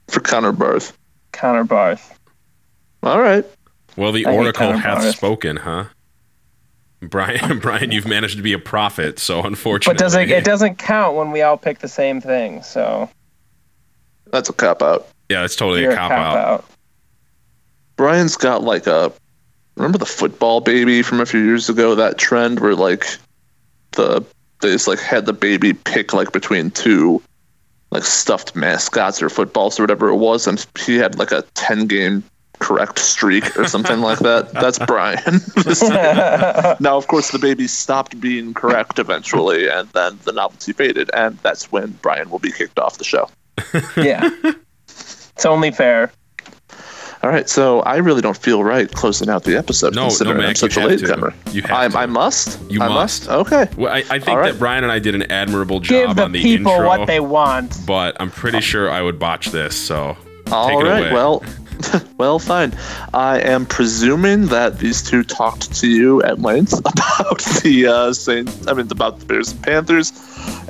For 0.08 0.22
Connor 0.22 0.52
Barth. 0.52 0.98
Connor 1.32 1.64
Barth. 1.66 2.20
All 3.04 3.20
right. 3.20 3.46
Well, 3.96 4.12
the 4.12 4.26
I 4.26 4.34
oracle 4.36 4.74
hath 4.74 5.04
Barth. 5.04 5.16
spoken, 5.16 5.58
huh? 5.58 5.84
Brian, 7.04 7.60
Brian, 7.62 7.92
you've 7.92 8.08
managed 8.08 8.38
to 8.38 8.42
be 8.44 8.54
a 8.54 8.60
prophet, 8.60 9.20
so 9.20 9.44
unfortunately, 9.44 9.94
But 9.94 10.00
does 10.00 10.16
it? 10.16 10.32
It 10.32 10.44
doesn't 10.46 10.80
count 10.80 11.16
when 11.16 11.30
we 11.30 11.44
all 11.44 11.58
pick 11.58 11.78
the 11.78 11.88
same 11.88 12.20
thing. 12.20 12.64
So 12.64 13.08
That's 14.32 14.50
a 14.50 14.54
cop 14.54 14.82
out. 14.82 15.08
yeah, 15.30 15.46
it's 15.46 15.56
totally 15.56 15.82
you're 15.84 15.92
a 15.92 15.96
cop 15.96 16.12
out. 16.12 16.38
out. 16.38 16.66
Brian's 17.98 18.36
got 18.36 18.64
like 18.64 18.88
a 18.88 19.14
remember 19.76 20.00
the 20.00 20.08
football 20.08 20.60
baby 20.60 21.04
from 21.04 21.20
a 21.22 21.26
few 21.28 21.42
years 21.42 21.70
ago, 21.70 21.94
that 21.94 22.18
trend 22.18 22.60
where 22.60 22.74
like 22.74 23.06
the 23.92 24.24
they 24.62 24.70
just 24.72 24.88
like 24.88 25.00
had 25.00 25.26
the 25.26 25.34
baby 25.34 25.74
pick 25.74 26.14
like 26.14 26.32
between 26.32 26.72
two 26.72 27.22
like 27.92 28.04
stuffed 28.04 28.56
mascots 28.56 29.22
or 29.22 29.30
footballs 29.30 29.80
or 29.80 29.84
whatever 29.84 30.10
it 30.10 30.16
was, 30.16 30.48
and 30.48 30.66
he 30.80 30.96
had 30.96 31.18
like 31.18 31.32
a 31.32 31.44
ten 31.54 31.88
game 31.88 32.24
correct 32.62 33.00
streak 33.00 33.58
or 33.58 33.68
something 33.68 34.02
like 34.02 34.20
that. 34.20 34.54
That's 34.54 34.80
Brian. 34.80 35.42
now 36.80 36.96
of 36.96 37.08
course 37.08 37.32
the 37.32 37.40
baby 37.40 37.68
stopped 37.68 38.20
being 38.22 38.54
correct 38.54 39.00
eventually 39.00 39.68
and 39.68 39.90
then 39.90 40.20
the 40.24 40.32
novelty 40.32 40.72
faded 40.72 41.10
and 41.14 41.38
that's 41.40 41.72
when 41.72 41.90
Brian 42.04 42.30
will 42.30 42.40
be 42.40 42.52
kicked 42.52 42.78
off 42.78 43.00
the 43.00 43.04
show. 43.04 43.28
yeah, 43.98 44.30
it's 44.88 45.46
only 45.46 45.72
fair. 45.72 46.12
All 47.24 47.30
right, 47.30 47.48
so 47.48 47.82
I 47.82 47.98
really 47.98 48.22
don't 48.22 48.36
feel 48.38 48.64
right 48.64 48.92
closing 48.92 49.30
out 49.30 49.44
the 49.44 49.56
episode 49.56 49.94
No, 49.94 50.02
no, 50.04 50.08
considering 50.08 50.42
I'm 50.44 50.56
such 50.56 50.76
you 50.76 50.86
a 50.88 50.90
have 50.90 51.00
to. 51.00 51.06
latecomer. 51.06 51.34
You 51.52 51.62
have 51.62 51.72
I, 51.72 51.88
to. 51.90 51.98
I 52.00 52.06
must. 52.08 52.60
You 52.72 52.82
I 52.82 52.88
must. 52.88 53.30
Okay. 53.30 53.68
Well, 53.78 53.94
I, 53.94 53.98
I 53.98 54.04
think 54.18 54.30
All 54.30 54.38
right. 54.40 54.52
that 54.54 54.58
Brian 54.60 54.84
and 54.84 54.92
I 54.92 54.98
did 54.98 55.14
an 55.14 55.32
admirable 55.32 55.80
Give 55.82 56.08
job 56.08 56.16
the 56.16 56.24
on 56.24 56.32
the 56.32 56.42
people 56.42 56.72
intro, 56.72 56.88
what 56.88 57.06
they 57.06 57.20
want. 57.20 57.78
but 57.86 58.18
I'm 58.20 58.32
pretty 58.32 58.60
sure 58.62 58.90
I 58.90 59.04
would 59.04 59.20
botch 59.20 59.48
this. 59.52 59.76
So 59.78 60.18
All 60.52 60.68
Take 60.70 60.80
it 60.80 60.88
away. 60.88 61.14
Well, 61.14 61.44
well, 62.18 62.40
fine. 62.40 62.74
I 63.14 63.40
am 63.42 63.66
presuming 63.66 64.48
that 64.48 64.80
these 64.80 65.02
two 65.02 65.24
talked 65.24 65.74
to 65.76 65.88
you 65.88 66.22
at 66.24 66.42
length 66.42 66.74
about 66.80 67.40
the 67.64 67.88
uh, 67.88 68.14
Saints. 68.14 68.68
I 68.68 68.74
mean, 68.74 68.88
about 68.92 69.20
the 69.20 69.26
Bears 69.26 69.52
and 69.52 69.62
Panthers, 69.64 70.12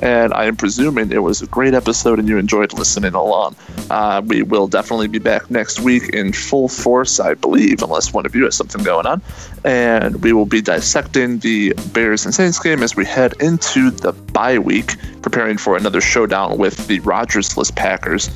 and 0.00 0.32
I 0.34 0.44
am 0.44 0.56
presuming 0.56 1.12
it 1.12 1.22
was 1.22 1.42
a 1.42 1.46
great 1.46 1.74
episode 1.74 2.18
and 2.18 2.28
you 2.28 2.38
enjoyed 2.38 2.72
listening 2.72 3.14
along. 3.14 3.56
Uh, 3.90 4.22
we 4.24 4.42
will 4.42 4.66
definitely 4.66 5.08
be 5.08 5.18
back 5.18 5.50
next 5.50 5.80
week 5.80 6.08
in 6.10 6.32
full 6.32 6.68
force, 6.68 7.20
I 7.20 7.34
believe, 7.34 7.82
unless 7.82 8.12
one 8.12 8.26
of 8.26 8.34
you 8.34 8.44
has 8.44 8.56
something 8.56 8.82
going 8.82 9.06
on, 9.06 9.22
and 9.64 10.22
we 10.22 10.32
will 10.32 10.46
be 10.46 10.60
dissecting 10.60 11.38
the 11.38 11.72
Bears 11.92 12.24
and 12.24 12.34
Saints 12.34 12.58
game 12.58 12.82
as 12.82 12.96
we 12.96 13.04
head 13.04 13.34
into 13.40 13.90
the 13.90 14.12
bye 14.12 14.58
week, 14.58 14.96
preparing 15.22 15.58
for 15.58 15.76
another 15.76 16.00
showdown 16.00 16.58
with 16.58 16.86
the 16.86 17.00
Rodgers-less 17.00 17.70
Packers. 17.70 18.30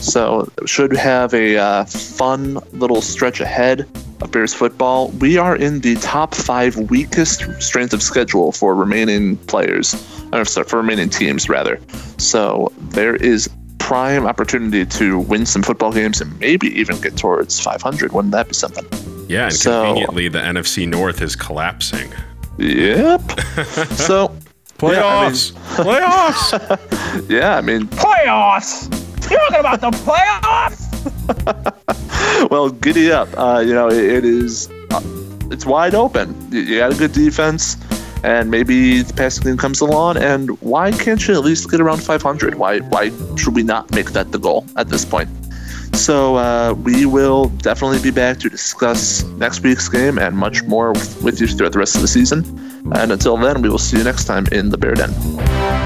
So 0.00 0.48
should 0.66 0.92
have 0.96 1.34
a 1.34 1.56
uh, 1.56 1.84
fun 1.84 2.58
little 2.72 3.02
stretch 3.02 3.40
ahead 3.40 3.86
of 4.20 4.30
Bears 4.30 4.54
football. 4.54 5.08
We 5.20 5.36
are 5.38 5.56
in 5.56 5.80
the 5.80 5.96
top 5.96 6.34
five 6.34 6.76
weakest 6.90 7.42
strength 7.60 7.92
of 7.92 8.02
schedule 8.02 8.52
for 8.52 8.74
remaining 8.74 9.36
players, 9.46 9.94
or 10.32 10.44
sorry, 10.44 10.66
for 10.66 10.76
remaining 10.78 11.10
teams 11.10 11.48
rather. 11.48 11.80
So 12.18 12.72
there 12.78 13.16
is 13.16 13.48
prime 13.78 14.26
opportunity 14.26 14.84
to 14.84 15.18
win 15.18 15.46
some 15.46 15.62
football 15.62 15.92
games 15.92 16.20
and 16.20 16.38
maybe 16.38 16.68
even 16.78 17.00
get 17.00 17.16
towards 17.16 17.58
500. 17.60 18.12
Wouldn't 18.12 18.32
that 18.32 18.48
be 18.48 18.54
something? 18.54 18.84
yeah, 19.28 19.44
and 19.44 19.54
So- 19.54 19.84
conveniently, 19.84 20.28
the 20.28 20.40
NFC 20.40 20.86
North 20.88 21.20
is 21.22 21.34
collapsing. 21.36 22.12
Yep. 22.58 23.22
so 23.92 24.34
Playoffs, 24.78 25.52
playoffs. 25.76 27.28
yeah, 27.28 27.56
I 27.56 27.60
mean, 27.62 27.86
Playoffs. 27.88 28.88
You're 29.30 29.38
talking 29.40 29.60
about 29.60 29.80
the 29.80 29.90
playoffs. 29.90 30.88
well, 32.50 32.70
giddy 32.70 33.12
up. 33.12 33.28
Uh, 33.36 33.62
you 33.64 33.74
know, 33.74 33.88
it, 33.88 34.04
it 34.04 34.24
is. 34.24 34.68
Uh, 34.90 35.00
it's 35.50 35.66
wide 35.66 35.94
open. 35.94 36.34
You, 36.50 36.60
you 36.60 36.78
got 36.78 36.92
a 36.92 36.96
good 36.96 37.12
defense, 37.12 37.76
and 38.22 38.50
maybe 38.50 39.02
the 39.02 39.14
passing 39.14 39.44
game 39.44 39.56
comes 39.56 39.80
along. 39.80 40.16
And 40.18 40.60
why 40.60 40.92
can't 40.92 41.26
you 41.26 41.34
at 41.34 41.40
least 41.40 41.70
get 41.70 41.80
around 41.80 42.02
500? 42.02 42.54
Why 42.56 42.78
why 42.80 43.10
should 43.36 43.54
we 43.54 43.62
not 43.62 43.90
make 43.92 44.12
that 44.12 44.32
the 44.32 44.38
goal 44.38 44.66
at 44.76 44.88
this 44.88 45.04
point? 45.04 45.28
So 45.94 46.36
uh, 46.36 46.74
we 46.74 47.06
will 47.06 47.48
definitely 47.48 48.00
be 48.00 48.10
back 48.10 48.38
to 48.40 48.48
discuss 48.48 49.24
next 49.38 49.62
week's 49.62 49.88
game 49.88 50.18
and 50.18 50.36
much 50.36 50.62
more 50.64 50.92
with, 50.92 51.22
with 51.22 51.40
you 51.40 51.48
throughout 51.48 51.72
the 51.72 51.78
rest 51.78 51.96
of 51.96 52.02
the 52.02 52.08
season. 52.08 52.44
And 52.94 53.12
until 53.12 53.36
then, 53.36 53.62
we 53.62 53.68
will 53.68 53.78
see 53.78 53.98
you 53.98 54.04
next 54.04 54.24
time 54.24 54.46
in 54.52 54.70
the 54.70 54.78
Bear 54.78 54.94
Den. 54.94 55.77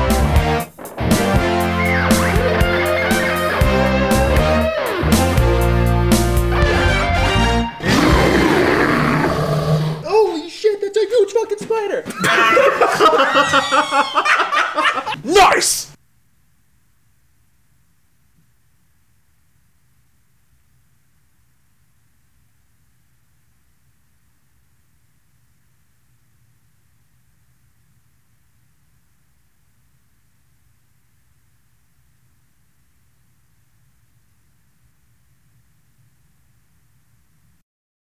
nice! 15.25 15.92